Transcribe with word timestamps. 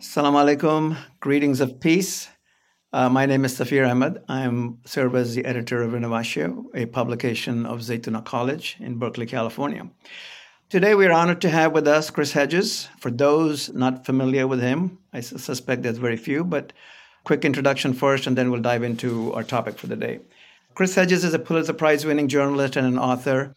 Assalamu 0.00 0.56
alaikum. 0.56 0.96
Greetings 1.18 1.60
of 1.60 1.80
peace. 1.80 2.28
Uh, 2.92 3.08
my 3.08 3.26
name 3.26 3.44
is 3.44 3.58
Safir 3.58 3.90
Ahmed. 3.90 4.22
I 4.28 4.42
am 4.42 4.78
serve 4.84 5.16
as 5.16 5.34
the 5.34 5.44
editor 5.44 5.82
of 5.82 5.90
Renovatio, 5.90 6.66
a 6.72 6.86
publication 6.86 7.66
of 7.66 7.80
Zaytuna 7.80 8.24
College 8.24 8.76
in 8.78 8.98
Berkeley, 8.98 9.26
California. 9.26 9.90
Today, 10.68 10.94
we 10.94 11.06
are 11.06 11.12
honored 11.12 11.40
to 11.40 11.50
have 11.50 11.72
with 11.72 11.88
us 11.88 12.10
Chris 12.10 12.30
Hedges. 12.30 12.88
For 13.00 13.10
those 13.10 13.70
not 13.74 14.06
familiar 14.06 14.46
with 14.46 14.60
him, 14.60 14.98
I 15.12 15.18
suspect 15.18 15.82
there's 15.82 15.98
very 15.98 16.16
few, 16.16 16.44
but 16.44 16.72
quick 17.24 17.44
introduction 17.44 17.94
first, 17.94 18.28
and 18.28 18.38
then 18.38 18.52
we'll 18.52 18.60
dive 18.60 18.84
into 18.84 19.32
our 19.32 19.42
topic 19.42 19.76
for 19.76 19.88
the 19.88 19.96
day. 19.96 20.20
Chris 20.74 20.94
Hedges 20.94 21.24
is 21.24 21.34
a 21.34 21.38
Pulitzer 21.38 21.72
Prize 21.72 22.06
winning 22.06 22.28
journalist 22.28 22.76
and 22.76 22.86
an 22.86 22.98
author. 22.98 23.54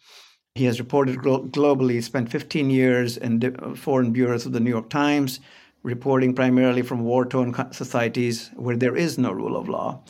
He 0.54 0.64
has 0.64 0.78
reported 0.78 1.18
glo- 1.18 1.44
globally, 1.44 2.02
spent 2.02 2.30
15 2.30 2.70
years 2.70 3.16
in 3.16 3.40
foreign 3.76 4.12
bureaus 4.12 4.46
of 4.46 4.52
the 4.52 4.60
New 4.60 4.70
York 4.70 4.90
Times, 4.90 5.40
reporting 5.82 6.34
primarily 6.34 6.82
from 6.82 7.04
war 7.04 7.24
torn 7.24 7.54
societies 7.72 8.50
where 8.54 8.76
there 8.76 8.96
is 8.96 9.16
no 9.16 9.32
rule 9.32 9.56
of 9.56 9.68
law. 9.68 10.02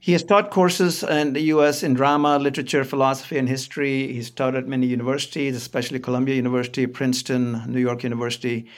He 0.00 0.12
has 0.12 0.22
taught 0.22 0.50
courses 0.50 1.02
in 1.02 1.32
the 1.32 1.42
US 1.54 1.82
in 1.82 1.94
drama, 1.94 2.38
literature, 2.38 2.84
philosophy, 2.84 3.36
and 3.36 3.48
history. 3.48 4.12
He's 4.12 4.30
taught 4.30 4.54
at 4.54 4.68
many 4.68 4.86
universities, 4.86 5.56
especially 5.56 5.98
Columbia 5.98 6.36
University, 6.36 6.86
Princeton, 6.86 7.64
New 7.66 7.80
York 7.80 8.04
University, 8.04 8.68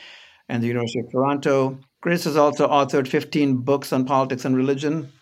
and 0.49 0.63
the 0.63 0.69
University 0.69 1.01
of 1.01 1.13
Toronto. 1.13 1.79
Chris 2.01 2.25
has 2.25 2.37
also 2.37 2.67
authored 2.69 3.07
15 3.07 3.59
books 3.59 3.93
on 3.93 4.07
politics 4.07 4.45
and 4.45 4.57
religion. 4.57 5.13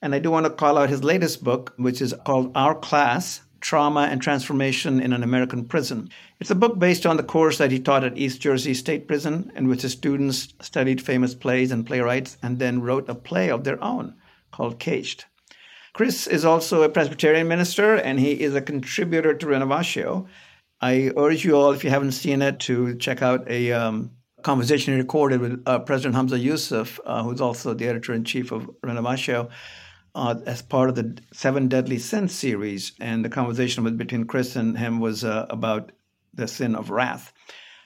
And 0.00 0.14
I 0.14 0.20
do 0.20 0.30
want 0.30 0.46
to 0.46 0.50
call 0.50 0.78
out 0.78 0.90
his 0.90 1.02
latest 1.02 1.42
book, 1.42 1.74
which 1.76 2.00
is 2.00 2.14
called 2.24 2.52
Our 2.54 2.74
Class 2.74 3.40
Trauma 3.60 4.02
and 4.02 4.22
Transformation 4.22 5.00
in 5.00 5.12
an 5.12 5.24
American 5.24 5.64
Prison. 5.64 6.08
It's 6.38 6.50
a 6.50 6.54
book 6.54 6.78
based 6.78 7.04
on 7.04 7.16
the 7.16 7.24
course 7.24 7.58
that 7.58 7.72
he 7.72 7.80
taught 7.80 8.04
at 8.04 8.16
East 8.16 8.40
Jersey 8.40 8.74
State 8.74 9.08
Prison, 9.08 9.50
in 9.56 9.66
which 9.66 9.82
his 9.82 9.92
students 9.92 10.54
studied 10.60 11.02
famous 11.02 11.34
plays 11.34 11.72
and 11.72 11.84
playwrights 11.84 12.38
and 12.42 12.60
then 12.60 12.80
wrote 12.80 13.08
a 13.08 13.14
play 13.14 13.50
of 13.50 13.64
their 13.64 13.82
own 13.82 14.14
called 14.52 14.78
Caged. 14.78 15.24
Chris 15.94 16.28
is 16.28 16.44
also 16.44 16.82
a 16.82 16.88
Presbyterian 16.88 17.48
minister 17.48 17.96
and 17.96 18.20
he 18.20 18.40
is 18.40 18.54
a 18.54 18.60
contributor 18.60 19.34
to 19.34 19.46
Renovatio. 19.46 20.28
I 20.80 21.10
urge 21.16 21.44
you 21.44 21.56
all, 21.56 21.72
if 21.72 21.82
you 21.82 21.90
haven't 21.90 22.12
seen 22.12 22.40
it, 22.40 22.60
to 22.60 22.96
check 22.98 23.20
out 23.20 23.50
a 23.50 23.72
um, 23.72 24.12
conversation 24.42 24.94
he 24.94 25.00
recorded 25.00 25.40
with 25.40 25.60
uh, 25.66 25.80
President 25.80 26.14
Hamza 26.14 26.38
Yusuf, 26.38 27.00
uh, 27.04 27.24
who's 27.24 27.40
also 27.40 27.74
the 27.74 27.88
editor 27.88 28.14
in 28.14 28.22
chief 28.22 28.52
of 28.52 28.70
Renovatio 28.84 29.50
uh, 30.14 30.36
as 30.46 30.62
part 30.62 30.88
of 30.88 30.94
the 30.94 31.18
Seven 31.32 31.68
Deadly 31.68 31.98
Sins 31.98 32.34
series. 32.34 32.92
And 33.00 33.24
the 33.24 33.28
conversation 33.28 33.84
with, 33.84 33.98
between 33.98 34.24
Chris 34.24 34.56
and 34.56 34.76
him 34.76 35.00
was 35.00 35.24
uh, 35.24 35.46
about 35.50 35.92
the 36.34 36.48
sin 36.48 36.74
of 36.74 36.90
wrath. 36.90 37.32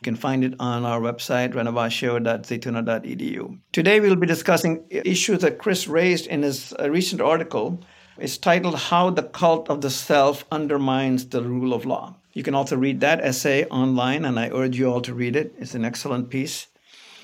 You 0.00 0.04
can 0.04 0.16
find 0.16 0.44
it 0.44 0.54
on 0.58 0.84
our 0.84 1.00
website, 1.00 1.54
renovatio.zaytuna.edu. 1.54 3.58
Today, 3.72 4.00
we'll 4.00 4.16
be 4.16 4.26
discussing 4.26 4.84
issues 4.90 5.42
that 5.42 5.58
Chris 5.58 5.86
raised 5.86 6.26
in 6.26 6.42
his 6.42 6.74
uh, 6.80 6.90
recent 6.90 7.20
article. 7.20 7.80
It's 8.18 8.36
titled 8.36 8.76
How 8.76 9.10
the 9.10 9.22
Cult 9.22 9.70
of 9.70 9.80
the 9.80 9.90
Self 9.90 10.44
Undermines 10.50 11.28
the 11.28 11.42
Rule 11.42 11.72
of 11.72 11.86
Law. 11.86 12.16
You 12.32 12.42
can 12.42 12.54
also 12.54 12.76
read 12.76 13.00
that 13.00 13.20
essay 13.20 13.64
online, 13.66 14.24
and 14.24 14.38
I 14.38 14.50
urge 14.50 14.78
you 14.78 14.90
all 14.90 15.02
to 15.02 15.14
read 15.14 15.36
it. 15.36 15.54
It's 15.58 15.74
an 15.74 15.84
excellent 15.84 16.30
piece. 16.30 16.66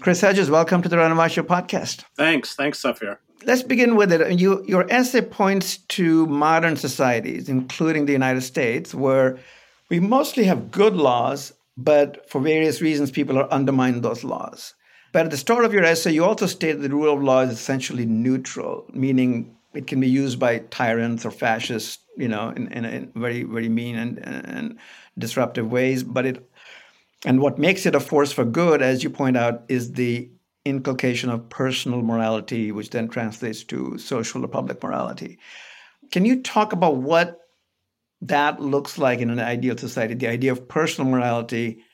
Chris 0.01 0.21
Hedges, 0.21 0.49
welcome 0.49 0.81
to 0.83 0.89
the 0.89 0.97
Renovatio 0.97 1.43
podcast. 1.43 2.05
Thanks. 2.15 2.55
Thanks, 2.55 2.81
Safir 2.81 3.19
let's 3.45 3.63
begin 3.63 3.97
with 3.97 4.13
it. 4.13 4.39
You, 4.39 4.65
your 4.67 4.91
essay 4.91 5.23
points 5.23 5.79
to 5.89 6.27
modern 6.27 6.77
societies, 6.77 7.49
including 7.49 8.07
the 8.07 8.13
United 8.13 8.43
States, 8.43 8.95
where 8.95 9.39
we 9.91 10.01
mostly 10.01 10.45
have 10.45 10.71
good 10.71 10.95
laws, 10.95 11.53
but 11.77 12.29
for 12.29 12.41
various 12.41 12.81
reasons, 12.81 13.11
people 13.11 13.39
are 13.39 13.53
undermining 13.53 14.01
those 14.01 14.25
laws. 14.25 14.75
But 15.13 15.25
at 15.25 15.31
the 15.31 15.37
start 15.37 15.65
of 15.65 15.73
your 15.73 15.85
essay, 15.85 16.13
you 16.13 16.25
also 16.25 16.47
state 16.47 16.73
that 16.73 16.83
the 16.83 16.95
rule 16.95 17.15
of 17.15 17.23
law 17.23 17.41
is 17.41 17.51
essentially 17.51 18.05
neutral, 18.05 18.85
meaning 18.93 19.57
it 19.75 19.87
can 19.87 20.01
be 20.01 20.09
used 20.09 20.39
by 20.39 20.59
tyrants 20.59 21.25
or 21.25 21.31
fascists, 21.31 21.99
you 22.17 22.29
know, 22.29 22.51
in, 22.51 22.69
in, 22.73 22.85
in 22.85 23.13
very, 23.15 23.45
very 23.45 23.69
mean 23.69 23.97
and, 23.97 24.19
and 24.19 24.79
disruptive 25.17 25.71
ways. 25.71 26.03
But 26.03 26.27
it, 26.27 26.51
and 27.25 27.41
what 27.41 27.59
makes 27.59 27.87
it 27.87 27.95
a 27.95 28.01
force 28.01 28.33
for 28.33 28.45
good, 28.45 28.83
as 28.83 29.03
you 29.03 29.11
point 29.11 29.37
out, 29.37 29.63
is 29.69 29.93
the 29.93 30.31
inculcation 30.69 31.31
of 31.31 31.49
personal 31.49 32.03
morality, 32.03 32.73
which 32.73 32.91
then 32.91 33.09
translates 33.09 33.65
to 33.65 33.99
social 33.99 34.45
or 34.45 34.49
public 34.49 34.83
morality. 34.83 35.39
Can 36.11 36.25
you 36.25 36.43
talk 36.43 36.73
about 36.73 36.97
what 36.97 37.41
that 38.23 38.61
looks 38.61 38.99
like 38.99 39.21
in 39.21 39.31
an 39.31 39.41
ideal 39.41 39.77
society, 39.77 40.15
the 40.15 40.29
idea 40.29 40.53
of 40.53 40.69
personal 40.69 41.11
morality 41.11 41.85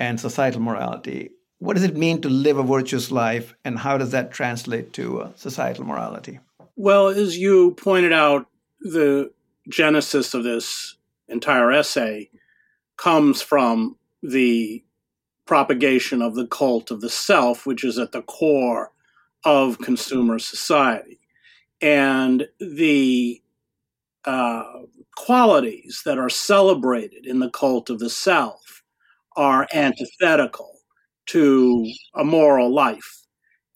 and 0.00 0.20
societal 0.20 0.60
morality? 0.60 1.30
What 1.58 1.74
does 1.74 1.84
it 1.84 1.96
mean 1.96 2.20
to 2.22 2.28
live 2.28 2.56
a 2.56 2.62
virtuous 2.62 3.10
life, 3.10 3.54
and 3.64 3.78
how 3.78 3.98
does 3.98 4.12
that 4.12 4.30
translate 4.30 4.92
to 4.94 5.22
uh, 5.22 5.32
societal 5.34 5.84
morality? 5.84 6.38
Well, 6.76 7.08
as 7.08 7.36
you 7.36 7.72
pointed 7.72 8.12
out, 8.12 8.46
the 8.80 9.32
genesis 9.68 10.34
of 10.34 10.44
this 10.44 10.96
entire 11.26 11.72
essay 11.72 12.30
comes 12.96 13.42
from 13.42 13.96
the 14.22 14.84
propagation 15.48 16.20
of 16.20 16.34
the 16.34 16.46
cult 16.46 16.90
of 16.90 17.00
the 17.00 17.08
self, 17.08 17.64
which 17.66 17.82
is 17.82 17.98
at 17.98 18.12
the 18.12 18.20
core 18.22 18.92
of 19.44 19.78
consumer 19.78 20.38
society. 20.38 21.18
And 21.80 22.46
the 22.60 23.42
uh, 24.26 24.64
qualities 25.16 26.02
that 26.04 26.18
are 26.18 26.28
celebrated 26.28 27.24
in 27.24 27.38
the 27.38 27.48
cult 27.50 27.88
of 27.88 27.98
the 27.98 28.10
self 28.10 28.82
are 29.36 29.66
antithetical 29.72 30.80
to 31.26 31.86
a 32.14 32.24
moral 32.24 32.72
life 32.72 33.22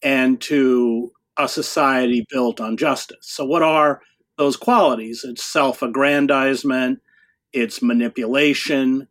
and 0.03 0.39
to 0.41 1.11
a 1.37 1.47
society 1.47 2.23
built 2.29 2.61
on 2.61 2.77
justice. 2.77 3.17
So, 3.21 3.45
what 3.45 3.63
are 3.63 4.01
those 4.37 4.57
qualities? 4.57 5.25
It's 5.27 5.43
self 5.43 5.81
aggrandizement, 5.81 7.01
it's 7.51 7.81
manipulation, 7.81 9.07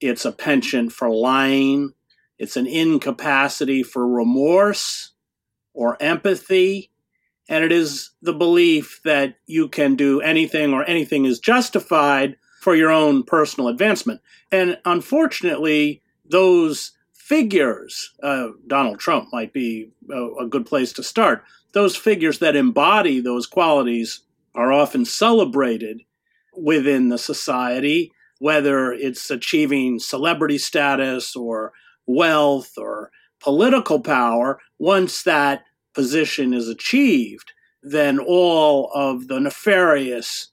it's 0.00 0.24
a 0.24 0.32
penchant 0.32 0.92
for 0.92 1.10
lying, 1.10 1.92
it's 2.40 2.56
an 2.56 2.66
incapacity 2.66 3.82
for 3.82 4.08
remorse 4.08 5.12
or 5.74 6.02
empathy. 6.02 6.90
And 7.50 7.62
it 7.62 7.70
is 7.70 8.12
the 8.22 8.32
belief 8.32 9.02
that 9.04 9.36
you 9.44 9.68
can 9.68 9.94
do 9.94 10.22
anything 10.22 10.72
or 10.72 10.82
anything 10.84 11.26
is 11.26 11.38
justified 11.38 12.36
for 12.62 12.74
your 12.74 12.90
own 12.90 13.24
personal 13.24 13.68
advancement. 13.68 14.22
And 14.50 14.78
unfortunately, 14.86 16.00
those 16.24 16.92
figures, 17.12 18.10
uh, 18.22 18.48
Donald 18.66 18.98
Trump 18.98 19.28
might 19.32 19.52
be 19.52 19.90
a, 20.10 20.44
a 20.44 20.46
good 20.46 20.64
place 20.64 20.94
to 20.94 21.02
start, 21.02 21.44
those 21.74 21.94
figures 21.94 22.38
that 22.38 22.56
embody 22.56 23.20
those 23.20 23.46
qualities 23.46 24.20
are 24.54 24.72
often 24.72 25.04
celebrated 25.04 26.00
within 26.56 27.10
the 27.10 27.18
society, 27.18 28.12
whether 28.38 28.92
it's 28.92 29.30
achieving 29.30 29.98
celebrity 29.98 30.56
status 30.56 31.36
or 31.36 31.72
wealth 32.14 32.72
or 32.76 33.10
political 33.40 34.00
power, 34.00 34.58
once 34.78 35.22
that 35.22 35.62
position 35.94 36.54
is 36.54 36.68
achieved, 36.68 37.52
then 37.82 38.18
all 38.18 38.90
of 38.94 39.28
the 39.28 39.40
nefarious 39.40 40.48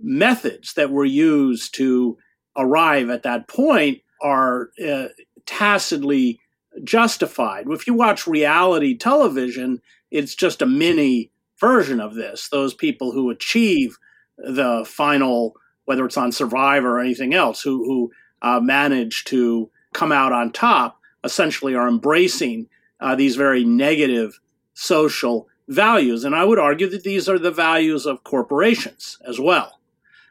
methods 0.00 0.74
that 0.74 0.90
were 0.90 1.04
used 1.04 1.74
to 1.74 2.16
arrive 2.56 3.10
at 3.10 3.22
that 3.22 3.48
point 3.48 3.98
are 4.22 4.70
uh, 4.86 5.08
tacitly 5.46 6.40
justified. 6.82 7.66
If 7.68 7.86
you 7.86 7.94
watch 7.94 8.26
reality 8.26 8.96
television, 8.96 9.80
it's 10.10 10.34
just 10.34 10.62
a 10.62 10.66
mini 10.66 11.30
version 11.60 12.00
of 12.00 12.14
this. 12.14 12.48
Those 12.48 12.74
people 12.74 13.12
who 13.12 13.30
achieve 13.30 13.96
the 14.38 14.84
final, 14.86 15.54
whether 15.84 16.04
it's 16.04 16.16
on 16.16 16.32
Survivor 16.32 16.96
or 16.96 17.00
anything 17.00 17.34
else, 17.34 17.60
who, 17.62 17.84
who 17.84 18.10
uh, 18.42 18.60
manage 18.60 19.24
to 19.24 19.70
come 19.94 20.12
out 20.12 20.32
on 20.32 20.52
top 20.52 21.00
essentially 21.24 21.74
are 21.74 21.88
embracing 21.88 22.68
uh, 23.00 23.14
these 23.14 23.36
very 23.36 23.64
negative 23.64 24.40
social 24.74 25.48
values. 25.68 26.24
And 26.24 26.34
I 26.34 26.44
would 26.44 26.58
argue 26.58 26.88
that 26.90 27.04
these 27.04 27.28
are 27.28 27.38
the 27.38 27.50
values 27.50 28.04
of 28.04 28.24
corporations 28.24 29.18
as 29.26 29.40
well. 29.40 29.80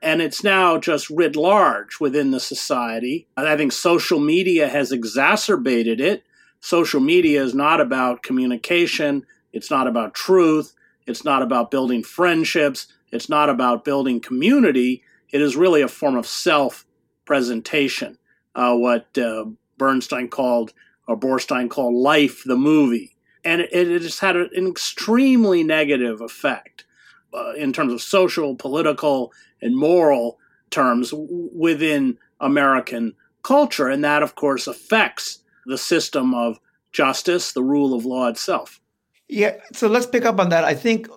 And 0.02 0.22
it's 0.22 0.44
now 0.44 0.78
just 0.78 1.10
writ 1.10 1.36
large 1.36 2.00
within 2.00 2.32
the 2.32 2.40
society. 2.40 3.28
I 3.38 3.56
think 3.56 3.72
social 3.72 4.20
media 4.20 4.68
has 4.68 4.92
exacerbated 4.92 6.02
it. 6.02 6.24
Social 6.60 7.00
media 7.00 7.42
is 7.42 7.54
not 7.54 7.82
about 7.82 8.24
communication, 8.24 9.26
it's 9.52 9.70
not 9.70 9.88
about 9.88 10.14
truth, 10.14 10.74
it's 11.06 11.26
not 11.26 11.42
about 11.42 11.72
building 11.72 12.04
friendships, 12.04 12.88
it's 13.12 13.30
not 13.30 13.50
about 13.50 13.86
building 13.86 14.20
community. 14.20 15.04
It 15.32 15.42
is 15.42 15.56
really 15.56 15.82
a 15.82 15.88
form 15.88 16.16
of 16.16 16.28
self 16.28 16.86
presentation 17.26 18.18
uh, 18.56 18.76
what 18.76 19.18
uh, 19.18 19.46
Bernstein 19.78 20.28
called, 20.28 20.74
or 21.08 21.18
Boorstin 21.18 21.70
called, 21.70 21.96
life 21.96 22.44
the 22.46 22.56
movie. 22.56 23.16
And 23.44 23.62
it, 23.62 23.74
it 23.74 24.02
has 24.02 24.20
had 24.20 24.36
an 24.36 24.68
extremely 24.68 25.64
negative 25.64 26.22
effect 26.22 26.86
uh, 27.34 27.54
in 27.54 27.74
terms 27.74 27.92
of 27.92 28.02
social, 28.02 28.56
political, 28.56 29.34
and 29.62 29.76
moral 29.76 30.40
terms 30.70 31.14
within 31.14 32.18
American 32.40 33.14
culture. 33.44 33.88
And 33.90 34.04
that, 34.04 34.24
of 34.24 34.36
course, 34.36 34.68
affects 34.68 35.44
the 35.66 35.78
system 35.78 36.34
of 36.34 36.60
justice, 36.92 37.52
the 37.52 37.64
rule 37.64 37.94
of 37.94 38.06
law 38.06 38.28
itself. 38.28 38.80
Yeah, 39.28 39.56
so 39.74 39.88
let's 39.88 40.06
pick 40.06 40.26
up 40.26 40.40
on 40.40 40.50
that. 40.50 40.64
I 40.64 40.76
think 40.76 41.08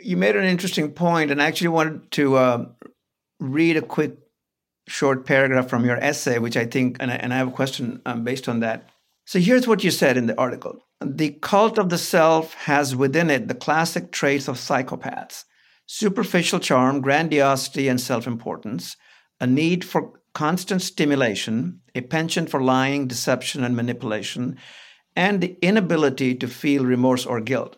you 0.00 0.16
made 0.16 0.36
an 0.36 0.44
interesting 0.44 0.90
point, 0.92 1.30
and 1.30 1.42
I 1.42 1.46
actually 1.46 1.68
wanted 1.68 2.10
to 2.12 2.36
uh, 2.36 2.66
read 3.38 3.76
a 3.76 3.82
quick 3.82 4.16
short 4.88 5.26
paragraph 5.26 5.68
from 5.68 5.84
your 5.84 5.96
essay, 5.96 6.38
which 6.38 6.56
I 6.56 6.66
think, 6.66 6.96
and 7.00 7.10
I, 7.10 7.14
and 7.16 7.32
I 7.32 7.36
have 7.38 7.48
a 7.48 7.52
question 7.52 8.02
um, 8.06 8.24
based 8.24 8.48
on 8.48 8.60
that. 8.60 8.88
So 9.24 9.38
here's 9.38 9.68
what 9.68 9.84
you 9.84 9.90
said 9.90 10.16
in 10.16 10.26
the 10.26 10.38
article 10.38 10.84
The 11.00 11.30
cult 11.30 11.78
of 11.78 11.88
the 11.88 11.98
self 11.98 12.54
has 12.54 12.96
within 12.96 13.30
it 13.30 13.48
the 13.48 13.54
classic 13.54 14.10
traits 14.12 14.48
of 14.48 14.56
psychopaths 14.56 15.44
superficial 15.86 16.58
charm, 16.58 17.00
grandiosity, 17.00 17.88
and 17.88 18.00
self 18.00 18.26
importance, 18.26 18.96
a 19.40 19.46
need 19.46 19.84
for 19.84 20.12
constant 20.34 20.80
stimulation, 20.80 21.80
a 21.94 22.00
penchant 22.00 22.48
for 22.48 22.62
lying, 22.62 23.06
deception, 23.06 23.62
and 23.62 23.76
manipulation, 23.76 24.56
and 25.14 25.40
the 25.40 25.58
inability 25.60 26.34
to 26.34 26.48
feel 26.48 26.84
remorse 26.84 27.26
or 27.26 27.40
guilt. 27.40 27.76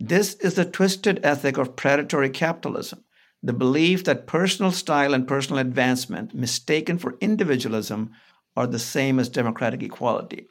This 0.00 0.34
is 0.34 0.54
the 0.54 0.64
twisted 0.64 1.24
ethic 1.24 1.56
of 1.56 1.76
predatory 1.76 2.30
capitalism, 2.30 3.03
the 3.44 3.52
belief 3.52 4.04
that 4.04 4.26
personal 4.26 4.72
style 4.72 5.12
and 5.12 5.28
personal 5.28 5.58
advancement, 5.58 6.34
mistaken 6.34 6.96
for 6.96 7.18
individualism, 7.20 8.10
are 8.56 8.66
the 8.66 8.78
same 8.78 9.18
as 9.18 9.28
democratic 9.28 9.82
equality. 9.82 10.48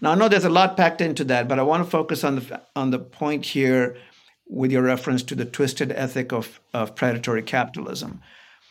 Now, 0.00 0.12
I 0.12 0.14
know 0.14 0.28
there's 0.28 0.46
a 0.46 0.48
lot 0.48 0.76
packed 0.76 1.02
into 1.02 1.24
that, 1.24 1.46
but 1.46 1.58
I 1.58 1.62
want 1.62 1.84
to 1.84 1.90
focus 1.90 2.24
on 2.24 2.36
the, 2.36 2.62
on 2.74 2.90
the 2.90 2.98
point 2.98 3.44
here 3.44 3.98
with 4.48 4.72
your 4.72 4.80
reference 4.80 5.22
to 5.24 5.34
the 5.34 5.44
twisted 5.44 5.92
ethic 5.92 6.32
of, 6.32 6.58
of 6.72 6.94
predatory 6.94 7.42
capitalism. 7.42 8.22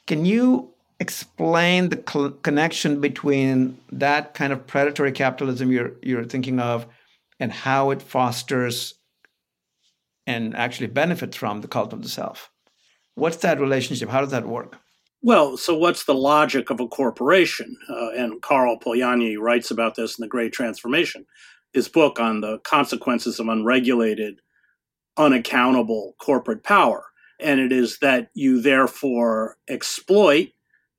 Can 0.07 0.25
you 0.25 0.73
explain 0.99 1.89
the 1.89 2.03
cl- 2.07 2.31
connection 2.31 2.99
between 2.99 3.77
that 3.91 4.33
kind 4.33 4.51
of 4.51 4.65
predatory 4.65 5.11
capitalism 5.11 5.71
you're 5.71 5.93
you're 6.03 6.23
thinking 6.23 6.59
of 6.59 6.85
and 7.39 7.51
how 7.51 7.89
it 7.89 8.03
fosters 8.03 8.93
and 10.27 10.55
actually 10.55 10.85
benefits 10.85 11.35
from 11.35 11.61
the 11.61 11.67
cult 11.67 11.91
of 11.91 12.03
the 12.03 12.09
self 12.09 12.50
what's 13.15 13.37
that 13.37 13.59
relationship? 13.59 14.09
How 14.09 14.21
does 14.21 14.31
that 14.31 14.47
work? 14.47 14.77
Well 15.21 15.57
so 15.57 15.77
what's 15.77 16.05
the 16.05 16.15
logic 16.15 16.69
of 16.69 16.79
a 16.79 16.87
corporation? 16.87 17.77
Uh, 17.89 18.11
and 18.11 18.41
karl 18.41 18.79
polanyi 18.79 19.37
writes 19.37 19.71
about 19.71 19.95
this 19.95 20.17
in 20.17 20.23
the 20.23 20.29
great 20.29 20.53
transformation. 20.53 21.25
His 21.73 21.87
book 21.87 22.19
on 22.19 22.41
the 22.41 22.59
consequences 22.59 23.39
of 23.39 23.47
unregulated 23.47 24.41
unaccountable 25.17 26.15
corporate 26.19 26.63
power. 26.63 27.05
And 27.39 27.59
it 27.59 27.71
is 27.71 27.99
that 27.99 28.29
you 28.33 28.61
therefore 28.61 29.57
exploit 29.67 30.49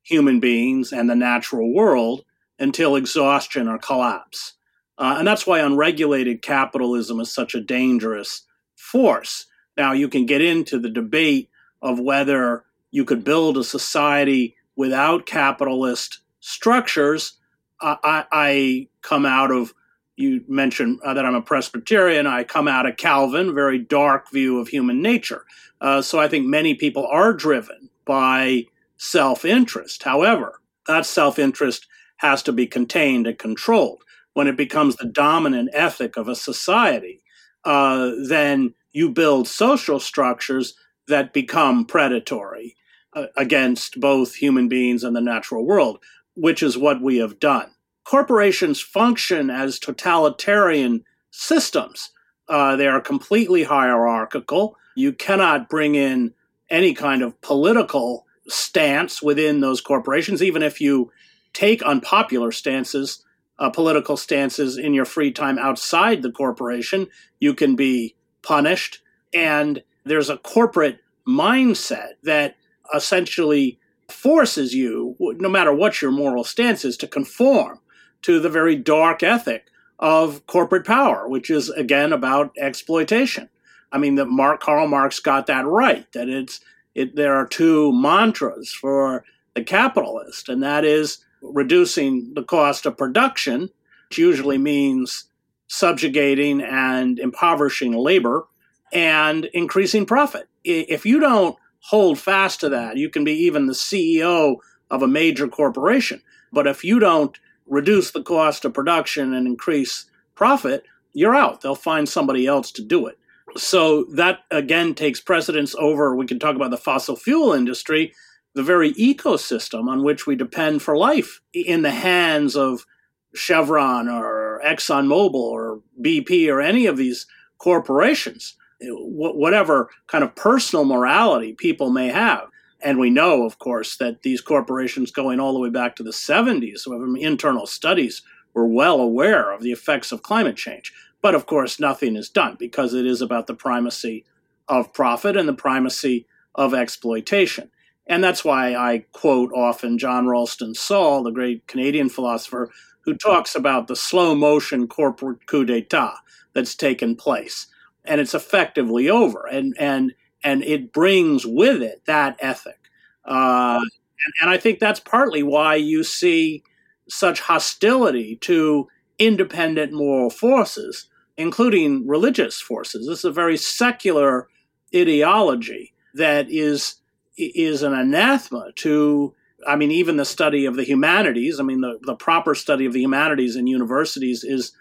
human 0.03 0.41
beings 0.41 0.93
and 0.93 1.09
the 1.09 1.15
natural 1.15 1.73
world 1.73 2.25
until 2.59 2.97
exhaustion 2.97 3.69
or 3.69 3.79
collapse. 3.79 4.55
Uh, 4.99 5.17
and 5.19 5.27
that's 5.27 5.47
why 5.47 5.61
unregulated 5.61 6.43
capitalism 6.43 7.21
is 7.21 7.33
such 7.33 7.55
a 7.55 7.61
dangerous 7.61 8.43
force. 8.77 9.47
Now, 9.77 9.93
you 9.93 10.09
can 10.09 10.27
get 10.27 10.41
into 10.41 10.79
the 10.79 10.91
debate 10.91 11.49
of 11.83 11.99
whether 11.99 12.65
you 12.91 13.05
could 13.05 13.25
build 13.25 13.59
a 13.59 13.65
society 13.65 14.57
without 14.77 15.27
capitalist 15.27 16.21
structures. 16.41 17.35
I, 17.81 18.25
I, 18.31 18.89
come 19.03 19.27
out 19.27 19.51
of, 19.51 19.75
you 20.17 20.45
mentioned 20.47 21.01
uh, 21.05 21.15
that 21.15 21.27
I'm 21.27 21.35
a 21.35 21.43
Presbyterian. 21.43 22.27
I 22.27 22.45
come 22.45 22.69
out 22.69 22.87
of 22.87 22.97
Calvin, 22.97 23.55
very 23.55 23.79
dark 23.79 24.31
view 24.31 24.61
of 24.61 24.69
human 24.69 25.03
nature. 25.03 25.45
Uh, 25.81 26.01
so 26.01 26.21
I 26.21 26.29
think 26.29 26.47
many 26.47 26.75
people 26.75 27.07
are 27.07 27.33
driven 27.33 27.91
by 28.05 28.67
self 28.97 29.45
interest. 29.45 30.05
However, 30.05 30.61
that 30.87 31.07
self 31.07 31.39
interest 31.39 31.89
has 32.19 32.43
to 32.45 32.53
be 32.53 32.67
contained 32.67 33.27
and 33.27 33.39
controlled. 33.39 34.05
When 34.35 34.47
it 34.47 34.57
becomes 34.57 34.97
the 34.97 35.07
dominant 35.07 35.71
ethic 35.73 36.17
of 36.17 36.29
a 36.29 36.37
society, 36.37 37.23
uh, 37.65 38.13
then 38.29 38.75
you 38.93 39.11
build 39.11 39.49
social 39.49 39.99
structures 39.99 40.75
that 41.09 41.33
become 41.33 41.85
predatory 41.85 42.77
uh, 43.15 43.27
against 43.37 44.01
both 44.01 44.37
human 44.37 44.69
beings 44.69 45.05
and 45.05 45.15
the 45.15 45.21
natural 45.21 45.65
world, 45.65 45.99
which 46.35 46.63
is 46.63 46.79
what 46.79 47.03
we 47.03 47.19
have 47.19 47.39
done. 47.39 47.71
Corporations 48.05 48.81
function 48.81 49.51
as 49.51 49.79
totalitarian 49.79 51.05
systems. 51.31 52.11
Uh, 52.49 52.77
they 52.77 52.87
are 52.87 53.01
completely 53.01 53.65
hierarchical. 53.65 54.77
You 54.97 55.13
cannot 55.13 55.69
bring 55.69 55.95
in 55.95 56.35
any 56.69 56.95
kind 56.95 57.23
of 57.23 57.41
political 57.41 58.27
stance 58.49 59.23
within 59.23 59.61
those 59.61 59.81
corporations, 59.81 60.43
even 60.43 60.63
if 60.63 60.81
you 60.81 61.13
take 61.53 61.83
unpopular 61.83 62.51
stances, 62.51 63.25
uh, 63.59 63.71
political 63.71 64.17
stances 64.17 64.79
in 64.79 64.95
your 64.95 65.05
free 65.05 65.31
time 65.31 65.59
outside 65.59 66.23
the 66.23 66.33
corporation, 66.33 67.07
you 67.39 67.55
can 67.55 67.77
be 67.77 68.17
punished. 68.43 69.01
And 69.33 69.83
there's 70.05 70.31
a 70.31 70.39
corporate 70.39 70.99
mindset 71.27 72.13
that 72.23 72.57
essentially 72.95 73.79
forces 74.09 74.75
you, 74.75 75.17
no 75.21 75.49
matter 75.49 75.73
what 75.73 76.03
your 76.03 76.11
moral 76.11 76.45
stance 76.45 76.85
is, 76.85 76.97
to 76.99 77.07
conform 77.07 77.81
to 78.23 78.41
the 78.41 78.51
very 78.51 78.77
dark 78.77 79.23
ethic 79.23 79.67
of 79.99 80.47
corporate 80.47 80.87
power, 80.87 81.29
which 81.29 81.51
is 81.51 81.71
again 81.71 82.13
about 82.13 82.53
exploitation. 82.59 83.49
I 83.93 83.99
mean, 83.99 84.17
that 84.17 84.27
Mark 84.27 84.61
Karl 84.61 84.89
Marx 84.89 85.21
got 85.21 85.47
that 85.47 85.67
right. 85.67 86.11
That 86.13 86.29
it's 86.29 86.61
it, 86.95 87.17
there 87.17 87.37
are 87.37 87.47
two 87.47 87.93
mantras 87.93 88.73
for 88.73 89.25
the 89.55 89.63
capitalist, 89.63 90.49
and 90.49 90.63
that 90.63 90.85
is 90.85 91.19
reducing 91.41 92.35
the 92.35 92.43
cost 92.43 92.87
of 92.87 92.97
production, 92.97 93.69
which 94.09 94.19
usually 94.19 94.59
means 94.59 95.25
subjugating 95.69 96.61
and 96.61 97.19
impoverishing 97.19 97.93
labor, 97.93 98.47
and 98.93 99.47
increasing 99.47 100.07
profit. 100.07 100.49
If 100.65 101.07
you 101.07 101.19
don't 101.19 101.57
hold 101.81 102.19
fast 102.19 102.61
to 102.61 102.69
that, 102.69 102.97
you 102.97 103.09
can 103.09 103.25
be 103.25 103.33
even 103.33 103.67
the 103.67 103.73
CEO 103.73 104.57
of 104.91 105.03
a 105.03 105.09
major 105.09 105.49
corporation. 105.49 106.23
But 106.53 106.67
if 106.67 106.85
you 106.85 106.99
don't 106.99 107.37
reduce 107.67 108.11
the 108.11 108.23
cost 108.23 108.65
of 108.65 108.75
production 108.75 109.33
and 109.33 109.47
increase 109.47 110.07
profit, 110.35 110.85
you're 111.13 111.35
out. 111.35 111.61
They'll 111.61 111.75
find 111.75 112.09
somebody 112.09 112.47
else 112.47 112.71
to 112.73 112.83
do 112.83 113.07
it. 113.07 113.19
So 113.57 114.05
that 114.15 114.41
again 114.51 114.95
takes 114.95 115.21
precedence 115.21 115.75
over, 115.79 116.15
we 116.15 116.27
can 116.27 116.39
talk 116.39 116.57
about 116.57 116.71
the 116.71 116.77
fossil 116.77 117.17
fuel 117.17 117.53
industry, 117.53 118.15
the 118.55 118.63
very 118.63 118.93
ecosystem 118.95 119.89
on 119.89 120.03
which 120.03 120.27
we 120.27 120.37
depend 120.37 120.83
for 120.83 120.97
life 120.97 121.41
in 121.53 121.83
the 121.83 121.91
hands 121.91 122.57
of 122.57 122.87
Chevron 123.35 124.09
or 124.09 124.61
ExxonMobil 124.65 125.35
or 125.35 125.83
BP 126.01 126.49
or 126.53 126.61
any 126.61 126.87
of 126.87 126.97
these 126.97 127.27
corporations, 127.59 128.57
whatever 128.85 129.91
kind 130.07 130.25
of 130.25 130.35
personal 130.35 130.85
morality 130.85 131.53
people 131.53 131.91
may 131.91 132.09
have. 132.09 132.49
And 132.81 132.99
we 132.99 133.11
know, 133.11 133.45
of 133.45 133.59
course, 133.59 133.97
that 133.99 134.23
these 134.23 134.41
corporations 134.41 135.13
going 135.13 135.39
all 135.39 135.53
the 135.53 135.61
way 135.61 135.71
back 135.71 135.95
to 135.97 136.03
the 136.03 136.11
70s, 136.11 136.79
so 136.79 137.15
internal 137.15 137.67
studies 137.67 138.23
were 138.55 138.67
well 138.67 139.01
aware 139.01 139.53
of 139.53 139.63
the 139.63 139.73
effects 139.73 140.11
of 140.13 140.23
climate 140.23 140.57
change. 140.57 140.93
But 141.21 141.35
of 141.35 141.47
course, 141.47 141.79
nothing 141.79 142.17
is 142.17 142.29
done 142.29 142.57
because 142.59 142.93
it 142.93 143.07
is 143.07 143.23
about 143.23 143.47
the 143.47 143.55
primacy 143.55 144.25
of 144.69 144.93
profit 144.93 145.37
and 145.37 145.49
the 145.49 145.55
primacy 145.55 146.27
of 146.55 146.75
exploitation. 146.75 147.71
And 148.07 148.23
that's 148.23 148.45
why 148.45 148.75
I 148.75 149.05
quote 149.13 149.53
often 149.55 149.97
John 149.97 150.27
Ralston 150.27 150.75
Saul, 150.75 151.23
the 151.23 151.31
great 151.31 151.67
Canadian 151.69 152.09
philosopher, 152.09 152.71
who 153.05 153.15
talks 153.15 153.55
about 153.55 153.87
the 153.87 153.97
slow 153.97 154.35
motion 154.35 154.89
corporate 154.89 155.47
coup 155.47 155.65
d'etat 155.65 156.17
that's 156.53 156.75
taken 156.75 157.17
place. 157.17 157.67
And 158.05 158.21
it's 158.21 158.35
effectively 158.35 159.09
over. 159.09 159.47
And, 159.47 159.75
and, 159.79 160.15
and 160.43 160.63
it 160.65 160.93
brings 160.93 161.47
with 161.47 161.83
it 161.83 162.03
that 162.07 162.37
ethic. 162.41 162.79
Uh, 163.25 163.79
and, 163.81 164.33
and 164.41 164.51
I 164.51 164.59
think 164.59 164.79
that's 164.79 165.01
partly 165.01 165.43
why 165.43 165.77
you 165.77 166.03
see 166.03 166.65
such 167.09 167.41
hostility 167.41 168.37
to 168.37 168.89
independent 169.19 169.93
moral 169.93 170.31
forces 170.31 171.09
including 171.37 172.07
religious 172.07 172.61
forces. 172.61 173.07
This 173.07 173.21
is 173.21 173.25
a 173.25 173.33
very 173.33 173.57
secular 173.57 174.49
ideology 174.95 175.93
that 176.15 176.51
is 176.51 176.97
is 177.39 177.83
an 177.83 177.95
anathema 177.95 178.73
to 178.77 179.35
I 179.67 179.77
mean, 179.77 179.93
even 179.93 180.17
the 180.17 180.25
study 180.25 180.67
of 180.67 180.75
the 180.75 180.83
humanities, 180.83 181.61
I 181.61 181.63
mean, 181.63 181.83
the, 181.83 181.99
the 182.03 182.17
proper 182.17 182.55
study 182.55 182.85
of 182.85 182.93
the 182.93 183.01
humanities 183.01 183.55
in 183.55 183.69
universities 183.69 184.43
is 184.43 184.73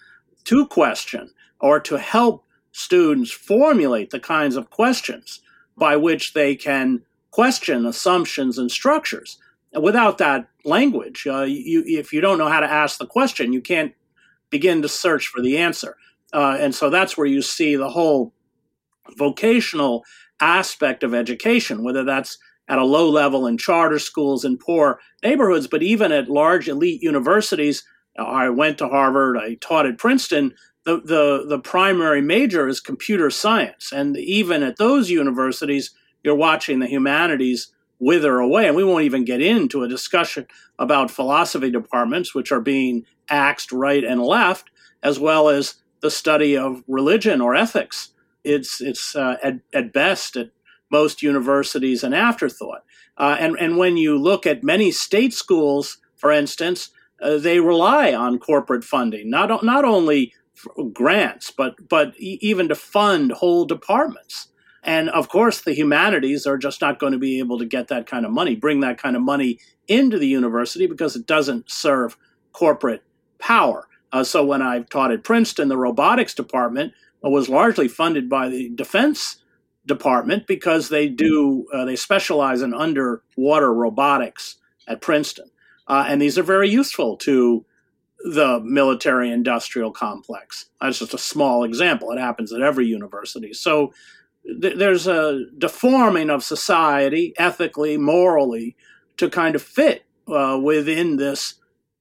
to 0.46 0.66
question 0.66 1.30
or 1.60 1.80
to 1.82 2.00
help 2.00 2.44
students 2.72 3.32
formulate 3.32 4.10
the 4.10 4.20
kinds 4.20 4.56
of 4.56 4.70
questions 4.70 5.42
by 5.78 5.96
which 5.96 6.34
they 6.34 6.56
can 6.56 7.02
question 7.32 7.86
assumptions 7.86 8.58
and 8.58 8.72
structures. 8.72 9.38
And 9.74 9.84
Without 9.84 10.18
that 10.18 10.48
language, 10.64 11.26
uh, 11.26 11.44
you, 11.44 11.84
if 11.86 12.12
you 12.12 12.22
don't 12.22 12.38
know 12.38 12.50
how 12.50 12.60
to 12.60 12.72
ask 12.72 12.98
the 12.98 13.08
question, 13.08 13.54
you 13.54 13.62
can't 13.62 13.94
begin 14.50 14.82
to 14.82 14.90
search 14.90 15.28
for 15.28 15.42
the 15.42 15.58
answer. 15.58 15.96
Uh, 16.34 16.58
and 16.60 16.76
so 16.76 16.90
that's 16.90 17.18
where 17.18 17.28
you 17.28 17.42
see 17.42 17.76
the 17.76 17.90
whole 17.90 18.34
vocational 19.18 20.04
aspect 20.40 21.04
of 21.04 21.14
education, 21.14 21.84
whether 21.84 22.04
that's 22.04 22.38
at 22.68 22.78
a 22.78 22.86
low 22.86 23.10
level 23.10 23.48
in 23.48 23.58
charter 23.58 24.00
schools 24.00 24.46
in 24.46 24.58
poor 24.58 25.00
neighborhoods, 25.24 25.68
but 25.68 25.84
even 25.84 26.12
at 26.12 26.30
large 26.30 26.68
elite 26.68 27.02
universities. 27.02 27.84
I 28.18 28.50
went 28.50 28.78
to 28.80 28.88
Harvard, 28.88 29.38
I 29.38 29.56
taught 29.56 29.86
at 29.86 29.98
Princeton. 29.98 30.54
The, 30.84 31.00
the, 31.00 31.46
the 31.48 31.60
primary 31.60 32.22
major 32.22 32.68
is 32.68 32.80
computer 32.80 33.30
science. 33.30 33.92
And 33.92 34.18
even 34.18 34.64
at 34.64 34.78
those 34.78 35.10
universities, 35.10 35.92
you're 36.24 36.36
watching 36.36 36.80
the 36.80 36.88
humanities 36.88 37.72
wither 38.00 38.40
away. 38.40 38.68
And 38.68 38.76
we 38.76 38.84
won't 38.84 39.04
even 39.04 39.24
get 39.24 39.42
into 39.42 39.84
a 39.84 39.88
discussion 39.88 40.48
about 40.80 41.12
philosophy 41.12 41.70
departments, 41.70 42.34
which 42.34 42.52
are 42.52 42.60
being 42.60 43.06
axed 43.30 43.72
right 43.72 44.04
and 44.04 44.22
left, 44.22 44.72
as 45.04 45.20
well 45.20 45.50
as 45.50 45.76
the 46.02 46.10
study 46.10 46.58
of 46.58 46.84
religion 46.88 47.42
or 47.42 47.56
ethics. 47.56 48.10
It's, 48.44 48.82
it's 48.82 49.16
uh, 49.16 49.36
at, 49.44 49.60
at 49.72 49.94
best 49.94 50.36
at 50.36 50.50
most 50.90 51.22
universities 51.22 52.04
an 52.04 52.14
afterthought. 52.14 52.84
Uh, 53.18 53.38
and, 53.40 53.56
and 53.60 53.78
when 53.78 53.98
you 53.98 54.18
look 54.18 54.48
at 54.48 54.64
many 54.64 54.92
state 54.92 55.34
schools, 55.34 56.00
for 56.16 56.32
instance, 56.32 56.90
uh, 57.22 57.38
they 57.38 57.60
rely 57.60 58.14
on 58.14 58.40
corporate 58.40 58.84
funding, 58.84 59.30
not, 59.30 59.64
not 59.64 59.86
only 59.86 60.34
grants, 60.94 61.52
but, 61.52 61.88
but 61.90 62.14
even 62.18 62.68
to 62.68 62.76
fund 62.76 63.32
whole 63.32 63.66
departments. 63.66 64.48
And 64.84 65.10
of 65.10 65.30
course, 65.30 65.62
the 65.62 65.74
humanities 65.74 66.48
are 66.48 66.58
just 66.58 66.82
not 66.82 67.00
going 67.00 67.14
to 67.14 67.20
be 67.20 67.40
able 67.40 67.60
to 67.60 67.66
get 67.66 67.88
that 67.90 68.08
kind 68.08 68.26
of 68.26 68.32
money, 68.32 68.56
bring 68.56 68.80
that 68.80 68.98
kind 68.98 69.16
of 69.16 69.22
money 69.22 69.60
into 69.88 70.18
the 70.18 70.28
university 70.28 70.88
because 70.88 71.16
it 71.16 71.28
doesn't 71.28 71.70
serve 71.70 72.18
corporate 72.52 73.04
power. 73.38 73.88
Uh, 74.12 74.24
so 74.24 74.44
when 74.44 74.62
I 74.62 74.82
taught 74.82 75.12
at 75.12 75.24
Princeton, 75.24 75.68
the 75.68 75.78
robotics 75.78 76.34
department 76.34 76.94
was 77.22 77.50
largely 77.50 77.88
funded 77.88 78.30
by 78.30 78.50
the 78.50 78.70
defense 78.70 79.38
department 79.86 80.48
because 80.48 80.90
they 80.90 81.08
do 81.08 81.66
uh, 81.74 81.86
they 81.86 81.96
specialize 81.96 82.62
in 82.62 82.74
underwater 82.74 83.74
robotics 83.74 84.58
at 84.88 85.02
Princeton, 85.02 85.50
uh, 85.88 86.06
and 86.08 86.22
these 86.22 86.38
are 86.38 86.44
very 86.44 86.70
useful 86.70 87.18
to 87.18 87.66
the 88.24 88.60
military 88.64 89.32
industrial 89.32 89.92
complex. 89.92 90.68
That's 90.80 91.00
just 91.00 91.14
a 91.14 91.20
small 91.20 91.64
example. 91.64 92.12
It 92.12 92.20
happens 92.20 92.54
at 92.54 92.62
every 92.62 92.86
university. 92.86 93.54
So 93.54 93.94
th- 94.46 94.78
there's 94.78 95.08
a 95.08 95.46
deforming 95.58 96.30
of 96.30 96.44
society 96.44 97.34
ethically, 97.38 97.98
morally, 97.98 98.76
to 99.18 99.30
kind 99.30 99.56
of 99.56 99.62
fit 99.62 100.06
uh, 100.28 100.60
within 100.62 101.18
this 101.18 101.56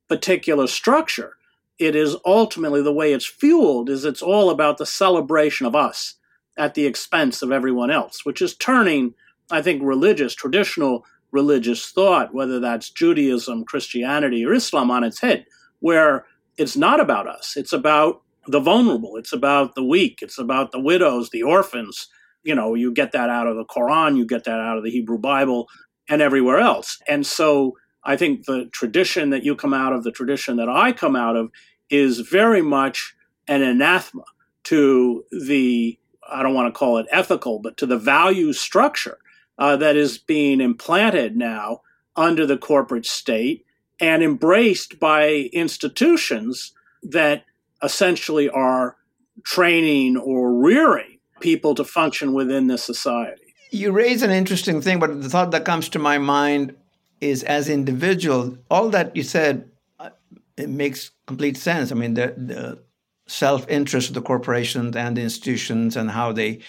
particular 0.09 0.67
structure. 0.67 1.37
It 1.79 1.97
is 1.97 2.17
ultimately 2.27 2.83
the 2.83 2.93
way 2.93 3.13
it's 3.13 3.27
fueled 3.27 3.89
is 3.89 4.05
it's 4.05 4.23
all 4.23 4.51
about 4.51 4.79
the 4.79 4.87
celebration 4.87 5.67
of 5.67 5.75
us 5.75 6.17
at 6.59 6.75
the 6.75 6.85
expense 6.85 7.41
of 7.41 7.53
everyone 7.53 7.91
else, 7.91 8.25
which 8.25 8.43
is 8.43 8.55
turning, 8.55 9.15
I 9.51 9.63
think, 9.63 9.83
religious, 9.83 10.35
traditional 10.35 11.07
religious 11.33 11.91
thought, 11.91 12.35
whether 12.35 12.61
that's 12.61 12.91
Judaism, 12.91 13.65
Christianity, 13.65 14.45
or 14.45 14.53
Islam, 14.53 14.91
on 14.91 15.05
its 15.05 15.21
head, 15.21 15.47
where 15.81 16.27
it's 16.57 16.77
not 16.77 17.01
about 17.01 17.27
us. 17.27 17.57
It's 17.57 17.73
about 17.73 18.23
the 18.47 18.61
vulnerable. 18.61 19.17
It's 19.17 19.33
about 19.33 19.75
the 19.75 19.85
weak. 19.85 20.21
It's 20.23 20.39
about 20.39 20.73
the 20.73 20.81
widows, 20.81 21.31
the 21.31 21.43
orphans, 21.43 22.09
you 22.43 22.55
know, 22.55 22.75
you 22.75 22.93
get 22.93 23.13
that 23.13 23.29
out 23.29 23.47
of 23.47 23.57
the 23.57 23.65
Quran, 23.65 24.17
you 24.17 24.25
get 24.25 24.45
that 24.45 24.61
out 24.61 24.79
of 24.79 24.85
the 24.85 24.91
Hebrew 24.91 25.19
Bible, 25.19 25.69
and 26.09 26.23
everywhere 26.23 26.59
else. 26.59 26.99
And 27.09 27.27
so 27.27 27.77
I 28.05 28.17
think 28.17 28.47
the 28.47 28.67
tradition 28.73 29.31
that 29.31 29.45
you 29.45 29.55
come 29.55 29.75
out 29.75 29.93
of, 29.93 30.05
the 30.05 30.11
tradition 30.11 30.57
that 30.57 30.69
I 30.69 30.93
come 30.93 31.17
out 31.17 31.37
of, 31.37 31.51
is 31.91 32.21
very 32.21 32.63
much 32.63 33.15
an 33.47 33.63
anathema 33.63 34.25
to 34.65 35.25
the, 35.31 35.99
I 36.31 36.43
don't 36.43 36.55
want 36.55 36.73
to 36.73 36.79
call 36.79 36.99
it 36.99 37.07
ethical, 37.11 37.59
but 37.59 37.77
to 37.79 37.87
the 37.87 37.99
value 37.99 38.53
structure 38.53 39.19
uh, 39.59 39.77
that 39.77 39.97
is 39.97 40.19
being 40.19 40.61
implanted 40.61 41.37
now 41.37 41.83
under 42.17 42.47
the 42.47 42.57
corporate 42.57 43.07
state 43.07 43.65
and 44.01 44.23
embraced 44.23 44.99
by 44.99 45.51
institutions 45.53 46.73
that 47.03 47.45
essentially 47.83 48.49
are 48.49 48.97
training 49.45 50.17
or 50.17 50.55
rearing 50.55 51.19
people 51.41 51.75
to 51.75 51.85
function 51.85 52.33
within 52.33 52.67
this 52.67 52.85
society. 52.85 53.55
You 53.71 53.93
raise 53.93 54.23
an 54.23 54.31
interesting 54.31 54.81
thing, 54.81 54.99
but 54.99 55.23
the 55.23 55.29
thought 55.29 55.53
that 55.53 55.65
comes 55.65 55.89
to 55.91 55.99
my 55.99 56.19
mind 56.19 56.75
is 57.21 57.43
as 57.45 57.69
individual, 57.69 58.57
all 58.71 58.91
that 58.91 59.15
you 59.15 59.23
said, 59.23 59.71
uh, 59.99 60.11
it 60.57 60.69
makes 60.69 61.11
complete 61.27 61.57
sense. 61.57 61.93
I 61.93 61.95
mean, 61.95 62.15
the, 62.15 62.35
the 62.37 62.83
self 63.27 63.69
interest 63.69 64.09
of 64.09 64.15
the 64.15 64.23
corporations 64.23 64.97
and 64.97 65.17
the 65.17 65.23
institutions 65.23 65.97
and 65.97 66.11
how 66.11 66.33
they 66.33 66.61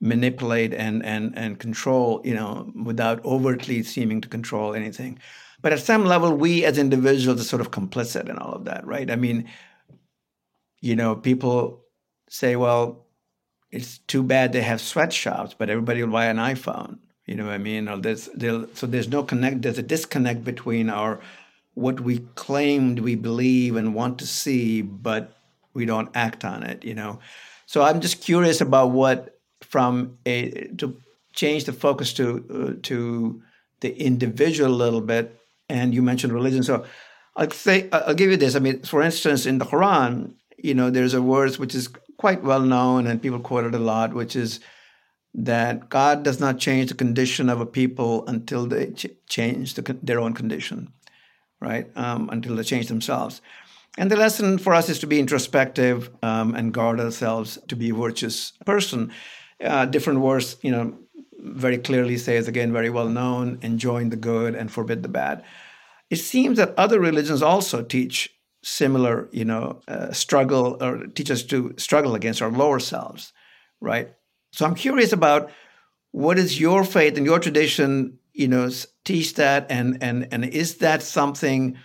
manipulate 0.00 0.74
and, 0.74 1.04
and, 1.04 1.32
and 1.38 1.60
control, 1.60 2.20
you 2.24 2.34
know, 2.34 2.70
without 2.84 3.24
overtly 3.24 3.82
seeming 3.82 4.20
to 4.20 4.28
control 4.28 4.74
anything. 4.74 5.18
But 5.62 5.72
at 5.72 5.80
some 5.80 6.04
level, 6.04 6.36
we 6.36 6.64
as 6.64 6.76
individuals 6.76 7.40
are 7.40 7.44
sort 7.44 7.60
of 7.60 7.70
complicit 7.70 8.28
in 8.28 8.36
all 8.38 8.52
of 8.52 8.64
that, 8.64 8.86
right? 8.86 9.10
I 9.10 9.16
mean, 9.16 9.48
you 10.80 10.96
know, 10.96 11.14
people 11.14 11.84
say, 12.28 12.56
well, 12.56 13.06
it's 13.70 13.98
too 13.98 14.22
bad 14.22 14.52
they 14.52 14.62
have 14.62 14.80
sweatshops, 14.80 15.54
but 15.56 15.70
everybody 15.70 16.02
will 16.02 16.12
buy 16.12 16.26
an 16.26 16.36
iPhone. 16.36 16.98
You 17.26 17.36
know 17.36 17.46
what 17.46 17.54
I 17.54 17.58
mean? 17.58 17.88
Or 17.88 17.96
there's, 17.96 18.28
so 18.74 18.86
there's 18.86 19.08
no 19.08 19.22
connect. 19.22 19.62
There's 19.62 19.78
a 19.78 19.82
disconnect 19.82 20.44
between 20.44 20.90
our 20.90 21.20
what 21.74 22.00
we 22.00 22.18
claimed 22.34 22.98
we 22.98 23.14
believe 23.14 23.76
and 23.76 23.94
want 23.94 24.18
to 24.18 24.26
see, 24.26 24.82
but 24.82 25.36
we 25.72 25.86
don't 25.86 26.10
act 26.14 26.44
on 26.44 26.62
it. 26.62 26.84
You 26.84 26.94
know, 26.94 27.20
so 27.66 27.82
I'm 27.82 28.00
just 28.00 28.20
curious 28.20 28.60
about 28.60 28.90
what 28.90 29.38
from 29.62 30.18
a 30.26 30.50
to 30.78 31.00
change 31.32 31.64
the 31.64 31.72
focus 31.72 32.12
to 32.14 32.44
uh, 32.52 32.80
to 32.82 33.42
the 33.80 33.98
individual 33.98 34.70
a 34.70 34.74
little 34.74 35.00
bit. 35.00 35.38
And 35.72 35.94
you 35.94 36.02
mentioned 36.02 36.32
religion, 36.34 36.62
so 36.62 36.84
I'll 37.34 37.50
say 37.50 37.88
I'll 37.92 38.20
give 38.20 38.30
you 38.30 38.36
this. 38.36 38.54
I 38.54 38.58
mean, 38.58 38.82
for 38.82 39.00
instance, 39.02 39.46
in 39.46 39.56
the 39.58 39.64
Quran, 39.64 40.34
you 40.58 40.74
know, 40.74 40.90
there's 40.90 41.14
a 41.14 41.20
verse 41.20 41.58
which 41.58 41.74
is 41.74 41.88
quite 42.18 42.42
well 42.42 42.64
known 42.74 43.06
and 43.06 43.22
people 43.22 43.40
quote 43.40 43.64
it 43.64 43.74
a 43.74 43.78
lot, 43.78 44.12
which 44.12 44.36
is 44.36 44.60
that 45.34 45.88
God 45.88 46.22
does 46.22 46.38
not 46.40 46.58
change 46.58 46.90
the 46.90 46.94
condition 47.04 47.48
of 47.48 47.60
a 47.60 47.66
people 47.66 48.26
until 48.26 48.66
they 48.66 48.90
ch- 48.90 49.16
change 49.28 49.74
the, 49.74 49.82
their 50.02 50.20
own 50.20 50.34
condition, 50.34 50.92
right? 51.58 51.86
Um, 51.96 52.28
until 52.30 52.54
they 52.54 52.64
change 52.64 52.88
themselves. 52.88 53.40
And 53.96 54.10
the 54.10 54.16
lesson 54.16 54.58
for 54.58 54.74
us 54.74 54.90
is 54.90 54.98
to 55.00 55.06
be 55.06 55.18
introspective 55.18 56.10
um, 56.22 56.54
and 56.54 56.72
guard 56.72 57.00
ourselves 57.00 57.58
to 57.68 57.76
be 57.76 57.90
a 57.90 57.94
virtuous 57.94 58.52
person. 58.66 59.10
Uh, 59.62 59.86
different 59.86 60.20
words, 60.20 60.56
you 60.62 60.70
know, 60.70 60.98
very 61.38 61.78
clearly 61.78 62.18
says 62.18 62.46
again, 62.46 62.72
very 62.72 62.90
well 62.90 63.08
known, 63.08 63.58
enjoin 63.62 64.10
the 64.10 64.16
good 64.16 64.54
and 64.54 64.70
forbid 64.70 65.02
the 65.02 65.08
bad. 65.08 65.42
It 66.12 66.18
seems 66.18 66.58
that 66.58 66.74
other 66.76 67.00
religions 67.00 67.40
also 67.40 67.82
teach 67.82 68.28
similar, 68.62 69.30
you 69.32 69.46
know, 69.46 69.80
uh, 69.88 70.12
struggle 70.12 70.76
or 70.78 71.06
teach 71.06 71.30
us 71.30 71.42
to 71.44 71.72
struggle 71.78 72.14
against 72.14 72.42
our 72.42 72.50
lower 72.50 72.80
selves, 72.80 73.32
right? 73.80 74.12
So 74.52 74.66
I'm 74.66 74.74
curious 74.74 75.14
about 75.14 75.50
what 76.10 76.38
is 76.38 76.60
your 76.60 76.84
faith 76.84 77.16
and 77.16 77.24
your 77.24 77.38
tradition, 77.38 78.18
you 78.34 78.46
know, 78.46 78.68
teach 79.06 79.36
that, 79.36 79.66
and 79.70 80.02
and 80.02 80.28
and 80.30 80.44
is 80.44 80.76
that 80.84 81.02
something? 81.02 81.78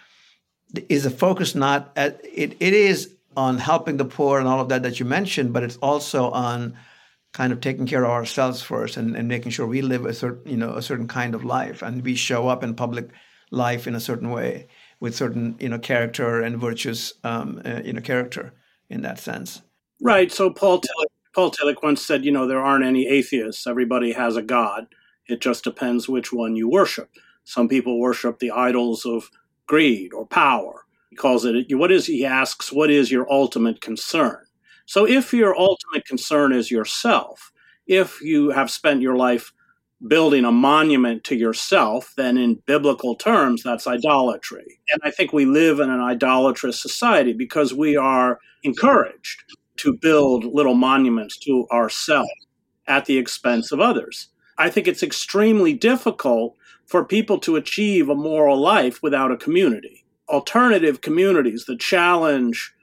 Is 0.90 1.06
the 1.06 1.10
focus 1.10 1.56
not 1.56 1.94
at 1.96 2.20
it? 2.26 2.58
It 2.60 2.74
is 2.74 3.16
on 3.38 3.58
helping 3.58 3.96
the 3.96 4.12
poor 4.18 4.40
and 4.40 4.48
all 4.50 4.60
of 4.60 4.68
that 4.68 4.84
that 4.84 5.00
you 5.00 5.06
mentioned, 5.06 5.54
but 5.54 5.64
it's 5.64 5.78
also 5.78 6.32
on 6.32 6.76
kind 7.32 7.54
of 7.54 7.62
taking 7.62 7.88
care 7.88 8.04
of 8.04 8.12
ourselves 8.12 8.62
first 8.62 8.98
and, 8.98 9.16
and 9.16 9.30
making 9.30 9.54
sure 9.54 9.66
we 9.66 9.82
live 9.82 10.06
a 10.06 10.14
certain, 10.14 10.52
you 10.52 10.58
know, 10.58 10.74
a 10.74 10.82
certain 10.82 11.08
kind 11.08 11.34
of 11.34 11.46
life 11.46 11.82
and 11.82 12.04
we 12.04 12.16
show 12.16 12.50
up 12.50 12.62
in 12.62 12.74
public 12.74 13.10
life 13.52 13.88
in 13.88 13.96
a 13.96 14.00
certain 14.00 14.30
way 14.30 14.68
with 15.00 15.16
certain 15.16 15.56
you 15.60 15.70
know 15.70 15.80
character 15.80 16.42
and 16.42 16.58
virtuous 16.58 17.14
um, 17.24 17.62
uh, 17.66 17.82
you 17.84 17.94
know 17.94 18.02
character 18.02 18.54
in 18.90 19.02
that 19.02 19.20
sense. 19.20 19.62
Right. 20.02 20.32
So 20.32 20.50
Paul 20.50 20.80
Tillich, 20.80 21.12
Paul 21.34 21.52
Tillich 21.52 21.84
once 21.84 22.06
said, 22.06 22.24
you 22.24 22.32
know, 22.32 22.48
there 22.48 22.64
aren't 22.64 22.86
any 22.86 23.08
atheists. 23.08 23.68
Everybody 23.68 24.14
has 24.14 24.36
a 24.36 24.42
god. 24.42 24.88
It 25.28 25.42
just 25.42 25.64
depends 25.64 26.08
which 26.08 26.32
one 26.32 26.56
you 26.56 26.70
worship. 26.70 27.10
Some 27.44 27.68
people 27.68 28.00
worship 28.00 28.40
the 28.40 28.52
idols 28.52 29.06
of 29.06 29.30
greed 29.66 30.14
or 30.14 30.26
power. 30.26 30.86
He 31.10 31.16
calls 31.16 31.46
it 31.46 31.66
what 31.76 31.92
is 31.92 32.06
he 32.06 32.26
asks 32.26 32.72
what 32.72 32.90
is 32.90 33.12
your 33.12 33.32
ultimate 33.32 33.82
concern. 33.82 34.44
So 34.86 35.06
if 35.06 35.34
your 35.34 35.58
ultimate 35.58 36.06
concern 36.06 36.54
is 36.54 36.72
yourself, 36.72 37.52
if 37.88 38.22
you 38.22 38.52
have 38.52 38.72
spent 38.72 39.02
your 39.02 39.16
life 39.16 39.52
building 40.06 40.46
a 40.46 40.52
monument 40.52 41.24
to 41.24 41.36
yourself, 41.36 42.14
then 42.18 42.38
in 42.38 42.62
biblical 42.66 43.16
terms, 43.16 43.64
that's 43.64 43.88
idolatry. 43.88 44.80
And 44.92 45.02
I 45.04 45.12
think 45.12 45.34
we 45.34 45.46
live 45.46 45.80
in 45.80 45.90
an 45.90 46.00
idolatrous 46.00 46.80
society 46.80 47.34
because 47.34 47.74
we 47.74 47.98
are 47.98 48.40
encouraged 48.64 49.44
to 49.78 49.94
build 49.94 50.44
little 50.44 50.76
monuments 50.76 51.38
to 51.38 51.68
ourselves 51.72 52.30
at 52.88 53.06
the 53.06 53.18
expense 53.18 53.72
of 53.72 53.80
others. 53.80 54.30
I 54.58 54.70
think 54.70 54.88
it's 54.88 55.04
extremely 55.04 55.74
difficult 55.74 56.56
for 56.86 57.04
people 57.04 57.40
to 57.40 57.56
achieve 57.56 58.10
a 58.10 58.16
moral 58.16 58.60
life 58.60 59.04
without 59.04 59.32
a 59.32 59.38
community. 59.38 60.06
Alternative 60.30 61.02
communities 61.02 61.66
that 61.66 61.80
challenge 61.80 62.74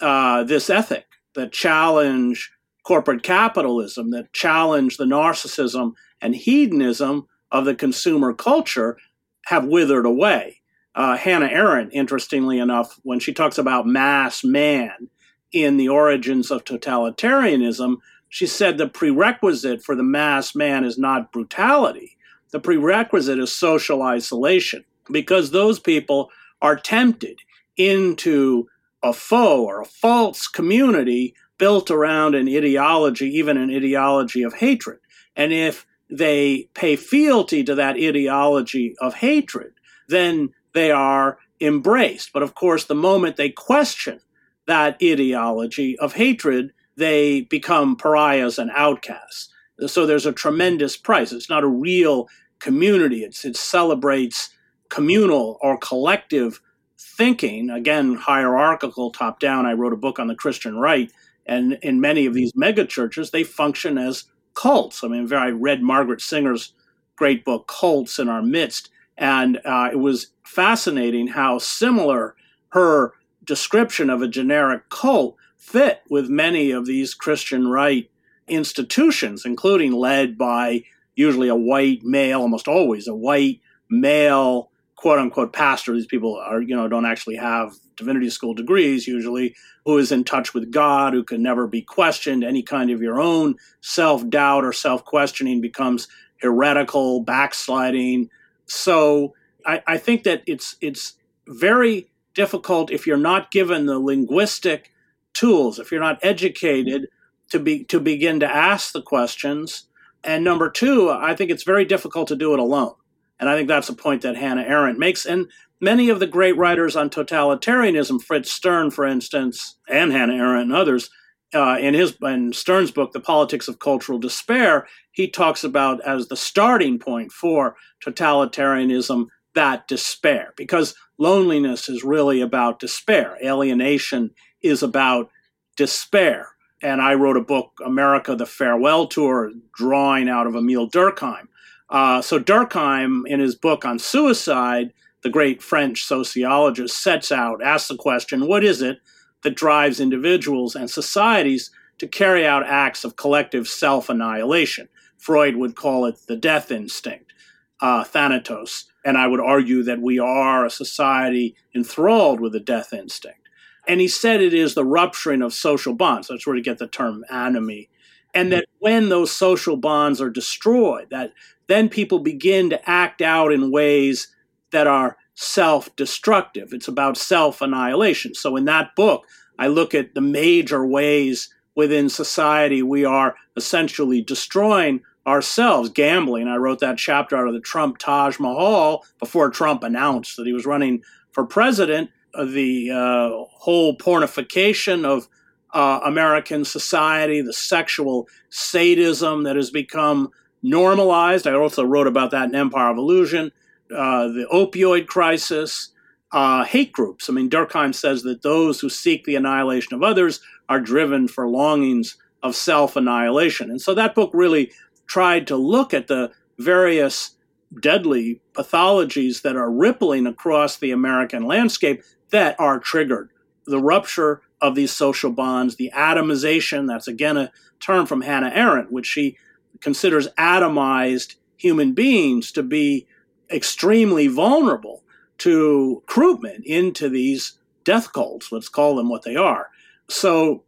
uh, 0.00 0.44
this 0.44 0.70
ethic, 0.70 1.06
that 1.34 1.52
challenge 1.52 2.52
corporate 2.88 3.22
capitalism, 3.22 4.12
that 4.12 4.32
challenge 4.32 4.96
the 4.96 5.04
narcissism 5.04 5.92
and 6.22 6.34
hedonism 6.34 7.26
of 7.52 7.66
the 7.66 7.74
consumer 7.74 8.32
culture 8.32 8.96
have 9.44 9.66
withered 9.66 10.06
away. 10.06 10.62
Uh, 10.94 11.14
Hannah 11.14 11.50
Arendt, 11.52 11.92
interestingly 11.92 12.58
enough, 12.58 12.98
when 13.02 13.20
she 13.20 13.34
talks 13.34 13.58
about 13.58 13.86
mass 13.86 14.42
man 14.42 15.10
in 15.52 15.76
the 15.76 15.90
origins 15.90 16.50
of 16.50 16.64
totalitarianism, 16.64 17.96
she 18.30 18.46
said 18.46 18.78
the 18.78 18.88
prerequisite 18.88 19.84
for 19.84 19.94
the 19.94 20.02
mass 20.02 20.54
man 20.54 20.82
is 20.82 20.96
not 20.96 21.30
brutality. 21.30 22.16
The 22.52 22.58
prerequisite 22.58 23.38
is 23.38 23.52
social 23.52 24.00
isolation 24.00 24.86
because 25.12 25.50
those 25.50 25.78
people 25.78 26.30
are 26.62 26.76
tempted 26.76 27.40
into 27.76 28.66
a 29.02 29.12
foe 29.12 29.62
or 29.66 29.82
a 29.82 29.86
false 29.86 30.48
community 30.48 31.34
built 31.58 31.90
around 31.90 32.34
an 32.34 32.48
ideology, 32.48 33.28
even 33.36 33.56
an 33.56 33.70
ideology 33.70 34.42
of 34.42 34.54
hatred. 34.54 35.00
And 35.36 35.52
if 35.52 35.86
they 36.10 36.68
pay 36.74 36.96
fealty 36.96 37.62
to 37.64 37.74
that 37.74 37.96
ideology 37.96 38.94
of 39.00 39.14
hatred, 39.14 39.72
then 40.08 40.50
they 40.72 40.90
are 40.90 41.38
embraced. 41.60 42.32
But 42.32 42.42
of 42.42 42.54
course, 42.54 42.84
the 42.84 42.94
moment 42.94 43.36
they 43.36 43.50
question 43.50 44.20
that 44.66 44.96
ideology 45.02 45.98
of 45.98 46.14
hatred, 46.14 46.72
they 46.96 47.42
become 47.42 47.96
pariahs 47.96 48.58
and 48.58 48.70
outcasts. 48.74 49.50
So 49.86 50.06
there's 50.06 50.26
a 50.26 50.32
tremendous 50.32 50.96
price. 50.96 51.32
It's 51.32 51.50
not 51.50 51.64
a 51.64 51.68
real 51.68 52.28
community. 52.58 53.22
It's, 53.22 53.44
it 53.44 53.56
celebrates 53.56 54.50
communal 54.88 55.58
or 55.60 55.78
collective 55.78 56.60
thinking, 56.98 57.70
again, 57.70 58.14
hierarchical, 58.14 59.10
top 59.10 59.40
down. 59.40 59.66
I 59.66 59.72
wrote 59.72 59.92
a 59.92 59.96
book 59.96 60.18
on 60.18 60.26
the 60.26 60.34
Christian 60.34 60.76
right. 60.76 61.10
And 61.48 61.78
in 61.82 62.00
many 62.00 62.26
of 62.26 62.34
these 62.34 62.52
megachurches, 62.52 63.30
they 63.30 63.42
function 63.42 63.96
as 63.98 64.24
cults. 64.54 65.02
I 65.02 65.08
mean, 65.08 65.32
I 65.32 65.48
read 65.48 65.82
Margaret 65.82 66.20
Singer's 66.20 66.74
great 67.16 67.44
book, 67.44 67.66
Cults 67.66 68.18
in 68.18 68.28
Our 68.28 68.42
Midst. 68.42 68.90
And 69.16 69.58
uh, 69.64 69.88
it 69.90 69.98
was 69.98 70.28
fascinating 70.44 71.28
how 71.28 71.58
similar 71.58 72.36
her 72.70 73.14
description 73.44 74.10
of 74.10 74.22
a 74.22 74.28
generic 74.28 74.88
cult 74.90 75.36
fit 75.56 76.02
with 76.08 76.28
many 76.28 76.70
of 76.70 76.86
these 76.86 77.14
Christian 77.14 77.66
right 77.68 78.08
institutions, 78.46 79.44
including 79.44 79.92
led 79.92 80.38
by 80.38 80.84
usually 81.16 81.48
a 81.48 81.56
white 81.56 82.02
male, 82.04 82.40
almost 82.40 82.68
always 82.68 83.08
a 83.08 83.14
white 83.14 83.60
male 83.90 84.70
quote 84.98 85.20
unquote 85.20 85.52
pastor. 85.52 85.94
These 85.94 86.06
people 86.06 86.36
are, 86.36 86.60
you 86.60 86.74
know, 86.74 86.88
don't 86.88 87.06
actually 87.06 87.36
have 87.36 87.72
divinity 87.96 88.30
school 88.30 88.52
degrees 88.52 89.06
usually, 89.06 89.54
who 89.84 89.96
is 89.96 90.10
in 90.10 90.24
touch 90.24 90.54
with 90.54 90.72
God, 90.72 91.12
who 91.12 91.22
can 91.22 91.40
never 91.40 91.68
be 91.68 91.82
questioned. 91.82 92.42
Any 92.42 92.64
kind 92.64 92.90
of 92.90 93.00
your 93.00 93.20
own 93.20 93.54
self 93.80 94.28
doubt 94.28 94.64
or 94.64 94.72
self 94.72 95.04
questioning 95.04 95.60
becomes 95.60 96.08
heretical, 96.40 97.22
backsliding. 97.22 98.28
So 98.66 99.34
I, 99.64 99.82
I 99.86 99.98
think 99.98 100.24
that 100.24 100.42
it's 100.46 100.74
it's 100.80 101.14
very 101.46 102.10
difficult 102.34 102.90
if 102.90 103.06
you're 103.06 103.16
not 103.16 103.52
given 103.52 103.86
the 103.86 104.00
linguistic 104.00 104.92
tools, 105.32 105.78
if 105.78 105.92
you're 105.92 106.00
not 106.00 106.18
educated 106.22 107.06
to 107.50 107.60
be 107.60 107.84
to 107.84 108.00
begin 108.00 108.40
to 108.40 108.52
ask 108.52 108.92
the 108.92 109.02
questions. 109.02 109.84
And 110.24 110.42
number 110.42 110.68
two, 110.68 111.08
I 111.08 111.36
think 111.36 111.52
it's 111.52 111.62
very 111.62 111.84
difficult 111.84 112.26
to 112.28 112.36
do 112.36 112.52
it 112.52 112.58
alone. 112.58 112.94
And 113.40 113.48
I 113.48 113.56
think 113.56 113.68
that's 113.68 113.88
a 113.88 113.94
point 113.94 114.22
that 114.22 114.36
Hannah 114.36 114.62
Arendt 114.62 114.98
makes. 114.98 115.24
And 115.24 115.48
many 115.80 116.08
of 116.08 116.20
the 116.20 116.26
great 116.26 116.56
writers 116.56 116.96
on 116.96 117.10
totalitarianism, 117.10 118.22
Fritz 118.22 118.52
Stern, 118.52 118.90
for 118.90 119.04
instance, 119.04 119.76
and 119.88 120.12
Hannah 120.12 120.34
Arendt 120.34 120.70
and 120.70 120.74
others, 120.74 121.10
uh, 121.54 121.78
in 121.80 121.94
his 121.94 122.14
in 122.22 122.52
Stern's 122.52 122.90
book, 122.90 123.12
The 123.12 123.20
Politics 123.20 123.68
of 123.68 123.78
Cultural 123.78 124.18
Despair, 124.18 124.86
he 125.10 125.28
talks 125.28 125.64
about 125.64 126.00
as 126.04 126.28
the 126.28 126.36
starting 126.36 126.98
point 126.98 127.32
for 127.32 127.76
totalitarianism 128.04 129.28
that 129.54 129.88
despair, 129.88 130.52
because 130.56 130.94
loneliness 131.16 131.88
is 131.88 132.04
really 132.04 132.40
about 132.40 132.78
despair. 132.78 133.38
Alienation 133.42 134.30
is 134.62 134.82
about 134.82 135.30
despair. 135.76 136.50
And 136.82 137.00
I 137.00 137.14
wrote 137.14 137.36
a 137.36 137.42
book, 137.42 137.72
America, 137.84 138.36
the 138.36 138.46
Farewell 138.46 139.06
Tour, 139.06 139.50
drawing 139.74 140.28
out 140.28 140.46
of 140.46 140.54
Emile 140.54 140.88
Durkheim. 140.88 141.48
Uh, 141.90 142.20
so 142.20 142.38
Durkheim, 142.38 143.22
in 143.26 143.40
his 143.40 143.54
book 143.54 143.84
on 143.84 143.98
suicide, 143.98 144.92
the 145.22 145.30
great 145.30 145.62
French 145.62 146.04
sociologist, 146.04 147.02
sets 147.02 147.32
out, 147.32 147.62
asks 147.62 147.88
the 147.88 147.96
question, 147.96 148.46
what 148.46 148.62
is 148.62 148.82
it 148.82 148.98
that 149.42 149.56
drives 149.56 150.00
individuals 150.00 150.74
and 150.74 150.90
societies 150.90 151.70
to 151.98 152.06
carry 152.06 152.46
out 152.46 152.66
acts 152.66 153.04
of 153.04 153.16
collective 153.16 153.66
self 153.66 154.08
annihilation? 154.08 154.88
Freud 155.16 155.56
would 155.56 155.74
call 155.74 156.06
it 156.06 156.20
the 156.28 156.36
death 156.36 156.70
instinct, 156.70 157.32
uh, 157.80 158.04
thanatos. 158.04 158.84
And 159.04 159.16
I 159.16 159.26
would 159.26 159.40
argue 159.40 159.82
that 159.84 160.00
we 160.00 160.18
are 160.18 160.64
a 160.64 160.70
society 160.70 161.56
enthralled 161.74 162.40
with 162.40 162.52
the 162.52 162.60
death 162.60 162.92
instinct. 162.92 163.48
And 163.86 164.00
he 164.00 164.08
said 164.08 164.40
it 164.40 164.52
is 164.52 164.74
the 164.74 164.84
rupturing 164.84 165.42
of 165.42 165.54
social 165.54 165.94
bonds. 165.94 166.28
That's 166.28 166.46
where 166.46 166.54
we 166.54 166.60
get 166.60 166.78
the 166.78 166.86
term 166.86 167.24
anomie. 167.30 167.88
And 168.34 168.52
that 168.52 168.66
when 168.78 169.08
those 169.08 169.32
social 169.32 169.76
bonds 169.76 170.20
are 170.20 170.28
destroyed, 170.28 171.08
that 171.10 171.32
then 171.68 171.88
people 171.88 172.18
begin 172.18 172.70
to 172.70 172.90
act 172.90 173.22
out 173.22 173.52
in 173.52 173.70
ways 173.70 174.28
that 174.72 174.86
are 174.86 175.16
self 175.34 175.94
destructive. 175.96 176.72
It's 176.72 176.88
about 176.88 177.16
self 177.16 177.62
annihilation. 177.62 178.34
So 178.34 178.56
in 178.56 178.64
that 178.64 178.96
book, 178.96 179.24
I 179.58 179.68
look 179.68 179.94
at 179.94 180.14
the 180.14 180.20
major 180.20 180.84
ways 180.84 181.52
within 181.74 182.08
society 182.08 182.82
we 182.82 183.04
are 183.04 183.36
essentially 183.56 184.20
destroying 184.20 185.00
ourselves, 185.26 185.90
gambling. 185.90 186.48
I 186.48 186.56
wrote 186.56 186.80
that 186.80 186.98
chapter 186.98 187.36
out 187.36 187.46
of 187.46 187.54
the 187.54 187.60
Trump 187.60 187.98
Taj 187.98 188.40
Mahal 188.40 189.04
before 189.20 189.50
Trump 189.50 189.84
announced 189.84 190.36
that 190.36 190.46
he 190.46 190.52
was 190.52 190.66
running 190.66 191.02
for 191.30 191.44
president. 191.44 192.10
The 192.34 192.90
uh, 192.90 193.44
whole 193.50 193.96
pornification 193.96 195.04
of 195.04 195.28
uh, 195.72 196.00
American 196.04 196.64
society, 196.64 197.42
the 197.42 197.52
sexual 197.52 198.26
sadism 198.48 199.42
that 199.44 199.56
has 199.56 199.70
become 199.70 200.30
normalized. 200.62 201.46
I 201.46 201.52
also 201.52 201.84
wrote 201.84 202.06
about 202.06 202.30
that 202.32 202.48
in 202.48 202.54
Empire 202.54 202.90
of 202.90 202.98
Illusion, 202.98 203.52
uh, 203.94 204.28
the 204.28 204.46
opioid 204.52 205.06
crisis, 205.06 205.90
uh, 206.32 206.64
hate 206.64 206.92
groups. 206.92 207.28
I 207.28 207.32
mean, 207.32 207.48
Durkheim 207.48 207.94
says 207.94 208.22
that 208.22 208.42
those 208.42 208.80
who 208.80 208.88
seek 208.88 209.24
the 209.24 209.36
annihilation 209.36 209.94
of 209.94 210.02
others 210.02 210.40
are 210.68 210.80
driven 210.80 211.28
for 211.28 211.48
longings 211.48 212.16
of 212.42 212.54
self 212.54 212.96
annihilation. 212.96 213.70
And 213.70 213.80
so 213.80 213.94
that 213.94 214.14
book 214.14 214.30
really 214.34 214.72
tried 215.06 215.46
to 215.46 215.56
look 215.56 215.94
at 215.94 216.06
the 216.06 216.30
various 216.58 217.36
deadly 217.80 218.40
pathologies 218.54 219.42
that 219.42 219.56
are 219.56 219.70
rippling 219.70 220.26
across 220.26 220.76
the 220.76 220.90
American 220.90 221.44
landscape 221.44 222.02
that 222.30 222.58
are 222.58 222.78
triggered. 222.78 223.30
The 223.66 223.80
rupture 223.80 224.42
of 224.60 224.74
these 224.74 224.92
social 224.92 225.30
bonds, 225.30 225.76
the 225.76 225.92
atomization, 225.94 226.86
that's 226.88 227.08
again 227.08 227.36
a 227.36 227.52
term 227.80 228.06
from 228.06 228.22
Hannah 228.22 228.52
Arendt, 228.54 228.90
which 228.90 229.06
she 229.06 229.36
considers 229.80 230.28
atomized 230.38 231.36
human 231.56 231.92
beings 231.92 232.52
to 232.52 232.62
be 232.62 233.06
extremely 233.50 234.26
vulnerable 234.26 235.02
to 235.38 236.02
recruitment 236.06 236.64
into 236.66 237.08
these 237.08 237.58
death 237.84 238.12
cults. 238.12 238.52
Let's 238.52 238.68
call 238.68 238.96
them 238.96 239.08
what 239.08 239.22
they 239.22 239.36
are. 239.36 239.68
So 240.08 240.64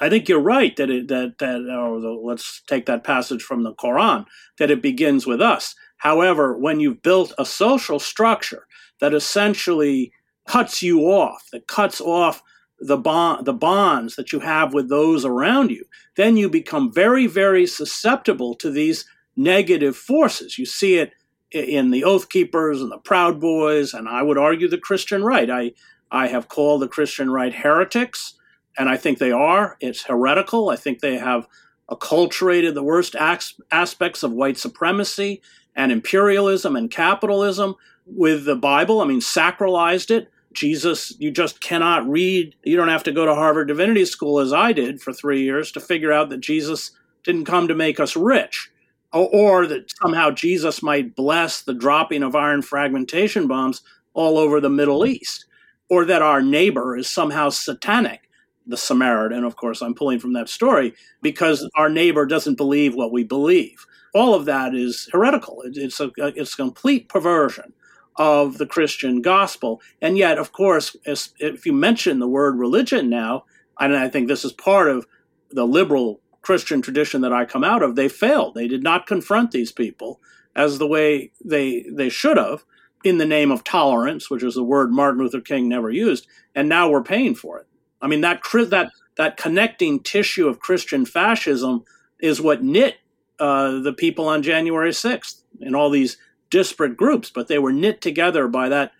I 0.00 0.08
think 0.08 0.28
you're 0.28 0.40
right 0.40 0.74
that 0.76 0.90
it, 0.90 1.08
that 1.08 1.38
that 1.38 1.60
or 1.60 2.00
the, 2.00 2.10
let's 2.10 2.62
take 2.66 2.86
that 2.86 3.04
passage 3.04 3.42
from 3.42 3.62
the 3.62 3.74
Quran 3.74 4.26
that 4.58 4.70
it 4.70 4.82
begins 4.82 5.26
with 5.26 5.40
us. 5.40 5.74
However, 5.98 6.56
when 6.58 6.80
you've 6.80 7.02
built 7.02 7.32
a 7.38 7.46
social 7.46 7.98
structure 7.98 8.66
that 9.00 9.14
essentially 9.14 10.12
cuts 10.48 10.82
you 10.82 11.02
off, 11.02 11.48
that 11.52 11.66
cuts 11.66 12.00
off 12.00 12.42
the 12.80 12.96
bond 12.96 13.46
the 13.46 13.52
bonds 13.52 14.16
that 14.16 14.32
you 14.32 14.40
have 14.40 14.74
with 14.74 14.88
those 14.88 15.24
around 15.24 15.70
you 15.70 15.84
then 16.16 16.36
you 16.36 16.48
become 16.50 16.92
very 16.92 17.26
very 17.26 17.66
susceptible 17.66 18.54
to 18.54 18.70
these 18.70 19.06
negative 19.36 19.96
forces. 19.96 20.58
You 20.58 20.66
see 20.66 20.96
it 20.96 21.12
in 21.50 21.90
the 21.90 22.04
oath 22.04 22.28
keepers 22.28 22.80
and 22.80 22.90
the 22.90 22.98
proud 22.98 23.40
boys 23.40 23.94
and 23.94 24.08
i 24.08 24.20
would 24.22 24.38
argue 24.38 24.68
the 24.68 24.78
christian 24.78 25.22
right. 25.22 25.48
I 25.48 25.72
i 26.10 26.26
have 26.26 26.48
called 26.48 26.82
the 26.82 26.88
christian 26.88 27.30
right 27.30 27.54
heretics 27.54 28.34
and 28.76 28.88
i 28.88 28.96
think 28.96 29.18
they 29.18 29.30
are. 29.30 29.76
It's 29.80 30.04
heretical. 30.04 30.70
I 30.70 30.76
think 30.76 30.98
they 30.98 31.16
have 31.16 31.46
acculturated 31.88 32.74
the 32.74 32.82
worst 32.82 33.14
aspects 33.14 34.22
of 34.22 34.32
white 34.32 34.56
supremacy 34.56 35.42
and 35.76 35.92
imperialism 35.92 36.74
and 36.74 36.90
capitalism 36.90 37.74
with 38.06 38.46
the 38.46 38.56
bible. 38.56 39.00
I 39.00 39.04
mean 39.04 39.20
sacralized 39.20 40.10
it 40.10 40.28
Jesus, 40.54 41.14
you 41.18 41.30
just 41.30 41.60
cannot 41.60 42.08
read. 42.08 42.56
You 42.64 42.76
don't 42.76 42.88
have 42.88 43.04
to 43.04 43.12
go 43.12 43.26
to 43.26 43.34
Harvard 43.34 43.68
Divinity 43.68 44.04
School 44.06 44.40
as 44.40 44.52
I 44.52 44.72
did 44.72 45.00
for 45.02 45.12
three 45.12 45.42
years 45.42 45.72
to 45.72 45.80
figure 45.80 46.12
out 46.12 46.30
that 46.30 46.40
Jesus 46.40 46.92
didn't 47.24 47.46
come 47.46 47.68
to 47.68 47.74
make 47.74 48.00
us 48.00 48.16
rich, 48.16 48.70
or, 49.12 49.28
or 49.32 49.66
that 49.66 49.90
somehow 50.02 50.30
Jesus 50.30 50.82
might 50.82 51.16
bless 51.16 51.62
the 51.62 51.74
dropping 51.74 52.22
of 52.22 52.36
iron 52.36 52.62
fragmentation 52.62 53.46
bombs 53.48 53.82
all 54.14 54.38
over 54.38 54.60
the 54.60 54.70
Middle 54.70 55.06
East, 55.06 55.46
or 55.90 56.04
that 56.06 56.22
our 56.22 56.42
neighbor 56.42 56.96
is 56.96 57.08
somehow 57.10 57.50
satanic. 57.50 58.22
The 58.66 58.76
Samaritan, 58.78 59.44
of 59.44 59.56
course, 59.56 59.82
I'm 59.82 59.94
pulling 59.94 60.20
from 60.20 60.32
that 60.34 60.48
story 60.48 60.94
because 61.22 61.68
our 61.76 61.90
neighbor 61.90 62.26
doesn't 62.26 62.56
believe 62.56 62.94
what 62.94 63.12
we 63.12 63.24
believe. 63.24 63.86
all 64.14 64.34
of 64.34 64.44
that 64.46 64.74
is 64.74 65.08
heretical. 65.12 65.62
It, 65.62 65.76
it's 65.76 66.00
a 66.00 66.10
it's 66.18 66.54
a 66.54 66.56
complete 66.56 67.08
perversion 67.08 67.72
of 68.16 68.58
the 68.58 68.66
Christian 68.66 69.22
gospel. 69.22 69.80
And 70.00 70.16
yet, 70.16 70.38
of 70.38 70.52
course, 70.52 70.96
if 71.04 71.66
you 71.66 71.72
mention 71.72 72.18
the 72.18 72.28
word 72.28 72.58
religion 72.58 73.08
now, 73.10 73.44
and 73.78 73.96
I 73.96 74.08
think 74.08 74.28
this 74.28 74.44
is 74.44 74.52
part 74.52 74.88
of 74.88 75.06
the 75.50 75.66
liberal 75.66 76.20
Christian 76.42 76.82
tradition 76.82 77.22
that 77.22 77.32
I 77.32 77.44
come 77.44 77.64
out 77.64 77.82
of, 77.82 77.96
they 77.96 78.08
failed. 78.08 78.54
They 78.54 78.68
did 78.68 78.82
not 78.82 79.06
confront 79.06 79.50
these 79.50 79.72
people 79.72 80.20
as 80.54 80.78
the 80.78 80.86
way 80.86 81.32
they 81.44 81.84
they 81.90 82.08
should 82.08 82.36
have 82.36 82.64
in 83.02 83.18
the 83.18 83.26
name 83.26 83.50
of 83.50 83.64
tolerance, 83.64 84.30
which 84.30 84.42
is 84.42 84.56
a 84.56 84.62
word 84.62 84.92
Martin 84.92 85.20
Luther 85.20 85.40
King 85.40 85.68
never 85.68 85.90
used, 85.90 86.26
and 86.54 86.68
now 86.68 86.88
we're 86.88 87.02
paying 87.02 87.34
for 87.34 87.58
it. 87.58 87.66
I 88.00 88.06
mean 88.06 88.20
that 88.20 88.42
that 88.68 88.90
that 89.16 89.36
connecting 89.36 90.00
tissue 90.00 90.46
of 90.46 90.60
Christian 90.60 91.04
fascism 91.04 91.84
is 92.20 92.40
what 92.40 92.62
knit 92.62 92.96
uh, 93.38 93.80
the 93.80 93.92
people 93.92 94.28
on 94.28 94.42
January 94.42 94.90
6th 94.90 95.42
and 95.60 95.74
all 95.74 95.90
these 95.90 96.16
disparate 96.54 96.96
groups, 96.96 97.30
but 97.30 97.48
they 97.48 97.58
were 97.58 97.72
knit 97.72 98.00
together 98.00 98.46
by 98.46 98.68
that 98.68 98.92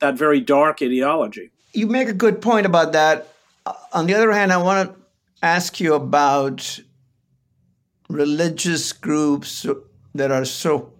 that 0.00 0.18
very 0.18 0.40
dark 0.40 0.82
ideology. 0.82 1.52
You 1.72 1.86
make 1.86 2.08
a 2.08 2.12
good 2.24 2.42
point 2.42 2.66
about 2.66 2.92
that. 2.94 3.28
On 3.92 4.06
the 4.06 4.14
other 4.14 4.32
hand, 4.32 4.52
I 4.52 4.56
want 4.56 4.88
to 4.88 4.96
ask 5.40 5.78
you 5.78 5.94
about 5.94 6.80
religious 8.08 8.92
groups 8.92 9.64
that 10.16 10.32
are 10.32 10.44
so 10.44 10.92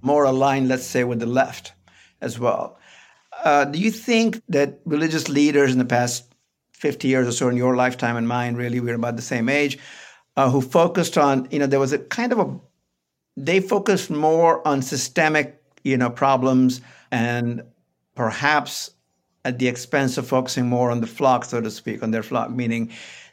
more 0.00 0.24
aligned, 0.24 0.66
let's 0.68 0.84
say, 0.84 1.04
with 1.04 1.20
the 1.20 1.26
left 1.26 1.72
as 2.20 2.40
well. 2.40 2.76
Uh, 3.44 3.64
do 3.64 3.78
you 3.78 3.92
think 3.92 4.42
that 4.48 4.80
religious 4.84 5.28
leaders 5.28 5.72
in 5.72 5.78
the 5.78 5.84
past 5.84 6.34
50 6.72 7.06
years 7.06 7.28
or 7.28 7.32
so, 7.32 7.48
in 7.48 7.56
your 7.56 7.76
lifetime 7.76 8.16
and 8.16 8.26
mine, 8.26 8.56
really, 8.56 8.80
we're 8.80 8.96
about 8.96 9.14
the 9.14 9.22
same 9.22 9.48
age, 9.48 9.78
uh, 10.36 10.50
who 10.50 10.60
focused 10.60 11.16
on, 11.16 11.46
you 11.52 11.60
know, 11.60 11.66
there 11.66 11.80
was 11.80 11.92
a 11.92 11.98
kind 11.98 12.32
of 12.32 12.38
a, 12.40 12.48
they 13.36 13.60
focused 13.60 14.10
more 14.10 14.66
on 14.66 14.82
systemic, 14.82 15.62
you 15.84 15.96
know, 15.96 16.10
problems 16.10 16.80
and 17.10 17.62
perhaps 18.14 18.90
at 19.44 19.58
the 19.58 19.68
expense 19.68 20.18
of 20.18 20.26
focusing 20.26 20.66
more 20.66 20.90
on 20.90 21.00
the 21.00 21.06
flock, 21.06 21.44
so 21.44 21.60
to 21.60 21.70
speak, 21.70 22.02
on 22.02 22.10
their 22.10 22.22
flock, 22.22 22.50
meaning 22.50 22.90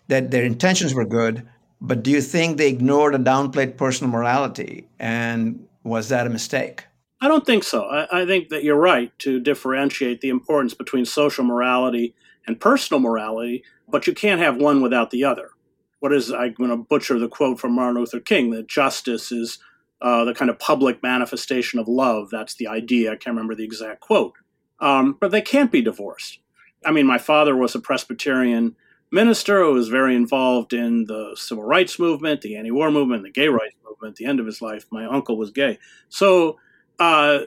that 0.08 0.32
their 0.32 0.44
intentions 0.44 0.94
were 0.94 1.06
good, 1.06 1.48
but 1.82 2.04
do 2.04 2.12
you 2.12 2.22
think 2.22 2.58
they 2.58 2.70
ignored 2.70 3.16
and 3.16 3.26
downplayed 3.26 3.78
personal 3.78 4.12
morality? 4.12 4.88
And 5.00 5.68
was 5.84 6.10
that 6.10 6.28
a 6.28 6.30
mistake? 6.30 6.86
I 7.22 7.28
don't 7.28 7.46
think 7.46 7.64
so. 7.64 7.84
I, 7.84 8.22
I, 8.22 8.26
think 8.26 8.50
that 8.50 8.64
you're 8.64 8.78
right 8.78 9.18
to 9.20 9.40
differentiate 9.40 10.22
the 10.22 10.30
importance 10.30 10.74
between 10.74 11.06
social 11.06 11.44
morality 11.44 12.16
and 12.48 12.60
personal 12.60 13.02
morality, 13.02 13.64
but 13.90 14.08
you 14.08 14.14
can't 14.14 14.42
have 14.42 14.58
one 14.58 14.82
without 14.82 15.12
the 15.12 15.26
other. 15.26 15.50
What 16.00 16.14
is, 16.14 16.32
I'm 16.32 16.54
going 16.54 16.70
to 16.70 16.78
butcher 16.78 17.20
the 17.20 17.28
quote 17.28 17.60
from 17.60 17.74
Martin 17.74 18.00
Luther 18.00 18.22
King 18.22 18.52
that 18.52 18.68
justice 18.68 19.34
is 19.34 19.60
uh, 20.02 20.26
the 20.26 20.34
kind 20.34 20.50
of 20.50 20.60
public 20.60 21.04
manifestation 21.04 21.80
of 21.80 21.88
love. 21.88 22.30
That's 22.30 22.56
the 22.56 22.68
idea. 22.68 23.12
I 23.12 23.16
can't 23.16 23.36
remember 23.36 23.56
the 23.56 23.66
exact 23.66 24.02
quote. 24.02 24.34
Um, 24.80 25.18
but 25.20 25.32
they 25.32 25.42
can't 25.42 25.72
be 25.72 25.82
divorced. 25.82 26.40
I 26.86 26.92
mean, 26.92 27.06
my 27.06 27.18
father 27.18 27.56
was 27.56 27.76
a 27.76 27.80
Presbyterian 27.80 28.76
minister 29.12 29.64
who 29.64 29.74
was 29.74 29.90
very 29.90 30.16
involved 30.16 30.72
in 30.72 31.06
the 31.06 31.36
civil 31.36 31.64
rights 31.64 32.00
movement, 32.00 32.42
the 32.42 32.56
anti 32.56 32.72
war 32.72 32.92
movement, 32.92 33.24
the 33.24 33.32
gay 33.32 33.50
rights 33.50 33.76
movement. 33.84 34.14
At 34.14 34.16
the 34.16 34.26
end 34.26 34.40
of 34.40 34.46
his 34.46 34.62
life, 34.62 34.86
my 34.92 35.06
uncle 35.06 35.38
was 35.38 35.52
gay. 35.52 35.78
So, 36.08 36.58
uh, 37.00 37.40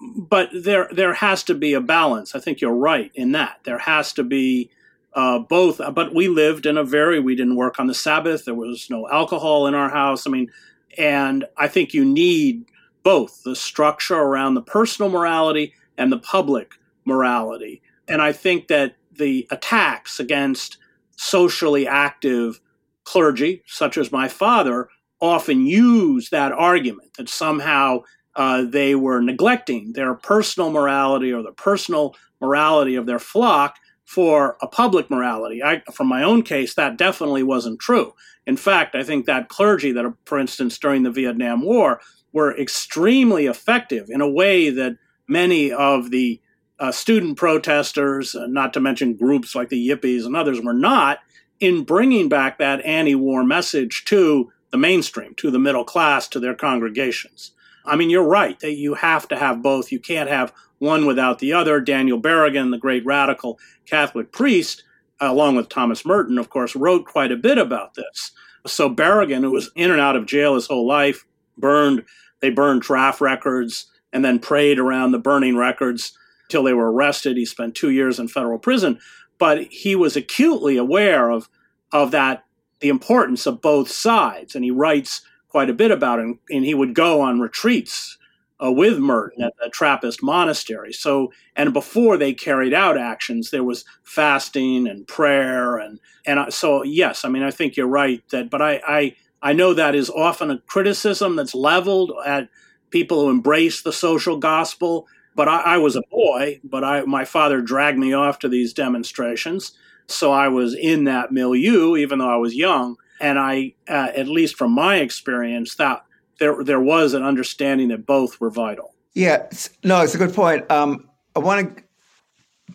but 0.00 0.50
there 0.52 0.88
there 0.92 1.14
has 1.14 1.42
to 1.44 1.54
be 1.54 1.72
a 1.72 1.80
balance. 1.80 2.34
I 2.34 2.40
think 2.40 2.60
you're 2.60 2.74
right 2.74 3.10
in 3.14 3.32
that. 3.32 3.60
There 3.64 3.78
has 3.78 4.12
to 4.14 4.22
be 4.22 4.70
uh, 5.14 5.38
both. 5.38 5.80
But 5.94 6.14
we 6.14 6.28
lived 6.28 6.66
in 6.66 6.76
a 6.76 6.84
very 6.84 7.20
we 7.20 7.36
didn't 7.36 7.56
work 7.56 7.80
on 7.80 7.86
the 7.86 7.94
Sabbath. 7.94 8.44
There 8.44 8.54
was 8.54 8.90
no 8.90 9.08
alcohol 9.08 9.66
in 9.66 9.74
our 9.74 9.88
house. 9.88 10.26
I 10.26 10.30
mean, 10.30 10.50
and 10.98 11.44
I 11.56 11.68
think 11.68 11.94
you 11.94 12.04
need 12.04 12.66
both 13.02 13.42
the 13.42 13.54
structure 13.56 14.16
around 14.16 14.54
the 14.54 14.62
personal 14.62 15.10
morality 15.10 15.74
and 15.98 16.10
the 16.10 16.18
public 16.18 16.72
morality. 17.04 17.82
And 18.08 18.20
I 18.22 18.32
think 18.32 18.68
that 18.68 18.96
the 19.12 19.46
attacks 19.50 20.18
against 20.18 20.78
socially 21.16 21.86
active 21.86 22.60
clergy, 23.04 23.62
such 23.66 23.96
as 23.98 24.10
my 24.10 24.28
father, 24.28 24.88
often 25.20 25.66
use 25.66 26.30
that 26.30 26.52
argument 26.52 27.14
that 27.14 27.28
somehow 27.28 28.02
uh, 28.36 28.64
they 28.64 28.94
were 28.94 29.20
neglecting 29.20 29.92
their 29.92 30.14
personal 30.14 30.70
morality 30.70 31.32
or 31.32 31.42
the 31.42 31.52
personal 31.52 32.16
morality 32.40 32.96
of 32.96 33.06
their 33.06 33.18
flock 33.18 33.76
for 34.04 34.56
a 34.60 34.66
public 34.66 35.10
morality. 35.10 35.62
I, 35.62 35.82
from 35.92 36.08
my 36.08 36.22
own 36.22 36.42
case, 36.42 36.74
that 36.74 36.98
definitely 36.98 37.42
wasn't 37.42 37.80
true. 37.80 38.14
In 38.46 38.56
fact, 38.56 38.94
I 38.94 39.02
think 39.02 39.26
that 39.26 39.48
clergy 39.48 39.92
that, 39.92 40.04
are, 40.04 40.16
for 40.26 40.38
instance, 40.38 40.78
during 40.78 41.02
the 41.02 41.10
Vietnam 41.10 41.62
War, 41.62 42.00
were 42.32 42.56
extremely 42.58 43.46
effective 43.46 44.10
in 44.10 44.20
a 44.20 44.28
way 44.28 44.68
that 44.70 44.98
many 45.26 45.72
of 45.72 46.10
the 46.10 46.40
uh, 46.78 46.92
student 46.92 47.38
protesters, 47.38 48.34
uh, 48.34 48.46
not 48.46 48.72
to 48.74 48.80
mention 48.80 49.16
groups 49.16 49.54
like 49.54 49.68
the 49.68 49.88
Yippies 49.88 50.26
and 50.26 50.36
others, 50.36 50.60
were 50.60 50.74
not 50.74 51.20
in 51.60 51.84
bringing 51.84 52.28
back 52.28 52.58
that 52.58 52.84
anti 52.84 53.14
war 53.14 53.44
message 53.44 54.04
to 54.06 54.52
the 54.70 54.76
mainstream, 54.76 55.34
to 55.36 55.50
the 55.50 55.58
middle 55.58 55.84
class, 55.84 56.26
to 56.28 56.40
their 56.40 56.54
congregations. 56.54 57.52
I 57.84 57.96
mean, 57.96 58.10
you're 58.10 58.26
right 58.26 58.58
that 58.60 58.74
you 58.74 58.94
have 58.94 59.28
to 59.28 59.36
have 59.36 59.62
both. 59.62 59.92
You 59.92 60.00
can't 60.00 60.28
have 60.28 60.52
one 60.78 61.06
without 61.06 61.38
the 61.38 61.52
other. 61.52 61.80
Daniel 61.80 62.20
Berrigan, 62.20 62.70
the 62.70 62.78
great 62.78 63.04
radical 63.04 63.58
Catholic 63.86 64.32
priest, 64.32 64.82
along 65.20 65.56
with 65.56 65.68
Thomas 65.68 66.04
Merton, 66.04 66.38
of 66.38 66.50
course, 66.50 66.74
wrote 66.74 67.06
quite 67.06 67.32
a 67.32 67.36
bit 67.36 67.58
about 67.58 67.94
this. 67.94 68.32
So 68.66 68.88
Berrigan, 68.88 69.42
who 69.42 69.50
was 69.50 69.70
in 69.76 69.90
and 69.90 70.00
out 70.00 70.16
of 70.16 70.26
jail 70.26 70.54
his 70.54 70.66
whole 70.66 70.86
life, 70.86 71.24
burned, 71.58 72.04
they 72.40 72.50
burned 72.50 72.82
draft 72.82 73.20
records 73.20 73.86
and 74.12 74.24
then 74.24 74.38
prayed 74.38 74.78
around 74.78 75.12
the 75.12 75.18
burning 75.18 75.56
records 75.56 76.16
till 76.48 76.62
they 76.62 76.72
were 76.72 76.92
arrested. 76.92 77.36
He 77.36 77.44
spent 77.44 77.74
two 77.74 77.90
years 77.90 78.18
in 78.18 78.28
federal 78.28 78.58
prison, 78.58 78.98
but 79.38 79.62
he 79.70 79.96
was 79.96 80.16
acutely 80.16 80.76
aware 80.76 81.30
of 81.30 81.48
of 81.92 82.10
that 82.10 82.44
the 82.80 82.88
importance 82.88 83.46
of 83.46 83.60
both 83.62 83.90
sides, 83.90 84.54
and 84.54 84.64
he 84.64 84.70
writes 84.70 85.22
quite 85.54 85.70
a 85.70 85.74
bit 85.74 85.92
about 85.92 86.18
it. 86.18 86.36
And 86.50 86.64
he 86.64 86.74
would 86.74 86.96
go 86.96 87.20
on 87.20 87.38
retreats 87.38 88.18
uh, 88.60 88.72
with 88.72 88.98
Merton 88.98 89.44
at 89.44 89.52
the 89.62 89.70
Trappist 89.70 90.20
monastery. 90.20 90.92
So, 90.92 91.32
and 91.54 91.72
before 91.72 92.16
they 92.16 92.34
carried 92.34 92.74
out 92.74 92.98
actions, 92.98 93.50
there 93.50 93.62
was 93.62 93.84
fasting 94.02 94.88
and 94.88 95.06
prayer, 95.06 95.76
and 95.76 96.00
and 96.26 96.52
so 96.52 96.82
yes, 96.82 97.24
I 97.24 97.28
mean 97.28 97.44
I 97.44 97.52
think 97.52 97.76
you're 97.76 97.86
right 97.86 98.20
that, 98.30 98.50
but 98.50 98.60
I 98.60 98.80
I 98.84 99.16
I 99.42 99.52
know 99.52 99.74
that 99.74 99.94
is 99.94 100.10
often 100.10 100.50
a 100.50 100.58
criticism 100.58 101.36
that's 101.36 101.54
leveled 101.54 102.10
at 102.26 102.48
people 102.90 103.20
who 103.20 103.30
embrace 103.30 103.80
the 103.82 103.92
social 103.92 104.38
gospel 104.38 105.06
but 105.34 105.48
I, 105.48 105.60
I 105.74 105.78
was 105.78 105.96
a 105.96 106.02
boy, 106.10 106.60
but 106.62 106.84
I, 106.84 107.02
my 107.02 107.24
father 107.24 107.60
dragged 107.60 107.98
me 107.98 108.12
off 108.12 108.38
to 108.40 108.48
these 108.48 108.72
demonstrations. 108.72 109.72
So 110.06 110.32
I 110.32 110.48
was 110.48 110.74
in 110.74 111.04
that 111.04 111.32
milieu, 111.32 111.96
even 111.96 112.18
though 112.18 112.30
I 112.30 112.36
was 112.36 112.54
young. 112.54 112.96
And 113.24 113.38
I, 113.38 113.74
uh, 113.88 114.10
at 114.14 114.28
least 114.28 114.56
from 114.56 114.72
my 114.72 114.94
experience, 114.96 115.76
that 115.76 116.04
there, 116.38 116.62
there 116.62 116.84
was 116.94 117.14
an 117.14 117.22
understanding 117.22 117.88
that 117.88 118.04
both 118.04 118.38
were 118.40 118.50
vital. 118.50 118.88
Yeah, 119.14 119.48
no, 119.82 120.02
it's 120.02 120.14
a 120.14 120.18
good 120.18 120.34
point. 120.34 120.70
Um, 120.70 121.08
I 121.34 121.38
want 121.38 121.58
to 121.64 121.84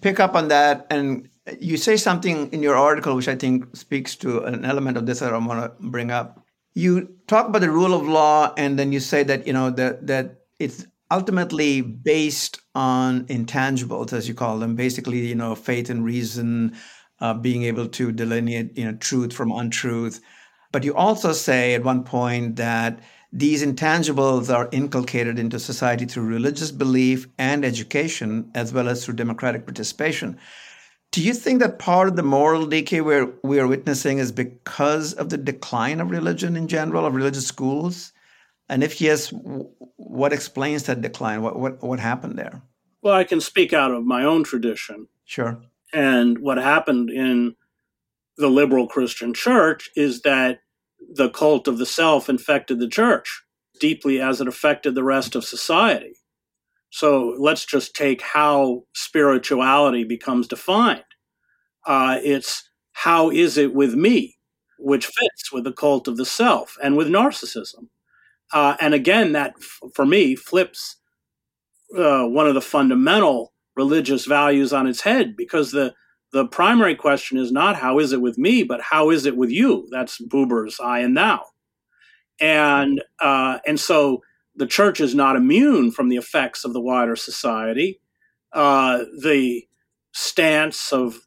pick 0.02 0.20
up 0.20 0.34
on 0.36 0.48
that. 0.48 0.88
And 0.90 1.30
you 1.60 1.78
say 1.78 1.98
something 1.98 2.52
in 2.52 2.64
your 2.64 2.76
article, 2.76 3.16
which 3.16 3.28
I 3.28 3.36
think 3.36 3.76
speaks 3.76 4.16
to 4.24 4.40
an 4.40 4.66
element 4.66 4.98
of 4.98 5.06
this 5.06 5.20
that 5.20 5.34
I 5.34 5.38
want 5.38 5.62
to 5.62 5.88
bring 5.88 6.10
up. 6.10 6.42
You 6.74 6.92
talk 7.28 7.48
about 7.48 7.62
the 7.62 7.70
rule 7.70 7.94
of 7.94 8.08
law, 8.08 8.54
and 8.58 8.80
then 8.80 8.92
you 8.92 9.00
say 9.00 9.22
that 9.24 9.46
you 9.46 9.54
know 9.54 9.70
that 9.72 10.08
that 10.08 10.26
it's 10.58 10.86
ultimately 11.12 11.82
based 11.82 12.62
on 12.74 13.26
intangibles, 13.26 14.14
as 14.14 14.28
you 14.28 14.34
call 14.34 14.60
them, 14.60 14.76
basically, 14.76 15.20
you 15.28 15.36
know, 15.36 15.56
faith 15.56 15.90
and 15.90 16.06
reason, 16.06 16.76
uh, 17.20 17.34
being 17.34 17.64
able 17.64 17.88
to 17.88 18.12
delineate, 18.12 18.78
you 18.78 18.86
know, 18.86 18.96
truth 18.98 19.34
from 19.34 19.52
untruth. 19.52 20.22
But 20.72 20.84
you 20.84 20.96
also 20.96 21.34
say 21.34 21.74
at 21.74 21.84
one 21.84 22.04
point 22.04 22.56
that 22.58 23.00
these 23.32 23.64
intangibles 23.64 24.54
are 24.54 24.70
inculcated 24.72 25.38
into 25.38 25.60
society 25.60 26.06
through 26.06 26.26
religious 26.26 26.72
belief 26.72 27.28
and 27.38 27.64
education, 27.64 28.52
as 28.56 28.74
well 28.74 28.90
as 28.90 29.04
through 29.04 29.16
democratic 29.16 29.66
participation. 29.66 30.40
Do 31.12 31.24
you 31.24 31.34
think 31.34 31.60
that 31.60 31.80
part 31.80 32.08
of 32.08 32.16
the 32.16 32.24
moral 32.24 32.68
decay 32.68 33.02
we're, 33.02 33.32
we 33.44 33.60
are 33.60 33.68
witnessing 33.68 34.20
is 34.20 34.32
because 34.32 35.14
of 35.14 35.30
the 35.30 35.38
decline 35.38 36.00
of 36.02 36.12
religion 36.12 36.56
in 36.56 36.68
general, 36.68 37.06
of 37.06 37.16
religious 37.16 37.48
schools? 37.48 38.14
And 38.68 38.84
if 38.84 39.02
yes, 39.02 39.34
what 39.96 40.34
explains 40.34 40.84
that 40.84 41.02
decline? 41.02 41.42
What, 41.42 41.58
what, 41.60 41.84
what 41.84 42.00
happened 42.00 42.38
there? 42.38 42.62
Well, 43.02 43.16
I 43.16 43.24
can 43.24 43.42
speak 43.42 43.74
out 43.74 43.92
of 43.92 44.04
my 44.04 44.24
own 44.24 44.44
tradition. 44.44 45.08
Sure. 45.26 45.60
And 45.94 46.40
what 46.40 46.58
happened 46.58 47.10
in 47.10 47.56
the 48.40 48.50
liberal 48.50 48.88
Christian 48.88 49.34
church 49.34 49.90
is 49.96 50.22
that 50.22 50.62
the 51.14 51.30
cult 51.30 51.68
of 51.68 51.78
the 51.78 51.86
self 51.86 52.30
infected 52.30 52.80
the 52.80 52.88
church 52.88 53.44
deeply 53.80 54.20
as 54.20 54.42
it 54.42 54.48
affected 54.48 54.96
the 54.96 55.04
rest 55.04 55.36
of 55.36 55.46
society. 55.46 56.16
So 56.90 57.36
let's 57.38 57.66
just 57.66 57.96
take 57.96 58.22
how 58.22 58.84
spirituality 58.96 60.04
becomes 60.04 60.48
defined. 60.48 61.04
Uh, 61.86 62.20
it's 62.24 62.70
how 62.94 63.30
is 63.30 63.58
it 63.58 63.74
with 63.74 63.94
me, 63.94 64.38
which 64.80 65.06
fits 65.06 65.52
with 65.52 65.66
the 65.66 65.74
cult 65.74 66.08
of 66.08 66.18
the 66.18 66.26
self 66.26 66.78
and 66.82 66.98
with 66.98 67.08
narcissism. 67.08 67.88
Uh, 68.52 68.76
and 68.82 68.94
again, 68.94 69.34
that 69.34 69.54
f- 69.60 69.92
for 69.94 70.06
me 70.06 70.36
flips 70.36 70.98
uh, 71.98 72.26
one 72.26 72.48
of 72.48 72.56
the 72.56 72.62
fundamental 72.62 73.54
religious 73.76 74.26
values 74.26 74.74
on 74.74 74.88
its 74.88 75.02
head 75.02 75.36
because 75.36 75.72
the 75.72 75.94
the 76.32 76.46
primary 76.46 76.96
question 76.96 77.38
is 77.38 77.52
not 77.52 77.76
how 77.76 78.00
is 78.00 78.12
it 78.12 78.22
with 78.22 78.38
me, 78.38 78.64
but 78.64 78.82
how 78.82 79.10
is 79.10 79.26
it 79.26 79.36
with 79.36 79.50
you? 79.50 79.88
That's 79.92 80.20
Buber's 80.22 80.80
I 80.80 81.00
and 81.00 81.18
thou, 81.18 81.44
and 82.40 83.02
uh, 83.20 83.60
and 83.66 83.80
so 83.80 84.22
the 84.56 84.68
church 84.68 85.00
is 85.00 85.16
not 85.16 85.36
immune 85.36 85.92
from 85.92 86.10
the 86.10 86.18
effects 86.18 86.66
of 86.66 86.74
the 86.74 86.82
wider 86.82 87.16
society. 87.16 88.02
Uh, 88.52 89.06
the 89.22 89.64
stance 90.12 90.92
of 90.92 91.20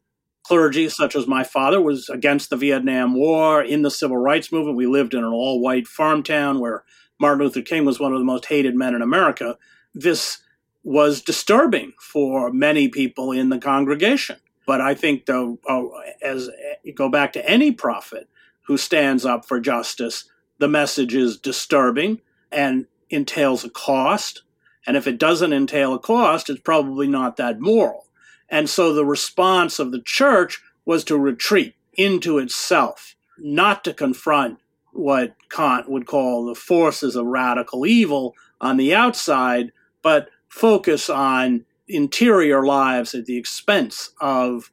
clergy, 0.44 0.88
such 0.88 1.16
as 1.16 1.26
my 1.26 1.44
father, 1.44 1.80
was 1.80 2.08
against 2.08 2.50
the 2.50 2.56
Vietnam 2.56 3.14
War, 3.14 3.62
in 3.62 3.82
the 3.82 3.90
civil 3.90 4.16
rights 4.16 4.52
movement. 4.52 4.76
We 4.76 4.86
lived 4.86 5.14
in 5.14 5.24
an 5.24 5.32
all 5.32 5.60
white 5.60 5.86
farm 5.86 6.22
town 6.22 6.60
where 6.60 6.84
Martin 7.20 7.44
Luther 7.44 7.62
King 7.62 7.84
was 7.84 8.00
one 8.00 8.12
of 8.12 8.18
the 8.18 8.24
most 8.24 8.46
hated 8.46 8.74
men 8.74 8.94
in 8.94 9.02
America. 9.02 9.56
This 9.94 10.38
was 10.82 11.22
disturbing 11.22 11.92
for 12.00 12.52
many 12.52 12.88
people 12.88 13.30
in 13.30 13.48
the 13.48 13.58
congregation. 13.58 14.36
But 14.66 14.80
I 14.80 14.94
think, 14.94 15.26
though, 15.26 15.58
uh, 15.68 15.82
as 16.22 16.50
go 16.94 17.08
back 17.08 17.32
to 17.34 17.48
any 17.48 17.72
prophet 17.72 18.28
who 18.66 18.76
stands 18.76 19.24
up 19.24 19.44
for 19.44 19.60
justice, 19.60 20.24
the 20.58 20.68
message 20.68 21.14
is 21.14 21.36
disturbing 21.36 22.20
and 22.50 22.86
entails 23.10 23.64
a 23.64 23.70
cost. 23.70 24.42
And 24.86 24.96
if 24.96 25.06
it 25.06 25.18
doesn't 25.18 25.52
entail 25.52 25.94
a 25.94 25.98
cost, 25.98 26.48
it's 26.48 26.60
probably 26.60 27.06
not 27.06 27.36
that 27.36 27.60
moral. 27.60 28.06
And 28.48 28.68
so 28.68 28.92
the 28.92 29.04
response 29.04 29.78
of 29.78 29.92
the 29.92 30.02
church 30.02 30.60
was 30.84 31.04
to 31.04 31.18
retreat 31.18 31.74
into 31.94 32.38
itself, 32.38 33.16
not 33.38 33.84
to 33.84 33.94
confront 33.94 34.58
what 34.92 35.34
Kant 35.48 35.88
would 35.88 36.06
call 36.06 36.44
the 36.44 36.54
forces 36.54 37.16
of 37.16 37.26
radical 37.26 37.86
evil 37.86 38.34
on 38.60 38.76
the 38.76 38.94
outside, 38.94 39.72
but 40.02 40.28
focus 40.48 41.08
on 41.08 41.64
interior 41.88 42.64
lives 42.64 43.14
at 43.14 43.26
the 43.26 43.36
expense 43.36 44.10
of 44.20 44.70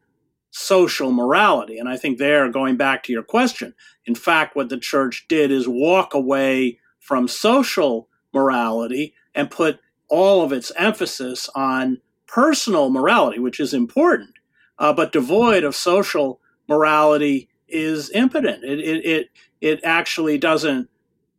social 0.51 1.11
morality. 1.11 1.77
And 1.77 1.87
I 1.87 1.97
think 1.97 2.17
there, 2.17 2.49
going 2.49 2.77
back 2.77 3.03
to 3.03 3.11
your 3.11 3.23
question, 3.23 3.73
in 4.05 4.15
fact, 4.15 4.55
what 4.55 4.69
the 4.69 4.77
church 4.77 5.25
did 5.27 5.51
is 5.51 5.67
walk 5.67 6.13
away 6.13 6.79
from 6.99 7.27
social 7.27 8.09
morality 8.33 9.13
and 9.35 9.51
put 9.51 9.79
all 10.09 10.43
of 10.43 10.51
its 10.51 10.71
emphasis 10.77 11.49
on 11.55 11.99
personal 12.27 12.89
morality, 12.89 13.39
which 13.39 13.59
is 13.59 13.73
important, 13.73 14.33
uh, 14.77 14.93
but 14.93 15.11
devoid 15.11 15.63
of 15.63 15.75
social 15.75 16.39
morality 16.67 17.49
is 17.67 18.09
impotent. 18.11 18.63
It, 18.63 18.79
it, 18.79 19.05
it, 19.05 19.29
it 19.61 19.79
actually 19.83 20.37
doesn't 20.37 20.89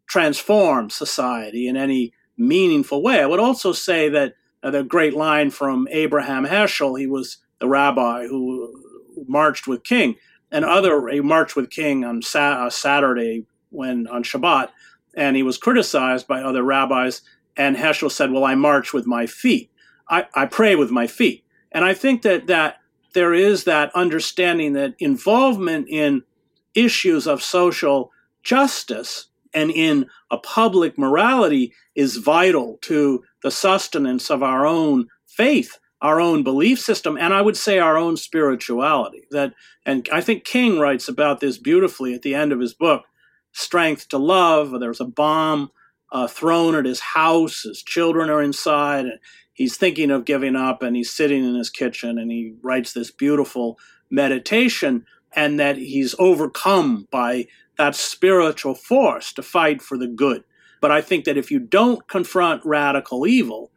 transform 0.07 0.91
society 0.91 1.69
in 1.69 1.77
any 1.77 2.13
meaningful 2.37 3.03
way. 3.03 3.21
I 3.21 3.27
would 3.27 3.41
also 3.41 3.73
say 3.73 4.09
that 4.09 4.35
the 4.63 4.83
great 4.83 5.15
line 5.15 5.51
from 5.51 5.89
Abraham 5.91 6.47
Heschel, 6.47 6.99
he 6.99 7.07
was 7.07 7.39
the 7.59 7.69
rabbi 7.69 8.27
who 8.27 8.83
marched 9.27 9.67
with 9.67 9.85
King, 9.85 10.17
and 10.51 10.65
other, 10.65 11.09
he 11.09 11.21
marched 11.21 11.57
with 11.57 11.71
King 11.71 12.05
on 12.05 12.23
sa- 12.23 12.67
uh, 12.67 12.71
Saturday 12.71 13.47
when 13.71 14.07
on 14.09 14.23
Shabbat, 14.23 14.71
and 15.15 15.37
he 15.37 15.43
was 15.43 15.59
criticized 15.59 16.27
by 16.27 16.43
other 16.43 16.63
rabbis. 16.63 17.23
And 17.57 17.77
Heschel 17.77 18.11
said, 18.11 18.33
Well, 18.33 18.45
I 18.45 18.55
march 18.55 18.93
with 18.93 19.07
my 19.07 19.27
feet. 19.27 19.71
I, 20.09 20.27
I 20.35 20.47
pray 20.47 20.77
with 20.77 20.91
my 20.91 21.07
feet. 21.07 21.45
And 21.73 21.85
I 21.85 21.95
think 21.95 22.23
that, 22.23 22.47
that 22.49 22.79
there 23.13 23.35
is 23.35 23.65
that 23.65 23.95
understanding 23.95 24.73
that 24.75 24.95
involvement 24.99 25.89
in 25.89 26.23
issues 26.75 27.27
of 27.27 27.43
social 27.43 28.11
justice 28.43 29.27
and 29.53 29.71
in 29.71 30.07
a 30.31 30.39
public 30.39 30.99
morality 30.99 31.73
is 31.95 32.17
vital 32.17 32.79
to 32.83 33.25
the 33.43 33.51
sustenance 33.51 34.31
of 34.31 34.43
our 34.43 34.67
own 34.67 35.09
faith, 35.27 35.79
our 36.01 36.21
own 36.21 36.43
belief 36.43 36.81
system, 36.81 37.17
and 37.19 37.35
I 37.35 37.43
would 37.43 37.57
say 37.57 37.79
our 37.79 37.97
own 37.97 38.17
spirituality. 38.17 39.27
That, 39.31 39.55
and 39.85 40.09
I 40.13 40.21
think 40.21 40.45
King 40.45 40.79
writes 40.79 41.09
about 41.09 41.41
this 41.41 41.59
beautifully 41.59 42.15
at 42.15 42.23
the 42.23 42.35
end 42.35 42.53
of 42.53 42.61
his 42.61 42.75
book, 42.75 43.05
Strength 43.53 44.09
to 44.09 44.19
Love. 44.19 44.79
There's 44.79 45.01
a 45.01 45.05
bomb 45.05 45.71
uh, 46.13 46.27
thrown 46.27 46.75
at 46.75 46.85
his 46.85 47.01
house. 47.01 47.63
His 47.63 47.83
children 47.83 48.31
are 48.31 48.43
inside, 48.43 49.07
and 49.07 49.19
he's 49.61 49.77
thinking 49.77 50.11
of 50.11 50.25
giving 50.25 50.57
up 50.57 50.83
and 50.83 50.97
he's 50.97 51.13
sitting 51.13 51.45
in 51.45 51.55
his 51.55 51.69
kitchen 51.69 52.19
and 52.19 52.31
he 52.31 52.55
writes 52.63 52.95
this 52.95 53.11
beautiful 53.11 53.79
meditation 54.11 55.05
and 55.35 55.59
that 55.61 55.77
he's 55.77 56.15
overcome 56.19 57.07
by 57.11 57.47
that 57.79 57.95
spiritual 57.95 58.75
force 58.75 59.33
to 59.33 59.43
fight 59.43 59.81
for 59.81 59.97
the 59.97 60.07
good. 60.07 60.45
But 60.81 60.91
I 60.91 61.01
think 61.01 61.25
that 61.25 61.37
if 61.37 61.51
you 61.51 61.59
don't 61.61 62.07
confront 62.09 62.65
radical 62.65 63.27
evil, 63.27 63.71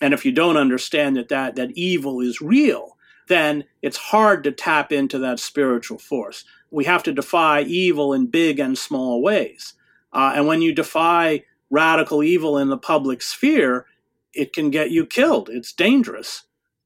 and 0.00 0.12
if 0.12 0.24
you 0.24 0.32
don't 0.32 0.56
understand 0.56 1.16
that 1.16 1.28
that, 1.28 1.56
that 1.56 1.70
evil 1.72 2.20
is 2.20 2.40
real, 2.40 2.96
then 3.28 3.64
it's 3.82 3.96
hard 3.96 4.44
to 4.44 4.52
tap 4.52 4.92
into 4.92 5.18
that 5.18 5.40
spiritual 5.40 5.98
force. 5.98 6.44
We 6.70 6.84
have 6.84 7.02
to 7.04 7.12
defy 7.12 7.62
evil 7.62 8.12
in 8.12 8.26
big 8.26 8.58
and 8.58 8.76
small 8.76 9.22
ways. 9.22 9.74
Uh, 10.12 10.32
and 10.34 10.46
when 10.46 10.62
you 10.62 10.74
defy 10.74 11.44
radical 11.70 12.22
evil 12.22 12.58
in 12.58 12.68
the 12.68 12.78
public 12.78 13.22
sphere, 13.22 13.86
it 14.32 14.52
can 14.52 14.70
get 14.70 14.90
you 14.90 15.06
killed. 15.06 15.48
It's 15.50 15.72
dangerous. 15.72 16.44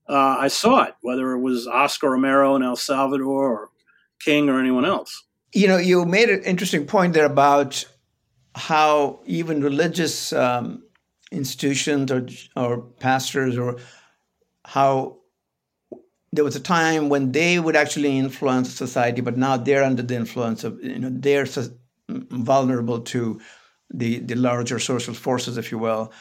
Uh, 0.09 0.37
I 0.39 0.49
saw 0.49 0.85
it, 0.85 0.95
whether 1.03 1.33
it 1.33 1.41
was 1.41 1.67
Oscar 1.67 2.11
Romero 2.11 2.57
in 2.57 2.63
El 2.63 2.77
Salvador 2.77 3.49
or 3.49 3.71
King 4.21 4.49
or 4.49 4.59
anyone 4.61 4.85
else. 4.85 5.25
You 5.53 5.67
know, 5.67 5.79
you 5.79 6.05
made 6.05 6.29
an 6.29 6.43
interesting 6.45 6.87
point 6.87 7.13
there 7.13 7.25
about 7.25 7.85
how 8.55 9.21
even 9.27 9.63
religious 9.63 10.33
um, 10.33 10.83
institutions 11.33 12.11
or, 12.11 12.27
or 12.57 12.83
pastors 13.01 13.59
or 13.59 13.79
how 14.65 15.19
there 16.33 16.45
was 16.45 16.55
a 16.55 16.61
time 16.61 17.09
when 17.09 17.33
they 17.33 17.59
would 17.59 17.75
actually 17.75 18.17
influence 18.19 18.73
society, 18.73 19.21
but 19.21 19.37
now 19.37 19.57
they're 19.57 19.83
under 19.83 20.03
the 20.03 20.15
influence 20.15 20.63
of, 20.63 20.83
you 20.83 20.99
know, 20.99 21.11
they're 21.13 21.47
vulnerable 22.09 23.01
to 23.01 23.41
the, 23.93 24.21
the 24.21 24.37
larger 24.37 24.79
social 24.79 25.15
forces, 25.15 25.59
if 25.59 25.73
you 25.73 25.79
will 25.79 26.13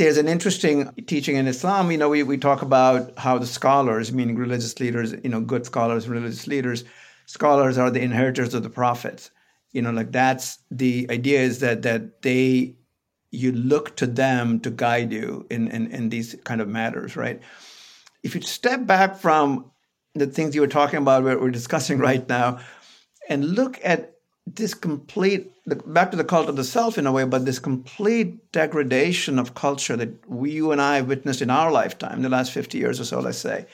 there's 0.00 0.16
an 0.16 0.28
interesting 0.28 0.90
teaching 1.06 1.36
in 1.36 1.46
Islam. 1.46 1.90
You 1.90 1.98
know, 1.98 2.08
we, 2.08 2.22
we 2.22 2.38
talk 2.38 2.62
about 2.62 3.18
how 3.18 3.36
the 3.36 3.46
scholars, 3.46 4.12
meaning 4.12 4.36
religious 4.36 4.80
leaders, 4.80 5.12
you 5.22 5.28
know, 5.28 5.40
good 5.40 5.66
scholars, 5.66 6.08
religious 6.08 6.46
leaders, 6.46 6.84
scholars 7.30 7.78
are 7.78 7.90
the 7.90 8.02
inheritors 8.02 8.54
of 8.54 8.64
the 8.64 8.70
prophets. 8.70 9.30
You 9.72 9.82
know, 9.82 9.92
like 9.92 10.10
that's 10.10 10.58
the 10.70 11.06
idea 11.10 11.40
is 11.40 11.60
that 11.60 11.82
that 11.82 12.22
they 12.22 12.74
you 13.30 13.52
look 13.52 13.96
to 13.96 14.06
them 14.06 14.58
to 14.60 14.70
guide 14.70 15.12
you 15.12 15.46
in, 15.48 15.68
in, 15.68 15.86
in 15.92 16.08
these 16.08 16.34
kind 16.42 16.60
of 16.60 16.66
matters, 16.66 17.14
right? 17.14 17.40
If 18.24 18.34
you 18.34 18.40
step 18.40 18.84
back 18.86 19.16
from 19.16 19.70
the 20.16 20.26
things 20.26 20.56
you 20.56 20.60
were 20.60 20.66
talking 20.66 20.98
about, 20.98 21.22
what 21.22 21.40
we're 21.40 21.50
discussing 21.50 21.98
right 22.10 22.28
now, 22.28 22.58
and 23.28 23.54
look 23.54 23.78
at 23.84 24.14
this 24.46 24.74
complete 24.74 25.52
back 25.86 26.10
to 26.10 26.16
the 26.16 26.24
cult 26.24 26.48
of 26.48 26.56
the 26.56 26.64
self 26.64 26.98
in 26.98 27.06
a 27.06 27.12
way, 27.12 27.24
but 27.24 27.44
this 27.44 27.60
complete 27.60 28.50
degradation 28.50 29.38
of 29.38 29.54
culture 29.54 29.96
that 29.96 30.28
we, 30.28 30.50
you 30.50 30.72
and 30.72 30.80
I 30.80 30.96
have 30.96 31.06
witnessed 31.06 31.42
in 31.42 31.50
our 31.50 31.70
lifetime, 31.70 32.22
the 32.22 32.28
last 32.28 32.50
50 32.50 32.76
years 32.76 32.98
or 32.98 33.04
so, 33.04 33.20
let's 33.20 33.38
say. 33.38 33.66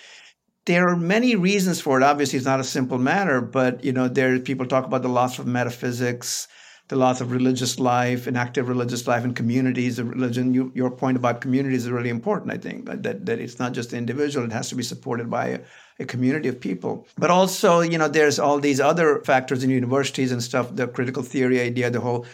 There 0.66 0.88
are 0.88 0.96
many 0.96 1.36
reasons 1.36 1.80
for 1.80 1.96
it. 1.96 2.02
Obviously, 2.02 2.38
it's 2.38 2.46
not 2.46 2.58
a 2.58 2.64
simple 2.64 2.98
matter, 2.98 3.40
but 3.40 3.84
you 3.84 3.92
know, 3.92 4.08
there 4.08 4.38
people 4.40 4.66
talk 4.66 4.84
about 4.84 5.02
the 5.02 5.08
loss 5.08 5.38
of 5.38 5.46
metaphysics, 5.46 6.48
the 6.88 6.96
loss 6.96 7.20
of 7.20 7.30
religious 7.30 7.78
life, 7.78 8.26
an 8.26 8.36
active 8.36 8.68
religious 8.68 9.06
life, 9.06 9.22
and 9.22 9.36
communities 9.36 10.00
of 10.00 10.08
religion. 10.08 10.52
You, 10.52 10.72
your 10.74 10.90
point 10.90 11.16
about 11.16 11.40
communities 11.40 11.84
is 11.84 11.90
really 11.90 12.10
important, 12.10 12.52
I 12.52 12.58
think, 12.58 12.86
that, 12.86 13.26
that 13.26 13.38
it's 13.38 13.60
not 13.60 13.74
just 13.74 13.90
the 13.90 13.96
individual, 13.96 14.44
it 14.44 14.52
has 14.52 14.68
to 14.70 14.74
be 14.74 14.82
supported 14.82 15.30
by 15.30 15.46
a, 15.46 15.60
a 16.00 16.04
community 16.04 16.48
of 16.48 16.60
people. 16.60 17.06
But 17.16 17.30
also, 17.30 17.80
you 17.80 17.96
know, 17.96 18.08
there's 18.08 18.40
all 18.40 18.58
these 18.58 18.80
other 18.80 19.20
factors 19.20 19.62
in 19.62 19.70
universities 19.70 20.32
and 20.32 20.42
stuff, 20.42 20.74
the 20.74 20.88
critical 20.88 21.22
theory 21.22 21.60
idea, 21.60 21.90
the 21.90 22.00
whole 22.00 22.26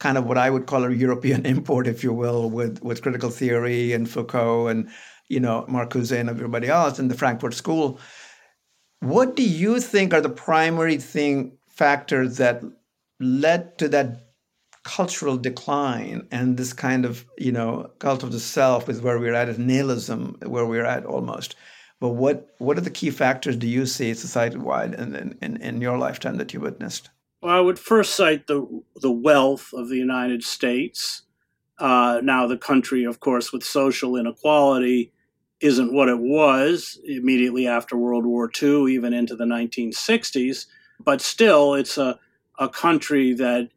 kind 0.00 0.18
of 0.18 0.26
what 0.26 0.36
I 0.36 0.50
would 0.50 0.66
call 0.66 0.84
a 0.84 0.92
European 0.92 1.46
import, 1.54 1.86
if 1.86 2.04
you 2.04 2.12
will, 2.12 2.50
with, 2.50 2.82
with 2.82 3.00
critical 3.00 3.30
theory 3.30 3.94
and 3.94 4.08
Foucault 4.08 4.68
and, 4.68 4.90
you 5.30 5.40
know, 5.40 5.64
Marcuse 5.68 6.12
and 6.12 6.28
everybody 6.28 6.68
else 6.68 6.98
in 6.98 7.08
the 7.08 7.14
Frankfurt 7.14 7.54
School. 7.54 7.98
What 8.98 9.36
do 9.36 9.42
you 9.42 9.80
think 9.80 10.12
are 10.12 10.20
the 10.20 10.28
primary 10.28 10.98
thing 10.98 11.56
factors 11.68 12.36
that 12.36 12.62
led 13.20 13.78
to 13.78 13.88
that 13.88 14.26
cultural 14.82 15.36
decline 15.36 16.26
and 16.32 16.56
this 16.56 16.72
kind 16.72 17.04
of 17.04 17.26
you 17.36 17.52
know 17.52 17.90
cult 17.98 18.22
of 18.22 18.32
the 18.32 18.40
self 18.40 18.88
is 18.88 19.02
where 19.02 19.18
we're 19.18 19.34
at 19.34 19.48
is 19.48 19.58
nihilism 19.58 20.36
where 20.44 20.66
we're 20.66 20.84
at 20.84 21.06
almost? 21.06 21.54
But 22.00 22.10
what 22.10 22.54
what 22.58 22.76
are 22.76 22.82
the 22.82 22.90
key 22.90 23.10
factors 23.10 23.56
do 23.56 23.68
you 23.68 23.86
see 23.86 24.12
society 24.14 24.58
wide 24.58 24.94
and 24.94 25.36
in, 25.40 25.56
in 25.58 25.80
your 25.80 25.96
lifetime 25.96 26.36
that 26.38 26.52
you 26.52 26.60
witnessed? 26.60 27.08
Well 27.40 27.56
i 27.56 27.60
would 27.60 27.78
first 27.78 28.16
cite 28.16 28.48
the 28.48 28.82
the 28.96 29.12
wealth 29.12 29.72
of 29.72 29.88
the 29.88 29.96
united 29.96 30.42
states. 30.42 31.22
Uh, 31.78 32.20
now 32.22 32.46
the 32.46 32.58
country 32.58 33.04
of 33.04 33.20
course 33.20 33.52
with 33.52 33.64
social 33.64 34.16
inequality 34.16 35.12
isn't 35.60 35.92
what 35.92 36.08
it 36.08 36.18
was 36.18 36.98
immediately 37.04 37.66
after 37.66 37.96
world 37.96 38.24
war 38.24 38.50
ii 38.62 38.94
even 38.94 39.12
into 39.12 39.36
the 39.36 39.44
1960s 39.44 40.66
but 41.04 41.20
still 41.20 41.74
it's 41.74 41.98
a 41.98 42.18
a 42.60 42.68
country 42.68 43.32
that 43.32 43.70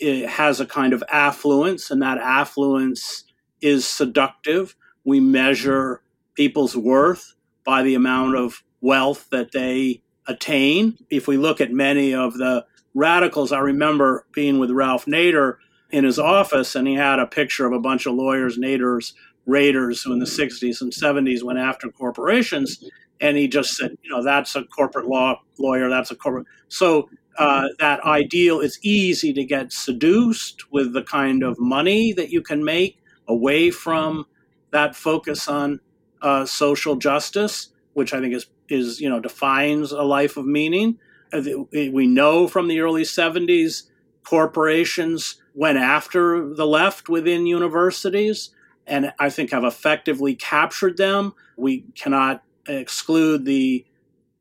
has 0.00 0.60
a 0.60 0.66
kind 0.66 0.92
of 0.92 1.02
affluence, 1.10 1.90
and 1.90 2.02
that 2.02 2.18
affluence 2.18 3.24
is 3.60 3.86
seductive. 3.86 4.76
We 5.04 5.20
measure 5.20 6.02
people's 6.34 6.76
worth 6.76 7.34
by 7.64 7.82
the 7.82 7.94
amount 7.94 8.36
of 8.36 8.62
wealth 8.80 9.28
that 9.30 9.52
they 9.52 10.02
attain. 10.28 10.98
If 11.10 11.26
we 11.26 11.38
look 11.38 11.60
at 11.60 11.72
many 11.72 12.14
of 12.14 12.34
the 12.34 12.66
radicals, 12.94 13.52
I 13.52 13.60
remember 13.60 14.26
being 14.32 14.58
with 14.58 14.70
Ralph 14.70 15.06
Nader 15.06 15.56
in 15.90 16.04
his 16.04 16.18
office, 16.18 16.74
and 16.74 16.86
he 16.86 16.94
had 16.94 17.18
a 17.18 17.26
picture 17.26 17.64
of 17.64 17.72
a 17.72 17.80
bunch 17.80 18.06
of 18.06 18.14
lawyers, 18.14 18.58
Nader's 18.58 19.14
raiders, 19.46 20.02
who 20.02 20.12
in 20.12 20.18
the 20.18 20.26
60s 20.26 20.80
and 20.80 20.92
70s 20.92 21.42
went 21.42 21.58
after 21.58 21.88
corporations. 21.90 22.84
And 23.20 23.36
he 23.36 23.48
just 23.48 23.76
said, 23.76 23.96
you 24.02 24.10
know, 24.10 24.22
that's 24.22 24.54
a 24.56 24.64
corporate 24.64 25.06
law 25.06 25.40
lawyer, 25.58 25.88
that's 25.88 26.10
a 26.10 26.16
corporate. 26.16 26.46
So 26.68 27.08
uh, 27.38 27.68
that 27.78 28.00
ideal, 28.04 28.60
it's 28.60 28.78
easy 28.82 29.32
to 29.32 29.44
get 29.44 29.72
seduced 29.72 30.70
with 30.70 30.92
the 30.92 31.02
kind 31.02 31.42
of 31.42 31.58
money 31.58 32.12
that 32.12 32.30
you 32.30 32.42
can 32.42 32.64
make 32.64 32.98
away 33.28 33.70
from 33.70 34.26
that 34.70 34.94
focus 34.94 35.48
on 35.48 35.80
uh, 36.22 36.44
social 36.44 36.96
justice, 36.96 37.68
which 37.94 38.12
I 38.12 38.20
think 38.20 38.34
is 38.34 38.46
is 38.68 39.00
you 39.00 39.08
know 39.08 39.20
defines 39.20 39.92
a 39.92 40.02
life 40.02 40.36
of 40.36 40.46
meaning. 40.46 40.98
Uh, 41.32 41.42
we 41.72 42.06
know 42.06 42.48
from 42.48 42.68
the 42.68 42.80
early 42.80 43.04
70s 43.04 43.84
corporations 44.24 45.36
went 45.54 45.78
after 45.78 46.52
the 46.54 46.66
left 46.66 47.08
within 47.08 47.46
universities 47.46 48.50
and 48.86 49.12
I 49.18 49.30
think 49.30 49.50
have 49.50 49.64
effectively 49.64 50.34
captured 50.34 50.96
them. 50.96 51.34
We 51.56 51.84
cannot 51.94 52.42
exclude 52.68 53.44
the 53.44 53.84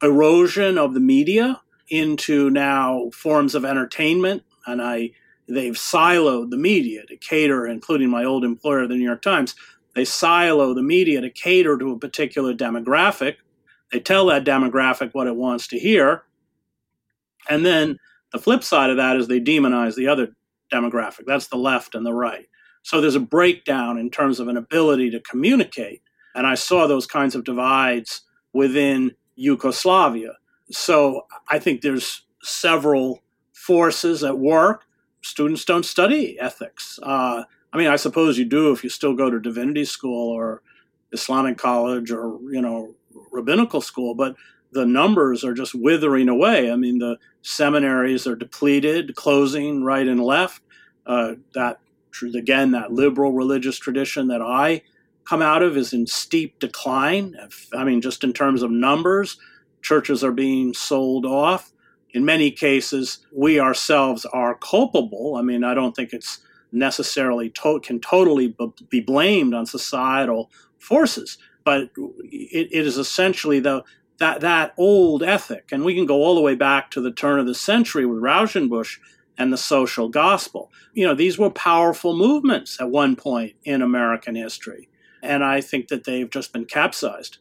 erosion 0.02 0.78
of 0.78 0.94
the 0.94 1.00
media 1.00 1.62
into 1.90 2.50
now 2.50 3.10
forms 3.12 3.56
of 3.56 3.64
entertainment 3.66 4.44
and 4.66 4.82
I 4.82 5.12
they've 5.48 5.76
siloed 5.76 6.50
the 6.50 6.58
media 6.58 7.06
to 7.06 7.16
cater 7.16 7.68
including 7.68 8.10
my 8.10 8.24
old 8.24 8.44
employer 8.44 8.88
the 8.88 8.96
New 8.96 9.04
York 9.04 9.22
Times. 9.22 9.56
They 9.94 10.06
silo 10.06 10.74
the 10.74 10.84
media 10.84 11.22
to 11.22 11.30
cater 11.30 11.78
to 11.78 11.92
a 11.92 12.00
particular 12.00 12.54
demographic. 12.54 13.36
They 13.92 14.00
tell 14.00 14.26
that 14.28 14.46
demographic 14.46 15.14
what 15.14 15.28
it 15.28 15.36
wants 15.36 15.68
to 15.68 15.80
hear. 15.80 16.24
And 17.48 17.66
then 17.66 18.00
the 18.34 18.40
flip 18.40 18.64
side 18.64 18.90
of 18.90 18.98
that 18.98 19.16
is 19.16 19.28
they 19.28 19.40
demonize 19.40 19.96
the 19.96 20.08
other 20.08 20.36
demographic. 20.74 21.26
That's 21.26 21.48
the 21.48 21.58
left 21.58 21.96
and 21.96 22.06
the 22.06 22.14
right 22.14 22.48
so 22.86 23.02
there's 23.02 23.16
a 23.16 23.20
breakdown 23.20 23.98
in 23.98 24.12
terms 24.12 24.40
of 24.40 24.48
an 24.48 24.58
ability 24.58 25.10
to 25.10 25.20
communicate 25.20 26.02
and 26.36 26.46
I 26.46 26.56
saw 26.56 26.88
those 26.88 27.08
kinds 27.08 27.36
of 27.36 27.44
divides 27.44 28.22
within 28.54 29.16
Yugoslavia 29.36 30.38
so 30.72 31.26
I 31.50 31.60
think 31.60 31.82
there's 31.82 32.24
several 32.42 33.22
forces 33.54 34.24
at 34.24 34.38
work. 34.38 34.86
Students 35.22 35.66
don't 35.66 35.86
study 35.86 36.40
ethics. 36.40 37.00
Uh, 37.02 37.44
I 37.74 37.78
mean, 37.78 37.88
I 37.88 37.96
suppose 37.96 38.38
you 38.38 38.46
do 38.46 38.72
if 38.72 38.84
you 38.84 38.90
still 38.90 39.14
go 39.14 39.30
to 39.30 39.40
divinity 39.40 39.86
school 39.86 40.30
or 40.32 40.62
Islamic 41.12 41.58
college 41.58 42.12
or 42.12 42.40
you 42.52 42.62
know 42.62 42.96
rabbinical 43.32 43.82
school, 43.82 44.16
but 44.16 44.36
the 44.72 44.86
numbers 44.86 45.44
are 45.44 45.54
just 45.54 45.74
withering 45.74 46.30
away. 46.30 46.72
I 46.72 46.76
mean, 46.76 47.00
the 47.00 47.18
seminaries 47.42 48.28
are 48.28 48.36
depleted, 48.36 49.16
closing 49.16 49.84
right 49.84 50.08
and 50.08 50.20
left. 50.20 50.62
Uh, 51.06 51.36
that 51.54 51.80
again, 52.24 52.72
that 52.72 52.92
liberal 52.92 53.32
religious 53.32 53.78
tradition 53.78 54.28
that 54.28 54.42
I 54.42 54.84
come 55.26 55.42
out 55.42 55.64
of 55.64 55.76
is 55.76 55.94
in 55.94 56.08
steep 56.08 56.60
decline. 56.60 57.36
I 57.74 57.84
mean, 57.84 58.02
just 58.02 58.24
in 58.24 58.34
terms 58.34 58.62
of 58.62 58.72
numbers, 58.72 59.38
churches 59.82 60.24
are 60.24 60.32
being 60.32 60.74
sold 60.74 61.26
off. 61.26 61.72
In 62.12 62.24
many 62.24 62.52
cases, 62.52 63.20
we 63.34 63.60
ourselves 63.60 64.26
are 64.26 64.56
culpable. 64.56 65.36
I 65.36 65.42
mean, 65.42 65.64
I 65.64 65.74
don't 65.74 65.96
think 65.96 66.14
it's 66.14 66.40
necessarily 66.72 67.50
to- 67.50 67.80
can 67.82 68.00
totally 68.00 68.50
b- 68.50 68.74
be 68.90 69.00
blamed 69.02 69.54
on 69.54 69.66
societal 69.66 70.52
forces, 70.78 71.38
but 71.64 71.90
it, 72.24 72.70
it 72.72 72.86
is 72.86 72.98
essentially 72.98 73.60
the 73.60 73.84
that 74.18 74.40
that 74.42 74.74
old 74.78 75.24
ethic, 75.24 75.70
and 75.74 75.84
we 75.84 75.94
can 75.94 76.06
go 76.06 76.24
all 76.24 76.36
the 76.36 76.42
way 76.42 76.56
back 76.56 76.90
to 76.92 77.02
the 77.02 77.12
turn 77.12 77.38
of 77.40 77.46
the 77.46 77.56
century 77.56 78.06
with 78.06 78.22
Rauschenbusch 78.22 78.98
and 79.38 79.52
the 79.52 79.58
social 79.58 80.10
gospel. 80.10 80.72
You 80.94 81.06
know, 81.08 81.16
these 81.16 81.38
were 81.38 81.50
powerful 81.50 82.16
movements 82.16 82.80
at 82.80 82.90
one 82.90 83.16
point 83.16 83.54
in 83.64 83.82
American 83.82 84.36
history, 84.36 84.90
and 85.22 85.44
I 85.44 85.62
think 85.62 85.90
that 85.90 86.04
they've 86.06 86.30
just 86.30 86.54
been 86.54 86.66
capsized 86.66 87.40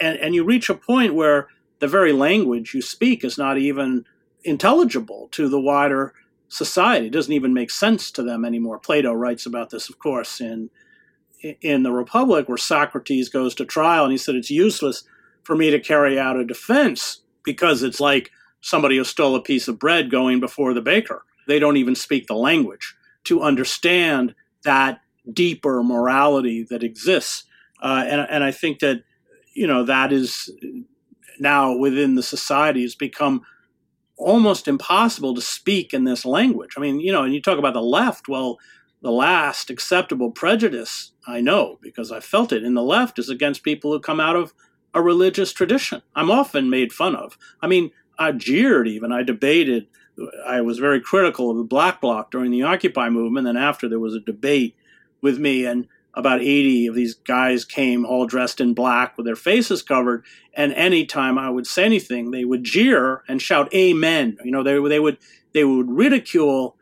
and, 0.00 0.18
and 0.18 0.34
you 0.34 0.44
reach 0.44 0.68
a 0.68 0.74
point 0.74 1.14
where 1.14 1.48
the 1.78 1.88
very 1.88 2.12
language 2.12 2.74
you 2.74 2.82
speak 2.82 3.24
is 3.24 3.38
not 3.38 3.58
even 3.58 4.04
intelligible 4.44 5.28
to 5.32 5.48
the 5.48 5.60
wider 5.60 6.14
society. 6.48 7.06
It 7.06 7.12
doesn't 7.12 7.32
even 7.32 7.54
make 7.54 7.70
sense 7.70 8.10
to 8.12 8.22
them 8.22 8.44
anymore. 8.44 8.78
Plato 8.78 9.12
writes 9.12 9.46
about 9.46 9.70
this, 9.70 9.88
of 9.88 9.98
course, 9.98 10.40
in 10.40 10.70
in 11.60 11.82
the 11.82 11.90
Republic, 11.90 12.48
where 12.48 12.56
Socrates 12.56 13.28
goes 13.28 13.56
to 13.56 13.64
trial, 13.64 14.04
and 14.04 14.12
he 14.12 14.18
said 14.18 14.36
it's 14.36 14.50
useless 14.50 15.02
for 15.42 15.56
me 15.56 15.70
to 15.70 15.80
carry 15.80 16.16
out 16.16 16.36
a 16.36 16.44
defense 16.44 17.22
because 17.42 17.82
it's 17.82 17.98
like 17.98 18.30
somebody 18.62 18.96
who 18.96 19.04
stole 19.04 19.34
a 19.36 19.42
piece 19.42 19.68
of 19.68 19.78
bread 19.78 20.10
going 20.10 20.40
before 20.40 20.72
the 20.72 20.80
baker. 20.80 21.24
They 21.46 21.58
don't 21.58 21.76
even 21.76 21.94
speak 21.94 22.26
the 22.26 22.34
language 22.34 22.94
to 23.24 23.42
understand 23.42 24.34
that 24.64 25.00
deeper 25.30 25.82
morality 25.82 26.64
that 26.70 26.82
exists. 26.82 27.44
Uh, 27.82 28.04
and, 28.06 28.26
and 28.30 28.44
I 28.44 28.52
think 28.52 28.78
that 28.78 29.02
you 29.54 29.66
know 29.66 29.84
that 29.84 30.12
is 30.12 30.50
now 31.38 31.76
within 31.76 32.14
the 32.14 32.22
society 32.22 32.82
has 32.82 32.94
become 32.94 33.42
almost 34.16 34.68
impossible 34.68 35.34
to 35.34 35.42
speak 35.42 35.92
in 35.92 36.04
this 36.04 36.24
language. 36.24 36.74
I 36.76 36.80
mean, 36.80 37.00
you 37.00 37.12
know, 37.12 37.24
and 37.24 37.34
you 37.34 37.42
talk 37.42 37.58
about 37.58 37.74
the 37.74 37.82
left. 37.82 38.28
Well, 38.28 38.58
the 39.02 39.10
last 39.10 39.68
acceptable 39.68 40.30
prejudice 40.30 41.12
I 41.26 41.40
know 41.40 41.78
because 41.82 42.12
I 42.12 42.20
felt 42.20 42.52
it 42.52 42.64
in 42.64 42.74
the 42.74 42.82
left 42.82 43.18
is 43.18 43.28
against 43.28 43.62
people 43.62 43.92
who 43.92 44.00
come 44.00 44.20
out 44.20 44.36
of 44.36 44.54
a 44.94 45.02
religious 45.02 45.52
tradition. 45.52 46.02
I'm 46.14 46.30
often 46.30 46.70
made 46.70 46.92
fun 46.92 47.16
of. 47.16 47.38
I 47.60 47.66
mean, 47.66 47.90
I 48.18 48.32
jeered 48.32 48.88
even. 48.88 49.12
I 49.12 49.22
debated. 49.22 49.86
I 50.46 50.60
was 50.60 50.78
very 50.78 51.00
critical 51.00 51.50
of 51.50 51.56
the 51.56 51.64
Black 51.64 52.00
Bloc 52.00 52.30
during 52.30 52.50
the 52.50 52.62
Occupy 52.62 53.08
movement. 53.08 53.48
And 53.48 53.58
after 53.58 53.88
there 53.88 53.98
was 53.98 54.14
a 54.14 54.20
debate 54.20 54.76
with 55.20 55.38
me, 55.38 55.64
and 55.64 55.88
about 56.14 56.40
80 56.40 56.88
of 56.88 56.94
these 56.94 57.14
guys 57.14 57.64
came 57.64 58.04
all 58.04 58.26
dressed 58.26 58.60
in 58.60 58.74
black 58.74 59.16
with 59.16 59.26
their 59.26 59.36
faces 59.36 59.82
covered 59.82 60.24
and 60.54 60.72
anytime 60.74 61.38
i 61.38 61.48
would 61.48 61.66
say 61.66 61.84
anything 61.84 62.30
they 62.30 62.44
would 62.44 62.64
jeer 62.64 63.22
and 63.28 63.40
shout 63.40 63.72
amen 63.74 64.36
you 64.44 64.50
know 64.50 64.62
they, 64.62 64.78
they 64.88 65.00
would 65.00 65.18
they 65.54 65.64
would 65.64 65.90
ridicule 65.90 66.76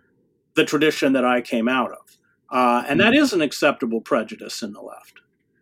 the 0.54 0.64
tradition 0.64 1.12
that 1.12 1.24
i 1.24 1.40
came 1.40 1.68
out 1.68 1.92
of 1.92 1.98
uh, 2.52 2.84
and 2.88 2.98
that 2.98 3.14
is 3.14 3.32
an 3.32 3.40
acceptable 3.40 4.00
prejudice 4.00 4.62
in 4.62 4.72
the 4.72 4.80
left 4.80 5.20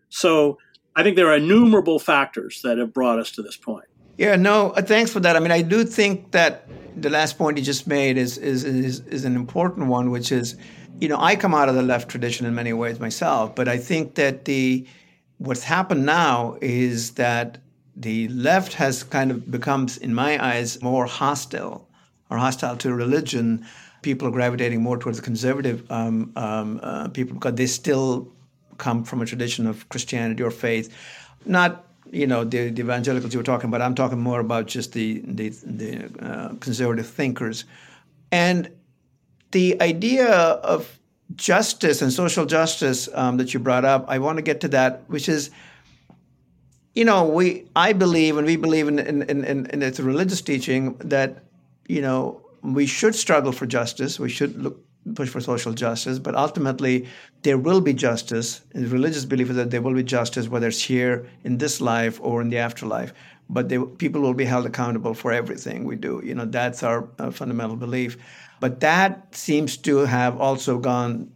so 0.09 0.57
i 0.96 1.02
think 1.02 1.16
there 1.16 1.28
are 1.28 1.37
innumerable 1.37 1.98
factors 1.98 2.62
that 2.62 2.78
have 2.78 2.94
brought 2.94 3.18
us 3.18 3.31
to 3.31 3.42
this 3.42 3.57
point 3.57 3.88
yeah 4.18 4.37
no 4.37 4.70
uh, 4.72 4.83
thanks 4.83 5.11
for 5.11 5.20
that 5.20 5.37
i 5.37 5.40
mean 5.40 5.50
i 5.50 5.62
do 5.62 5.85
think 5.85 6.31
that 6.33 6.68
the 6.96 7.09
last 7.09 7.38
point 7.38 7.57
you 7.57 7.64
just 7.64 7.87
made 7.87 8.18
is 8.18 8.37
is 8.37 8.64
is, 8.64 9.00
is 9.07 9.24
an 9.24 9.35
important 9.35 9.87
one 9.87 10.11
which 10.11 10.31
is 10.31 10.57
you 11.00 11.09
know, 11.09 11.18
I 11.18 11.37
come 11.37 11.54
out 11.54 11.68
of 11.68 11.74
the 11.74 11.83
left 11.83 12.09
tradition 12.09 12.46
in 12.46 12.54
many 12.54 12.72
ways 12.72 12.98
myself, 12.98 13.54
but 13.54 13.68
I 13.68 13.78
think 13.78 14.16
that 14.16 14.44
the 14.44 14.87
what's 15.38 15.62
happened 15.62 16.04
now 16.04 16.59
is 16.61 17.12
that 17.12 17.59
the 17.94 18.28
left 18.28 18.74
has 18.74 19.04
kind 19.04 19.31
of 19.31 19.50
becomes, 19.50 19.96
in 19.96 20.14
my 20.14 20.44
eyes, 20.44 20.83
more 20.83 21.07
hostile 21.07 21.88
or 22.31 22.38
hostile 22.38 22.76
to 22.78 22.92
religion. 22.92 23.64
People 24.02 24.28
are 24.28 24.33
gravitating 24.33 24.83
more 24.83 24.96
towards 24.96 25.18
the 25.18 25.24
conservative 25.24 25.88
um, 25.90 26.33
um, 26.37 26.81
uh, 26.83 27.09
people 27.09 27.35
because 27.35 27.54
they 27.54 27.66
still 27.66 28.33
come 28.78 29.04
from 29.04 29.22
a 29.22 29.26
tradition 29.26 29.66
of 29.66 29.88
Christianity 29.88 30.42
or 30.42 30.50
faith, 30.50 30.94
not 31.44 31.85
you 32.12 32.27
know 32.27 32.44
the, 32.44 32.71
the 32.71 32.83
evangelicals 32.83 33.33
you 33.33 33.40
were 33.40 33.44
talking 33.44 33.68
about. 33.68 33.83
I'm 33.83 33.94
talking 33.94 34.18
more 34.18 34.40
about 34.40 34.66
just 34.66 34.92
the 34.92 35.23
the, 35.25 35.49
the 35.64 36.25
uh, 36.25 36.55
conservative 36.61 37.07
thinkers, 37.07 37.64
and 38.33 38.71
the 39.51 39.81
idea 39.81 40.29
of 40.29 40.98
justice 41.37 42.02
and 42.02 42.13
social 42.13 42.46
justice 42.46 43.09
um, 43.15 43.37
that 43.37 43.52
you 43.52 43.61
brought 43.61 43.85
up, 43.85 44.04
I 44.09 44.19
want 44.19 44.38
to 44.38 44.42
get 44.42 44.61
to 44.63 44.69
that, 44.69 45.02
which 45.09 45.29
is, 45.29 45.50
you 46.94 47.04
know, 47.04 47.25
we 47.25 47.67
I 47.77 47.92
believe 47.92 48.37
and 48.37 48.46
we 48.46 48.56
believe 48.56 48.88
in 48.88 48.98
in, 48.98 49.23
in, 49.23 49.44
in, 49.44 49.67
in 49.67 49.83
it's 49.83 49.98
a 49.98 50.02
religious 50.02 50.40
teaching 50.40 50.94
that, 50.98 51.44
you 51.87 52.00
know, 52.00 52.40
we 52.63 52.87
should 52.87 53.15
struggle 53.15 53.52
for 53.52 53.67
justice. 53.67 54.19
We 54.19 54.31
should 54.31 54.61
look 54.61 54.85
push 55.15 55.29
for 55.29 55.40
social 55.40 55.73
justice, 55.73 56.19
but 56.19 56.35
ultimately 56.35 57.06
there 57.42 57.59
will 57.59 57.81
be 57.81 57.92
justice. 57.92 58.63
The 58.75 58.87
religious 58.87 59.25
belief 59.25 59.50
is 59.50 59.56
that 59.56 59.71
there 59.71 59.83
will 59.83 59.94
be 59.94 60.02
justice, 60.02 60.48
whether 60.48 60.69
it's 60.69 60.83
here 60.83 61.29
in 61.44 61.59
this 61.59 61.81
life 61.81 62.19
or 62.23 62.40
in 62.40 62.50
the 62.50 62.59
afterlife. 62.59 63.13
But 63.50 63.69
they, 63.69 63.79
people 63.79 64.21
will 64.21 64.35
be 64.35 64.44
held 64.44 64.67
accountable 64.67 65.15
for 65.15 65.33
everything 65.33 65.85
we 65.85 65.96
do. 65.96 66.21
You 66.25 66.35
know, 66.35 66.44
that's 66.44 66.83
our 66.83 67.09
uh, 67.19 67.31
fundamental 67.31 67.77
belief. 67.77 68.19
But 68.61 68.81
that 68.81 69.35
seems 69.35 69.77
to 69.79 69.98
have 69.98 70.38
also 70.38 70.79
gone, 70.79 71.33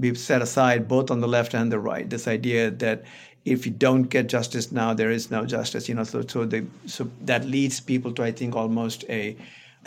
be 0.00 0.14
set 0.14 0.42
aside 0.42 0.88
both 0.88 1.10
on 1.10 1.20
the 1.20 1.28
left 1.28 1.54
and 1.54 1.70
the 1.70 1.78
right. 1.78 2.08
This 2.08 2.26
idea 2.26 2.70
that 2.70 3.04
if 3.44 3.66
you 3.66 3.72
don't 3.72 4.04
get 4.04 4.28
justice 4.28 4.72
now, 4.72 4.94
there 4.94 5.10
is 5.10 5.30
no 5.30 5.46
justice. 5.46 5.88
You 5.88 5.94
know, 5.94 6.04
so 6.04 6.22
so, 6.26 6.44
they, 6.44 6.66
so 6.86 7.08
that 7.22 7.44
leads 7.44 7.80
people 7.80 8.12
to, 8.14 8.22
I 8.24 8.32
think, 8.32 8.56
almost 8.56 9.04
a 9.08 9.36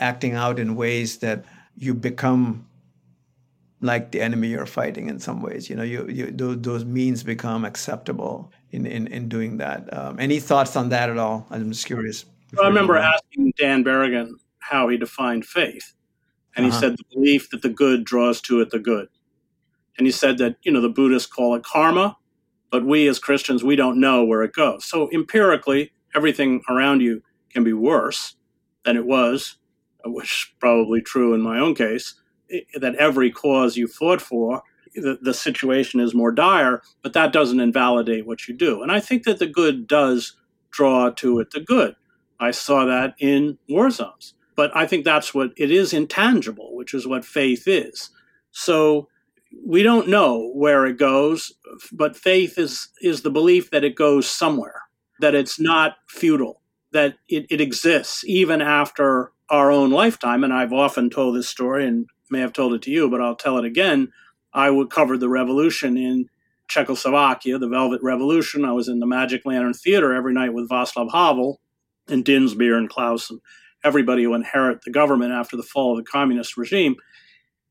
acting 0.00 0.34
out 0.34 0.58
in 0.58 0.74
ways 0.74 1.18
that 1.18 1.44
you 1.76 1.94
become 1.94 2.66
like 3.82 4.12
the 4.12 4.20
enemy 4.20 4.48
you're 4.48 4.64
fighting 4.64 5.08
in 5.08 5.18
some 5.18 5.42
ways. 5.42 5.68
You 5.68 5.76
know, 5.76 5.82
you, 5.82 6.08
you 6.08 6.30
those, 6.30 6.60
those 6.60 6.84
means 6.84 7.22
become 7.22 7.64
acceptable 7.64 8.50
in 8.70 8.86
in, 8.86 9.08
in 9.08 9.28
doing 9.28 9.58
that. 9.58 9.92
Um, 9.96 10.18
any 10.18 10.40
thoughts 10.40 10.76
on 10.76 10.88
that 10.90 11.10
at 11.10 11.18
all? 11.18 11.46
I'm 11.50 11.70
just 11.70 11.86
curious. 11.86 12.24
Well, 12.54 12.64
I 12.64 12.68
remember 12.68 12.96
asking 12.96 13.52
Dan 13.58 13.84
Berrigan 13.84 14.34
how 14.60 14.88
he 14.88 14.96
defined 14.96 15.44
faith, 15.44 15.92
and 16.56 16.64
uh-huh. 16.64 16.74
he 16.74 16.80
said 16.80 16.92
the 16.96 17.04
belief 17.14 17.50
that 17.50 17.62
the 17.62 17.68
good 17.68 18.04
draws 18.04 18.40
to 18.42 18.60
it 18.60 18.70
the 18.70 18.78
good. 18.78 19.08
And 19.98 20.06
he 20.06 20.12
said 20.12 20.38
that 20.38 20.56
you 20.62 20.72
know 20.72 20.80
the 20.80 20.88
Buddhists 20.88 21.30
call 21.30 21.54
it 21.54 21.64
karma, 21.64 22.16
but 22.70 22.84
we 22.84 23.08
as 23.08 23.18
Christians 23.18 23.64
we 23.64 23.76
don't 23.76 24.00
know 24.00 24.24
where 24.24 24.42
it 24.42 24.52
goes. 24.52 24.84
So 24.84 25.10
empirically, 25.12 25.92
everything 26.14 26.62
around 26.70 27.00
you 27.00 27.22
can 27.50 27.64
be 27.64 27.72
worse 27.72 28.36
than 28.84 28.96
it 28.96 29.04
was, 29.04 29.56
which 30.04 30.24
is 30.24 30.54
probably 30.60 31.00
true 31.00 31.34
in 31.34 31.42
my 31.42 31.58
own 31.58 31.74
case. 31.74 32.14
That 32.74 32.94
every 32.96 33.30
cause 33.30 33.76
you 33.76 33.86
fought 33.86 34.20
for 34.20 34.62
the, 34.94 35.18
the 35.20 35.34
situation 35.34 36.00
is 36.00 36.14
more 36.14 36.32
dire, 36.32 36.82
but 37.02 37.12
that 37.14 37.32
doesn't 37.32 37.60
invalidate 37.60 38.26
what 38.26 38.46
you 38.48 38.54
do. 38.54 38.82
And 38.82 38.92
I 38.92 39.00
think 39.00 39.24
that 39.24 39.38
the 39.38 39.46
good 39.46 39.86
does 39.86 40.36
draw 40.70 41.10
to 41.10 41.38
it 41.38 41.50
the 41.50 41.60
good. 41.60 41.96
I 42.40 42.50
saw 42.50 42.84
that 42.84 43.14
in 43.18 43.58
war 43.68 43.90
zones. 43.90 44.34
But 44.54 44.74
I 44.76 44.86
think 44.86 45.04
that's 45.04 45.32
what 45.32 45.52
it 45.56 45.70
is 45.70 45.92
intangible, 45.92 46.76
which 46.76 46.92
is 46.92 47.06
what 47.06 47.24
faith 47.24 47.66
is. 47.66 48.10
So 48.50 49.08
we 49.64 49.82
don't 49.82 50.08
know 50.08 50.50
where 50.54 50.86
it 50.86 50.98
goes, 50.98 51.52
but 51.90 52.16
faith 52.16 52.58
is 52.58 52.88
is 53.00 53.22
the 53.22 53.30
belief 53.30 53.70
that 53.70 53.84
it 53.84 53.94
goes 53.94 54.28
somewhere, 54.28 54.82
that 55.20 55.34
it's 55.34 55.58
not 55.58 55.96
futile, 56.08 56.60
that 56.92 57.16
it, 57.28 57.46
it 57.50 57.60
exists 57.60 58.24
even 58.24 58.60
after 58.60 59.32
our 59.48 59.70
own 59.70 59.90
lifetime. 59.90 60.44
And 60.44 60.52
I've 60.52 60.72
often 60.72 61.10
told 61.10 61.36
this 61.36 61.48
story 61.48 61.86
and 61.86 62.06
may 62.32 62.40
have 62.40 62.52
told 62.52 62.74
it 62.74 62.82
to 62.82 62.90
you, 62.90 63.08
but 63.08 63.20
I'll 63.20 63.36
tell 63.36 63.58
it 63.58 63.64
again. 63.64 64.10
I 64.52 64.70
would 64.70 64.90
cover 64.90 65.16
the 65.16 65.28
revolution 65.28 65.96
in 65.96 66.28
Czechoslovakia, 66.68 67.58
the 67.58 67.68
Velvet 67.68 68.02
Revolution. 68.02 68.64
I 68.64 68.72
was 68.72 68.88
in 68.88 68.98
the 68.98 69.06
Magic 69.06 69.42
Lantern 69.44 69.74
Theater 69.74 70.12
every 70.12 70.32
night 70.32 70.54
with 70.54 70.68
Václav 70.68 71.12
Havel 71.12 71.60
and 72.08 72.24
Dienstbier 72.24 72.76
and 72.76 72.88
Klaus 72.88 73.30
and 73.30 73.40
everybody 73.84 74.24
who 74.24 74.34
inherit 74.34 74.82
the 74.82 74.90
government 74.90 75.32
after 75.32 75.56
the 75.56 75.62
fall 75.62 75.92
of 75.92 76.04
the 76.04 76.10
communist 76.10 76.56
regime. 76.56 76.96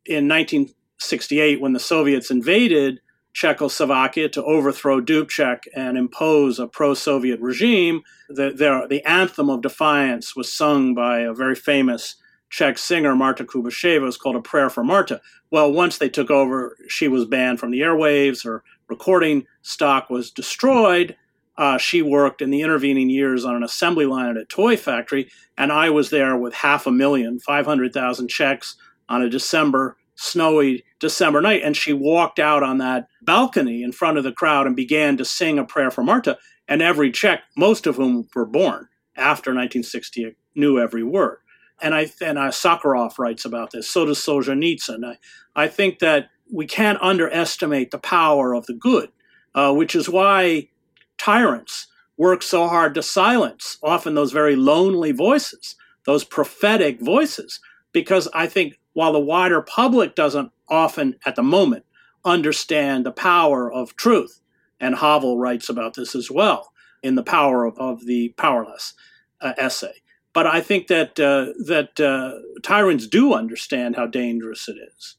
In 0.05 0.27
1968, 0.27 1.61
when 1.61 1.73
the 1.73 1.79
Soviets 1.79 2.31
invaded 2.31 2.99
Czechoslovakia 3.33 4.29
to 4.29 4.43
overthrow 4.43 5.01
Dubček 5.01 5.59
and 5.73 5.97
impose 5.97 6.59
a 6.59 6.67
pro-Soviet 6.67 7.39
regime, 7.39 8.01
the, 8.29 8.51
the, 8.51 8.87
the 8.89 9.07
anthem 9.07 9.49
of 9.49 9.61
defiance 9.61 10.35
was 10.35 10.51
sung 10.51 10.93
by 10.93 11.19
a 11.19 11.33
very 11.33 11.55
famous 11.55 12.15
Czech 12.51 12.77
singer 12.77 13.15
Marta 13.15 13.45
Kubišová 13.45 14.07
is 14.07 14.17
called 14.17 14.35
A 14.35 14.41
Prayer 14.41 14.69
for 14.69 14.83
Marta. 14.83 15.21
Well, 15.51 15.71
once 15.71 15.97
they 15.97 16.09
took 16.09 16.29
over, 16.29 16.77
she 16.89 17.07
was 17.07 17.25
banned 17.25 17.61
from 17.61 17.71
the 17.71 17.79
airwaves. 17.79 18.43
Her 18.43 18.61
recording 18.89 19.47
stock 19.61 20.09
was 20.09 20.31
destroyed. 20.31 21.15
Uh, 21.57 21.77
she 21.77 22.01
worked 22.01 22.41
in 22.41 22.49
the 22.49 22.61
intervening 22.61 23.09
years 23.09 23.45
on 23.45 23.55
an 23.55 23.63
assembly 23.63 24.05
line 24.05 24.29
at 24.29 24.37
a 24.37 24.45
toy 24.45 24.75
factory, 24.75 25.29
and 25.57 25.71
I 25.71 25.89
was 25.89 26.09
there 26.09 26.35
with 26.35 26.53
half 26.53 26.85
a 26.85 26.91
million, 26.91 27.39
500,000 27.39 28.27
Czechs 28.27 28.75
on 29.07 29.21
a 29.21 29.29
December, 29.29 29.95
snowy 30.15 30.83
December 30.99 31.39
night. 31.39 31.61
And 31.63 31.75
she 31.77 31.93
walked 31.93 32.39
out 32.39 32.63
on 32.63 32.79
that 32.79 33.07
balcony 33.21 33.81
in 33.81 33.93
front 33.93 34.17
of 34.17 34.25
the 34.25 34.31
crowd 34.33 34.67
and 34.67 34.75
began 34.75 35.15
to 35.17 35.25
sing 35.25 35.57
a 35.57 35.63
prayer 35.63 35.91
for 35.91 36.03
Marta. 36.03 36.37
And 36.67 36.81
every 36.81 37.11
Czech, 37.11 37.43
most 37.55 37.87
of 37.87 37.95
whom 37.95 38.27
were 38.35 38.45
born 38.45 38.89
after 39.15 39.51
1960, 39.51 40.35
knew 40.55 40.79
every 40.79 41.03
word 41.03 41.37
and 41.81 41.95
I 41.95 42.11
and 42.21 42.37
uh, 42.37 42.49
Sakharov 42.49 43.17
writes 43.17 43.45
about 43.45 43.71
this. 43.71 43.89
So 43.89 44.05
does 44.05 44.19
Solzhenitsyn. 44.19 45.05
I, 45.05 45.17
I 45.55 45.67
think 45.67 45.99
that 45.99 46.29
we 46.51 46.65
can't 46.65 47.01
underestimate 47.01 47.91
the 47.91 47.97
power 47.97 48.53
of 48.53 48.65
the 48.65 48.73
good, 48.73 49.09
uh, 49.55 49.73
which 49.73 49.95
is 49.95 50.09
why 50.09 50.69
tyrants 51.17 51.87
work 52.17 52.43
so 52.43 52.67
hard 52.67 52.93
to 52.95 53.03
silence 53.03 53.77
often 53.81 54.15
those 54.15 54.31
very 54.31 54.55
lonely 54.55 55.11
voices, 55.11 55.75
those 56.05 56.23
prophetic 56.23 56.99
voices, 57.01 57.59
because 57.93 58.27
I 58.33 58.47
think 58.47 58.79
while 58.93 59.13
the 59.13 59.19
wider 59.19 59.61
public 59.61 60.15
doesn't 60.15 60.51
often 60.69 61.15
at 61.25 61.35
the 61.35 61.43
moment 61.43 61.85
understand 62.23 63.05
the 63.05 63.11
power 63.11 63.71
of 63.71 63.95
truth, 63.95 64.41
and 64.79 64.95
Havel 64.95 65.37
writes 65.37 65.69
about 65.69 65.93
this 65.95 66.15
as 66.15 66.29
well 66.29 66.73
in 67.01 67.15
the 67.15 67.23
power 67.23 67.65
of, 67.65 67.77
of 67.77 68.05
the 68.05 68.29
powerless 68.37 68.93
uh, 69.39 69.53
essay 69.57 70.01
but 70.33 70.47
I 70.47 70.61
think 70.61 70.87
that 70.87 71.19
uh, 71.19 71.53
that 71.65 71.99
uh, 71.99 72.39
tyrants 72.63 73.07
do 73.07 73.33
understand 73.33 73.95
how 73.95 74.07
dangerous 74.07 74.67
it 74.67 74.77
is, 74.95 75.15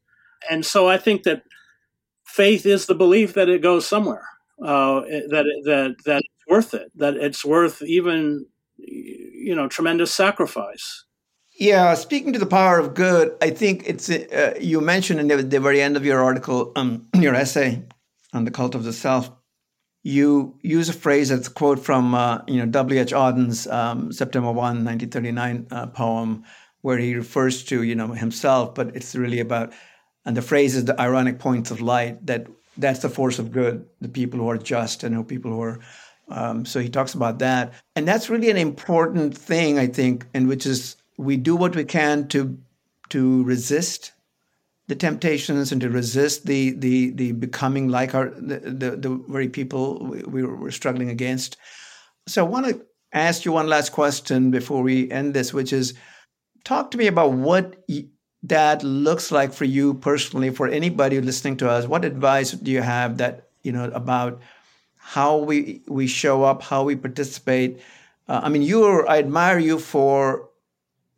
and 0.50 0.64
so 0.64 0.88
I 0.88 0.98
think 0.98 1.24
that 1.24 1.42
faith 2.24 2.64
is 2.66 2.86
the 2.86 2.94
belief 2.94 3.34
that 3.34 3.48
it 3.48 3.62
goes 3.62 3.86
somewhere, 3.86 4.26
uh, 4.62 5.00
that 5.00 5.44
that 5.64 5.96
that 6.04 6.22
it's 6.24 6.46
worth 6.48 6.74
it, 6.74 6.90
that 6.96 7.16
it's 7.16 7.44
worth 7.44 7.82
even 7.82 8.46
you 8.78 9.54
know 9.54 9.68
tremendous 9.68 10.12
sacrifice. 10.12 11.04
Yeah, 11.54 11.94
speaking 11.94 12.32
to 12.32 12.38
the 12.38 12.46
power 12.46 12.78
of 12.78 12.94
good, 12.94 13.36
I 13.42 13.50
think 13.50 13.82
it's 13.86 14.08
uh, 14.08 14.54
you 14.60 14.80
mentioned 14.80 15.20
in 15.20 15.28
the, 15.28 15.36
the, 15.42 15.60
very 15.60 15.82
end 15.82 15.96
of 15.96 16.04
your 16.04 16.22
article, 16.22 16.72
um, 16.76 17.06
your 17.14 17.34
essay 17.34 17.82
on 18.32 18.44
the 18.46 18.50
cult 18.50 18.74
of 18.74 18.84
the 18.84 18.92
self 18.92 19.30
you 20.02 20.58
use 20.62 20.88
a 20.88 20.92
phrase 20.92 21.28
that's 21.28 21.48
a 21.48 21.50
quote 21.50 21.78
from 21.78 22.14
uh, 22.14 22.40
you 22.46 22.58
know 22.58 22.66
W.H. 22.66 23.12
Auden's 23.12 23.66
um, 23.68 24.12
September 24.12 24.48
1, 24.48 24.56
1939 24.56 25.66
uh, 25.70 25.86
poem, 25.88 26.44
where 26.80 26.98
he 26.98 27.14
refers 27.14 27.64
to 27.64 27.82
you 27.82 27.94
know 27.94 28.08
himself, 28.08 28.74
but 28.74 28.94
it's 28.96 29.14
really 29.14 29.40
about, 29.40 29.72
and 30.24 30.36
the 30.36 30.42
phrase 30.42 30.74
is 30.74 30.84
the 30.84 31.00
ironic 31.00 31.38
points 31.38 31.70
of 31.70 31.80
light. 31.80 32.24
That 32.26 32.48
that's 32.76 33.00
the 33.00 33.08
force 33.08 33.38
of 33.38 33.52
good, 33.52 33.86
the 34.00 34.08
people 34.08 34.40
who 34.40 34.48
are 34.48 34.58
just 34.58 35.04
and 35.04 35.16
the 35.16 35.22
people 35.22 35.52
who 35.52 35.62
are. 35.62 35.80
Um, 36.28 36.64
so 36.64 36.80
he 36.80 36.88
talks 36.88 37.14
about 37.14 37.40
that, 37.40 37.74
and 37.94 38.08
that's 38.08 38.30
really 38.30 38.50
an 38.50 38.56
important 38.56 39.36
thing, 39.36 39.78
I 39.78 39.86
think, 39.86 40.26
and 40.32 40.48
which 40.48 40.66
is 40.66 40.96
we 41.18 41.36
do 41.36 41.54
what 41.54 41.76
we 41.76 41.84
can 41.84 42.26
to 42.28 42.58
to 43.10 43.44
resist 43.44 44.12
the 44.88 44.96
temptations 44.96 45.72
and 45.72 45.80
to 45.80 45.88
resist 45.88 46.46
the 46.46 46.72
the 46.72 47.10
the 47.10 47.32
becoming 47.32 47.88
like 47.88 48.14
our 48.14 48.30
the 48.30 48.58
the, 48.58 48.96
the 48.96 49.24
very 49.28 49.48
people 49.48 50.04
we, 50.04 50.22
we 50.22 50.42
were 50.42 50.70
struggling 50.70 51.08
against. 51.08 51.56
So 52.26 52.44
I 52.44 52.48
want 52.48 52.66
to 52.66 52.84
ask 53.12 53.44
you 53.44 53.52
one 53.52 53.68
last 53.68 53.92
question 53.92 54.50
before 54.50 54.82
we 54.82 55.10
end 55.10 55.34
this, 55.34 55.52
which 55.52 55.72
is 55.72 55.94
talk 56.64 56.90
to 56.90 56.98
me 56.98 57.06
about 57.06 57.32
what 57.32 57.76
that 58.42 58.82
looks 58.82 59.30
like 59.30 59.52
for 59.52 59.64
you 59.64 59.94
personally, 59.94 60.50
for 60.50 60.68
anybody 60.68 61.20
listening 61.20 61.56
to 61.58 61.70
us. 61.70 61.86
What 61.86 62.04
advice 62.04 62.50
do 62.50 62.70
you 62.70 62.82
have 62.82 63.18
that 63.18 63.48
you 63.62 63.72
know 63.72 63.90
about 63.92 64.40
how 64.96 65.36
we 65.36 65.82
we 65.86 66.06
show 66.06 66.42
up, 66.42 66.62
how 66.62 66.82
we 66.82 66.96
participate? 66.96 67.80
Uh, 68.28 68.40
I 68.42 68.48
mean, 68.48 68.62
you 68.62 68.84
are, 68.84 69.08
I 69.08 69.18
admire 69.18 69.58
you 69.58 69.78
for 69.78 70.48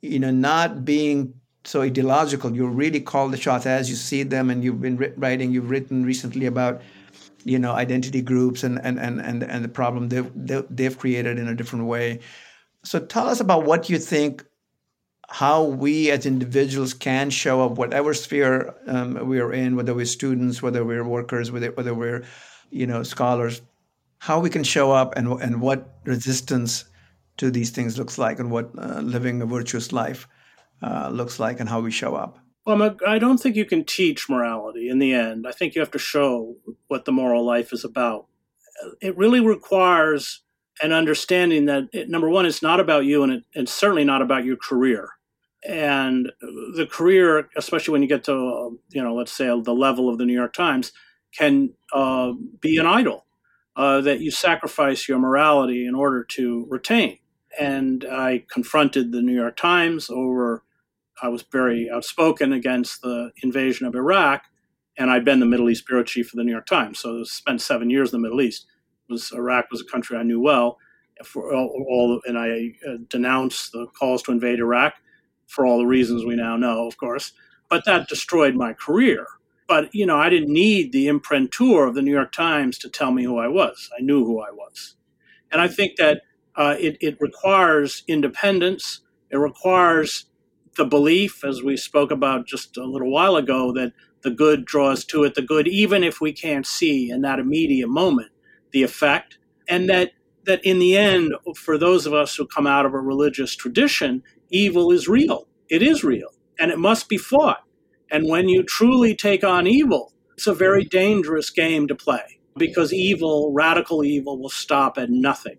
you 0.02 0.18
know 0.18 0.30
not 0.30 0.84
being 0.84 1.34
so 1.64 1.80
ideological. 1.80 2.54
You 2.54 2.66
really 2.68 3.00
call 3.00 3.28
the 3.28 3.36
shots 3.36 3.66
as 3.66 3.88
you 3.90 3.96
see 3.96 4.22
them, 4.22 4.50
and 4.50 4.62
you've 4.62 4.80
been 4.80 4.96
writing. 5.16 5.50
You've 5.50 5.70
written 5.70 6.04
recently 6.04 6.46
about 6.46 6.82
you 7.44 7.58
know 7.58 7.72
identity 7.72 8.22
groups 8.22 8.62
and 8.62 8.78
and 8.84 8.98
and 8.98 9.20
and, 9.20 9.42
and 9.42 9.64
the 9.64 9.68
problem 9.68 10.08
they've 10.08 10.30
they've 10.70 10.98
created 10.98 11.38
in 11.38 11.48
a 11.48 11.54
different 11.54 11.86
way. 11.86 12.20
So 12.84 12.98
tell 12.98 13.28
us 13.28 13.40
about 13.40 13.64
what 13.64 13.90
you 13.90 13.98
think. 13.98 14.44
How 15.30 15.64
we 15.64 16.10
as 16.10 16.26
individuals 16.26 16.92
can 16.92 17.30
show 17.30 17.64
up, 17.64 17.78
whatever 17.78 18.12
sphere 18.12 18.74
um, 18.86 19.26
we 19.26 19.40
are 19.40 19.54
in, 19.54 19.74
whether 19.74 19.94
we're 19.94 20.04
students, 20.04 20.62
whether 20.62 20.84
we're 20.84 21.02
workers, 21.02 21.50
whether, 21.50 21.70
whether 21.72 21.94
we're, 21.94 22.24
you 22.70 22.86
know, 22.86 23.02
scholars, 23.02 23.62
how 24.18 24.38
we 24.38 24.50
can 24.50 24.62
show 24.62 24.92
up 24.92 25.16
and 25.16 25.26
and 25.40 25.62
what 25.62 25.96
resistance 26.04 26.84
to 27.38 27.50
these 27.50 27.70
things 27.70 27.96
looks 27.96 28.18
like, 28.18 28.38
and 28.38 28.50
what 28.50 28.70
uh, 28.78 29.00
living 29.00 29.40
a 29.40 29.46
virtuous 29.46 29.92
life 29.92 30.28
uh, 30.84 31.08
looks 31.10 31.40
like 31.40 31.60
and 31.60 31.68
how 31.68 31.80
we 31.80 31.90
show 31.90 32.14
up. 32.14 32.38
Well, 32.66 32.96
I 33.06 33.18
don't 33.18 33.38
think 33.38 33.56
you 33.56 33.64
can 33.64 33.84
teach 33.84 34.28
morality 34.28 34.88
in 34.88 34.98
the 34.98 35.12
end. 35.12 35.46
I 35.46 35.52
think 35.52 35.74
you 35.74 35.80
have 35.80 35.90
to 35.92 35.98
show 35.98 36.56
what 36.88 37.04
the 37.04 37.12
moral 37.12 37.44
life 37.44 37.72
is 37.72 37.84
about. 37.84 38.26
It 39.00 39.16
really 39.16 39.40
requires 39.40 40.42
an 40.82 40.92
understanding 40.92 41.66
that, 41.66 41.88
it, 41.92 42.08
number 42.08 42.28
one, 42.28 42.46
it's 42.46 42.62
not 42.62 42.80
about 42.80 43.04
you 43.04 43.22
and 43.22 43.32
it, 43.32 43.44
it's 43.52 43.72
certainly 43.72 44.04
not 44.04 44.22
about 44.22 44.44
your 44.44 44.56
career. 44.56 45.10
And 45.66 46.32
the 46.40 46.86
career, 46.90 47.48
especially 47.56 47.92
when 47.92 48.02
you 48.02 48.08
get 48.08 48.24
to, 48.24 48.78
you 48.90 49.02
know, 49.02 49.14
let's 49.14 49.32
say 49.32 49.46
the 49.46 49.74
level 49.74 50.08
of 50.08 50.18
the 50.18 50.26
New 50.26 50.34
York 50.34 50.52
Times, 50.52 50.92
can 51.38 51.74
uh, 51.92 52.32
be 52.60 52.76
an 52.78 52.86
idol 52.86 53.26
uh, 53.76 54.00
that 54.02 54.20
you 54.20 54.30
sacrifice 54.30 55.08
your 55.08 55.18
morality 55.18 55.86
in 55.86 55.94
order 55.94 56.24
to 56.24 56.66
retain. 56.68 57.18
And 57.58 58.04
I 58.10 58.44
confronted 58.50 59.12
the 59.12 59.22
New 59.22 59.34
York 59.34 59.56
Times 59.56 60.10
over 60.10 60.62
I 61.22 61.28
was 61.28 61.42
very 61.42 61.90
outspoken 61.90 62.52
against 62.52 63.02
the 63.02 63.30
invasion 63.42 63.86
of 63.86 63.94
Iraq, 63.94 64.44
and 64.98 65.10
I'd 65.10 65.24
been 65.24 65.40
the 65.40 65.46
Middle 65.46 65.70
East 65.70 65.86
bureau 65.86 66.04
chief 66.04 66.28
for 66.28 66.36
the 66.36 66.44
New 66.44 66.52
York 66.52 66.66
Times. 66.66 66.98
So 66.98 67.20
I 67.20 67.22
spent 67.24 67.60
seven 67.60 67.90
years 67.90 68.12
in 68.12 68.20
the 68.20 68.22
Middle 68.22 68.42
East. 68.42 68.66
Was 69.08 69.32
Iraq 69.32 69.70
was 69.70 69.80
a 69.80 69.84
country 69.84 70.16
I 70.16 70.22
knew 70.22 70.40
well, 70.40 70.78
for 71.24 71.54
all, 71.54 71.86
all 71.88 72.20
and 72.26 72.38
I 72.38 72.72
uh, 72.88 72.96
denounced 73.08 73.72
the 73.72 73.86
calls 73.98 74.22
to 74.24 74.32
invade 74.32 74.58
Iraq 74.58 74.94
for 75.46 75.66
all 75.66 75.78
the 75.78 75.86
reasons 75.86 76.24
we 76.24 76.36
now 76.36 76.56
know, 76.56 76.86
of 76.86 76.96
course. 76.96 77.32
But 77.68 77.84
that 77.84 78.08
destroyed 78.08 78.54
my 78.54 78.72
career. 78.72 79.26
But, 79.66 79.94
you 79.94 80.04
know, 80.06 80.18
I 80.18 80.28
didn't 80.28 80.52
need 80.52 80.92
the 80.92 81.08
imprimatur 81.08 81.86
of 81.86 81.94
the 81.94 82.02
New 82.02 82.12
York 82.12 82.32
Times 82.32 82.78
to 82.78 82.88
tell 82.90 83.10
me 83.12 83.24
who 83.24 83.38
I 83.38 83.48
was. 83.48 83.90
I 83.98 84.02
knew 84.02 84.24
who 84.24 84.40
I 84.40 84.50
was. 84.50 84.96
And 85.50 85.60
I 85.60 85.68
think 85.68 85.96
that 85.96 86.22
uh, 86.56 86.76
it, 86.78 86.98
it 87.00 87.16
requires 87.20 88.04
independence. 88.06 89.00
It 89.30 89.38
requires 89.38 90.26
the 90.76 90.84
belief, 90.84 91.44
as 91.44 91.62
we 91.62 91.76
spoke 91.76 92.10
about 92.10 92.46
just 92.46 92.76
a 92.76 92.84
little 92.84 93.10
while 93.10 93.36
ago, 93.36 93.72
that 93.72 93.92
the 94.22 94.30
good 94.30 94.64
draws 94.64 95.04
to 95.06 95.24
it 95.24 95.34
the 95.34 95.42
good, 95.42 95.68
even 95.68 96.02
if 96.02 96.20
we 96.20 96.32
can't 96.32 96.66
see 96.66 97.10
in 97.10 97.20
that 97.22 97.38
immediate 97.38 97.88
moment 97.88 98.30
the 98.72 98.82
effect. 98.82 99.38
And 99.68 99.88
that, 99.88 100.12
that 100.44 100.64
in 100.64 100.78
the 100.78 100.96
end, 100.96 101.34
for 101.56 101.78
those 101.78 102.06
of 102.06 102.14
us 102.14 102.34
who 102.34 102.46
come 102.46 102.66
out 102.66 102.86
of 102.86 102.94
a 102.94 102.98
religious 102.98 103.54
tradition, 103.54 104.22
evil 104.50 104.90
is 104.90 105.08
real. 105.08 105.46
It 105.68 105.82
is 105.82 106.02
real. 106.02 106.30
And 106.58 106.70
it 106.70 106.78
must 106.78 107.08
be 107.08 107.18
fought. 107.18 107.62
And 108.10 108.28
when 108.28 108.48
you 108.48 108.62
truly 108.62 109.14
take 109.14 109.44
on 109.44 109.66
evil, 109.66 110.12
it's 110.34 110.46
a 110.46 110.54
very 110.54 110.84
dangerous 110.84 111.50
game 111.50 111.86
to 111.88 111.94
play 111.94 112.40
because 112.56 112.92
evil, 112.92 113.52
radical 113.52 114.04
evil, 114.04 114.38
will 114.40 114.50
stop 114.50 114.98
at 114.98 115.10
nothing 115.10 115.58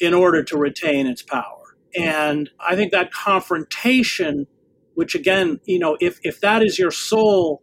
in 0.00 0.14
order 0.14 0.42
to 0.44 0.58
retain 0.58 1.06
its 1.06 1.22
power. 1.22 1.63
And 1.96 2.50
I 2.60 2.76
think 2.76 2.92
that 2.92 3.12
confrontation, 3.12 4.46
which 4.94 5.14
again, 5.14 5.60
you 5.64 5.78
know, 5.78 5.96
if, 6.00 6.18
if 6.22 6.40
that 6.40 6.62
is 6.62 6.78
your 6.78 6.90
sole 6.90 7.62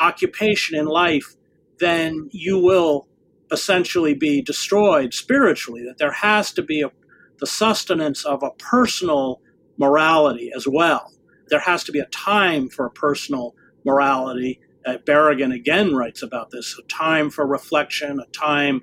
occupation 0.00 0.78
in 0.78 0.86
life, 0.86 1.34
then 1.78 2.28
you 2.32 2.58
will 2.58 3.08
essentially 3.50 4.14
be 4.14 4.40
destroyed 4.40 5.12
spiritually. 5.14 5.84
That 5.86 5.98
there 5.98 6.12
has 6.12 6.52
to 6.52 6.62
be 6.62 6.82
a, 6.82 6.90
the 7.38 7.46
sustenance 7.46 8.24
of 8.24 8.42
a 8.42 8.50
personal 8.58 9.40
morality 9.78 10.50
as 10.54 10.66
well 10.68 11.12
there 11.52 11.60
has 11.60 11.84
to 11.84 11.92
be 11.92 11.98
a 11.98 12.06
time 12.06 12.70
for 12.70 12.86
a 12.86 12.90
personal 12.90 13.54
morality. 13.84 14.58
Uh, 14.86 14.96
Berrigan 15.04 15.54
again 15.54 15.94
writes 15.94 16.22
about 16.22 16.50
this 16.50 16.78
a 16.78 16.82
time 16.88 17.28
for 17.28 17.46
reflection, 17.46 18.18
a 18.18 18.26
time 18.32 18.80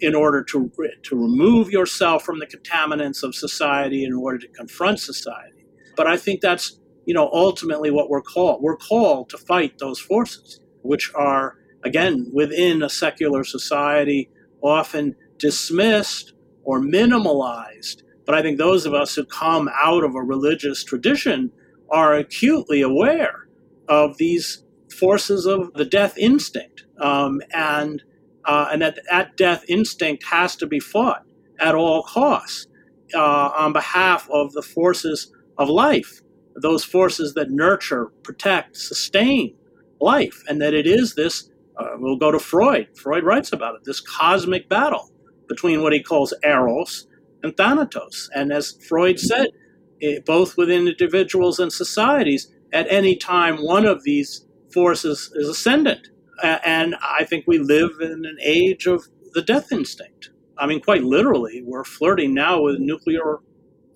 in 0.00 0.14
order 0.14 0.42
to, 0.42 0.70
to 1.02 1.16
remove 1.16 1.70
yourself 1.70 2.22
from 2.22 2.38
the 2.38 2.46
contaminants 2.46 3.22
of 3.22 3.34
society 3.34 4.04
in 4.04 4.12
order 4.12 4.38
to 4.38 4.48
confront 4.48 5.00
society. 5.00 5.66
But 5.96 6.06
I 6.06 6.16
think 6.16 6.40
that's 6.40 6.78
you 7.06 7.14
know 7.14 7.30
ultimately 7.32 7.90
what 7.90 8.10
we're 8.10 8.22
called. 8.22 8.62
We're 8.62 8.76
called 8.76 9.30
to 9.30 9.38
fight 9.38 9.78
those 9.78 9.98
forces, 9.98 10.60
which 10.82 11.10
are 11.14 11.56
again 11.84 12.30
within 12.32 12.82
a 12.82 12.90
secular 12.90 13.44
society 13.44 14.28
often 14.62 15.16
dismissed 15.38 16.34
or 16.64 16.80
minimalized. 16.80 18.02
But 18.26 18.34
I 18.34 18.42
think 18.42 18.58
those 18.58 18.86
of 18.86 18.92
us 18.92 19.14
who 19.14 19.24
come 19.24 19.70
out 19.80 20.02
of 20.02 20.14
a 20.14 20.22
religious 20.22 20.82
tradition 20.82 21.52
are 21.88 22.14
acutely 22.14 22.82
aware 22.82 23.46
of 23.88 24.16
these 24.18 24.64
forces 24.98 25.46
of 25.46 25.72
the 25.74 25.84
death 25.84 26.18
instinct, 26.18 26.84
um, 26.98 27.40
and 27.52 28.02
uh, 28.46 28.68
and 28.72 28.82
that 28.82 28.98
that 29.10 29.36
death 29.36 29.64
instinct 29.68 30.24
has 30.24 30.56
to 30.56 30.66
be 30.66 30.80
fought 30.80 31.24
at 31.60 31.74
all 31.74 32.02
costs 32.04 32.66
uh, 33.14 33.50
on 33.56 33.72
behalf 33.72 34.28
of 34.30 34.52
the 34.52 34.62
forces 34.62 35.32
of 35.58 35.68
life, 35.68 36.20
those 36.62 36.84
forces 36.84 37.34
that 37.34 37.50
nurture, 37.50 38.06
protect, 38.22 38.76
sustain 38.76 39.54
life, 40.00 40.42
and 40.48 40.60
that 40.60 40.74
it 40.74 40.86
is 40.86 41.14
this. 41.14 41.50
Uh, 41.78 41.90
we'll 41.98 42.16
go 42.16 42.30
to 42.32 42.38
Freud. 42.38 42.88
Freud 42.96 43.24
writes 43.24 43.52
about 43.52 43.74
it. 43.74 43.82
This 43.84 44.00
cosmic 44.00 44.68
battle 44.68 45.12
between 45.48 45.82
what 45.82 45.92
he 45.92 46.02
calls 46.02 46.34
eros 46.42 47.06
and 47.42 47.56
thanatos, 47.56 48.30
and 48.34 48.52
as 48.52 48.78
Freud 48.88 49.20
said 49.20 49.48
Eh, 50.02 50.18
both 50.26 50.56
within 50.56 50.88
individuals 50.88 51.58
and 51.58 51.72
societies, 51.72 52.52
at 52.72 52.86
any 52.90 53.16
time 53.16 53.56
one 53.64 53.86
of 53.86 54.02
these 54.04 54.46
forces 54.72 55.32
is 55.34 55.48
ascendant. 55.48 56.08
And 56.42 56.96
I 57.02 57.24
think 57.24 57.44
we 57.46 57.58
live 57.58 58.00
in 58.00 58.24
an 58.24 58.36
age 58.42 58.86
of 58.86 59.04
the 59.32 59.42
death 59.42 59.72
instinct. 59.72 60.30
I 60.58 60.66
mean, 60.66 60.80
quite 60.80 61.02
literally, 61.02 61.62
we're 61.64 61.84
flirting 61.84 62.34
now 62.34 62.62
with 62.62 62.78
nuclear 62.78 63.38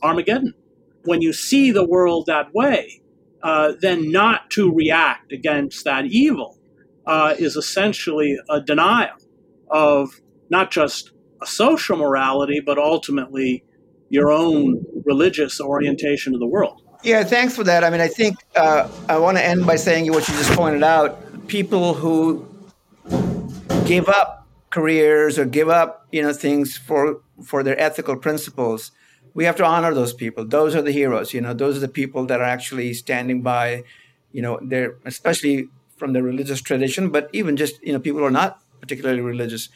Armageddon. 0.03 0.55
When 1.05 1.23
you 1.23 1.33
see 1.33 1.71
the 1.71 1.85
world 1.85 2.27
that 2.27 2.53
way, 2.55 3.01
uh, 3.43 3.73
then 3.81 4.11
not 4.11 4.51
to 4.51 4.73
react 4.73 5.33
against 5.33 5.85
that 5.85 6.05
evil 6.07 6.59
uh, 7.07 7.35
is 7.39 7.57
essentially 7.57 8.37
a 8.51 8.61
denial 8.61 9.17
of 9.71 10.21
not 10.51 10.71
just 10.71 11.13
a 11.43 11.47
social 11.47 11.97
morality, 11.97 12.61
but 12.61 12.79
ultimately 12.79 13.65
your 14.11 14.31
own 14.31 14.85
religious 15.07 15.61
orientation 15.61 16.35
of 16.35 16.41
the 16.41 16.47
world. 16.47 16.83
Yeah, 17.03 17.25
thanks 17.25 17.57
for 17.57 17.65
that. 17.65 17.83
I 17.83 17.89
mean, 17.89 18.01
I 18.01 18.09
think 18.09 18.37
uh, 18.57 18.89
I 19.09 19.17
want 19.17 19.39
to 19.39 19.45
end 19.45 19.67
by 19.67 19.77
saying 19.77 20.11
what 20.13 20.29
you 20.29 20.35
just 20.35 20.53
pointed 20.53 20.83
out. 20.83 21.19
People 21.51 21.95
who 21.95 22.47
give 23.85 24.09
up 24.09 24.47
careers 24.71 25.37
or 25.37 25.45
give 25.45 25.69
up, 25.69 26.07
you 26.13 26.23
know, 26.23 26.33
things 26.33 26.77
for 26.77 27.23
for 27.45 27.65
their 27.65 27.79
ethical 27.81 28.17
principles, 28.17 28.93
we 29.35 29.45
have 29.47 29.57
to 29.57 29.65
honor 29.65 29.93
those 29.93 30.13
people. 30.13 30.45
Those 30.45 30.77
are 30.77 30.83
the 30.83 30.93
heroes. 30.93 31.35
You 31.35 31.41
know, 31.41 31.53
those 31.53 31.77
are 31.77 31.81
the 31.81 31.89
people 31.89 32.25
that 32.27 32.41
are 32.41 32.51
actually 32.57 32.95
standing 32.95 33.43
by. 33.43 33.83
You 34.31 34.43
know, 34.43 34.61
they're 34.63 34.95
especially 35.05 35.69
from 35.97 36.13
the 36.13 36.23
religious 36.23 36.61
tradition, 36.61 37.11
but 37.11 37.29
even 37.33 37.57
just 37.57 37.83
you 37.83 37.93
know 37.93 37.99
people 37.99 38.21
who 38.21 38.27
are 38.27 38.39
not 38.43 38.63
particularly 38.81 39.21
religious. 39.21 39.71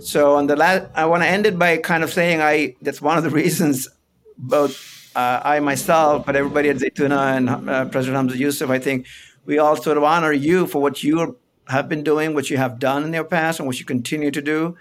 So 0.00 0.34
on 0.34 0.48
the 0.48 0.56
last, 0.56 0.90
I 0.96 1.06
want 1.06 1.22
to 1.22 1.28
end 1.28 1.46
it 1.46 1.56
by 1.56 1.76
kind 1.76 2.02
of 2.02 2.10
saying 2.10 2.42
I 2.42 2.74
that's 2.82 3.00
one 3.00 3.16
of 3.18 3.22
the 3.22 3.30
reasons 3.42 3.88
both 4.36 4.74
uh, 5.14 5.40
I 5.44 5.60
myself, 5.60 6.26
but 6.26 6.34
everybody 6.34 6.70
at 6.70 6.76
Zaytuna 6.78 7.36
and 7.36 7.50
uh, 7.50 7.84
President 7.86 8.16
Hamza 8.16 8.36
Yusuf, 8.36 8.68
I 8.70 8.80
think 8.80 9.06
we 9.50 9.58
all 9.58 9.74
sort 9.74 9.96
of 9.96 10.04
honor 10.04 10.32
you 10.32 10.66
for 10.68 10.80
what 10.80 11.02
you 11.02 11.36
have 11.66 11.88
been 11.88 12.04
doing, 12.04 12.34
what 12.34 12.50
you 12.50 12.56
have 12.56 12.78
done 12.78 13.04
in 13.04 13.12
your 13.12 13.24
past, 13.24 13.58
and 13.58 13.66
what 13.66 13.80
you 13.80 13.84
continue 13.84 14.30
to 14.30 14.40
do, 14.40 14.76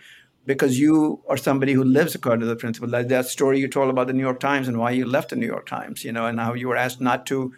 because 0.45 0.79
you 0.79 1.21
are 1.27 1.37
somebody 1.37 1.73
who 1.73 1.83
lives 1.83 2.13
according 2.13 2.41
to 2.41 2.45
the 2.45 2.55
principle. 2.55 2.87
Like 2.87 3.07
that 3.07 3.25
story 3.25 3.59
you 3.59 3.67
told 3.67 3.89
about 3.89 4.05
the 4.05 4.13
New 4.13 4.21
York 4.21 4.39
Times 4.39 4.67
and 4.67 4.77
why 4.77 4.91
you 4.91 5.05
left 5.05 5.31
the 5.31 5.35
New 5.35 5.47
York 5.47 5.65
Times, 5.65 6.05
you 6.05 6.11
know, 6.11 6.27
and 6.27 6.39
how 6.39 6.53
you 6.53 6.67
were 6.67 6.77
asked 6.77 7.01
not 7.01 7.25
to 7.25 7.51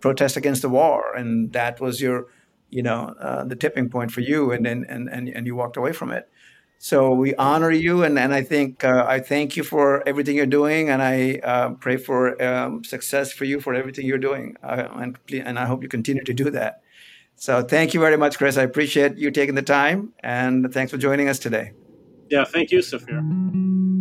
protest 0.00 0.36
against 0.36 0.60
the 0.60 0.68
war, 0.68 1.14
and 1.16 1.52
that 1.54 1.80
was 1.80 2.02
your, 2.02 2.26
you 2.68 2.82
know, 2.82 3.14
uh, 3.18 3.42
the 3.44 3.56
tipping 3.56 3.88
point 3.88 4.10
for 4.12 4.20
you, 4.20 4.52
and 4.52 4.66
and 4.66 4.84
and 4.90 5.08
and 5.08 5.46
you 5.46 5.56
walked 5.56 5.78
away 5.78 5.92
from 5.92 6.10
it. 6.10 6.28
So 6.82 7.12
we 7.12 7.34
honor 7.34 7.70
you, 7.70 8.04
and, 8.04 8.18
and 8.18 8.32
I 8.32 8.42
think 8.42 8.84
uh, 8.84 9.04
I 9.06 9.20
thank 9.20 9.54
you 9.54 9.62
for 9.62 10.02
everything 10.08 10.34
you're 10.34 10.46
doing, 10.46 10.88
and 10.88 11.02
I 11.02 11.38
uh, 11.44 11.74
pray 11.74 11.98
for 11.98 12.42
um, 12.42 12.84
success 12.84 13.34
for 13.34 13.44
you 13.44 13.60
for 13.60 13.74
everything 13.74 14.06
you're 14.06 14.16
doing, 14.16 14.56
uh, 14.62 14.88
and 14.94 15.18
and 15.30 15.58
I 15.58 15.66
hope 15.66 15.82
you 15.82 15.90
continue 15.90 16.24
to 16.24 16.32
do 16.32 16.48
that. 16.52 16.80
So 17.36 17.62
thank 17.62 17.92
you 17.92 18.00
very 18.00 18.16
much, 18.16 18.38
Chris. 18.38 18.56
I 18.56 18.62
appreciate 18.62 19.18
you 19.18 19.30
taking 19.30 19.56
the 19.56 19.62
time, 19.62 20.14
and 20.20 20.72
thanks 20.72 20.90
for 20.90 20.96
joining 20.96 21.28
us 21.28 21.38
today. 21.38 21.72
Yeah, 22.30 22.46
thank 22.46 22.70
you, 22.70 22.78
Safir. 22.78 23.99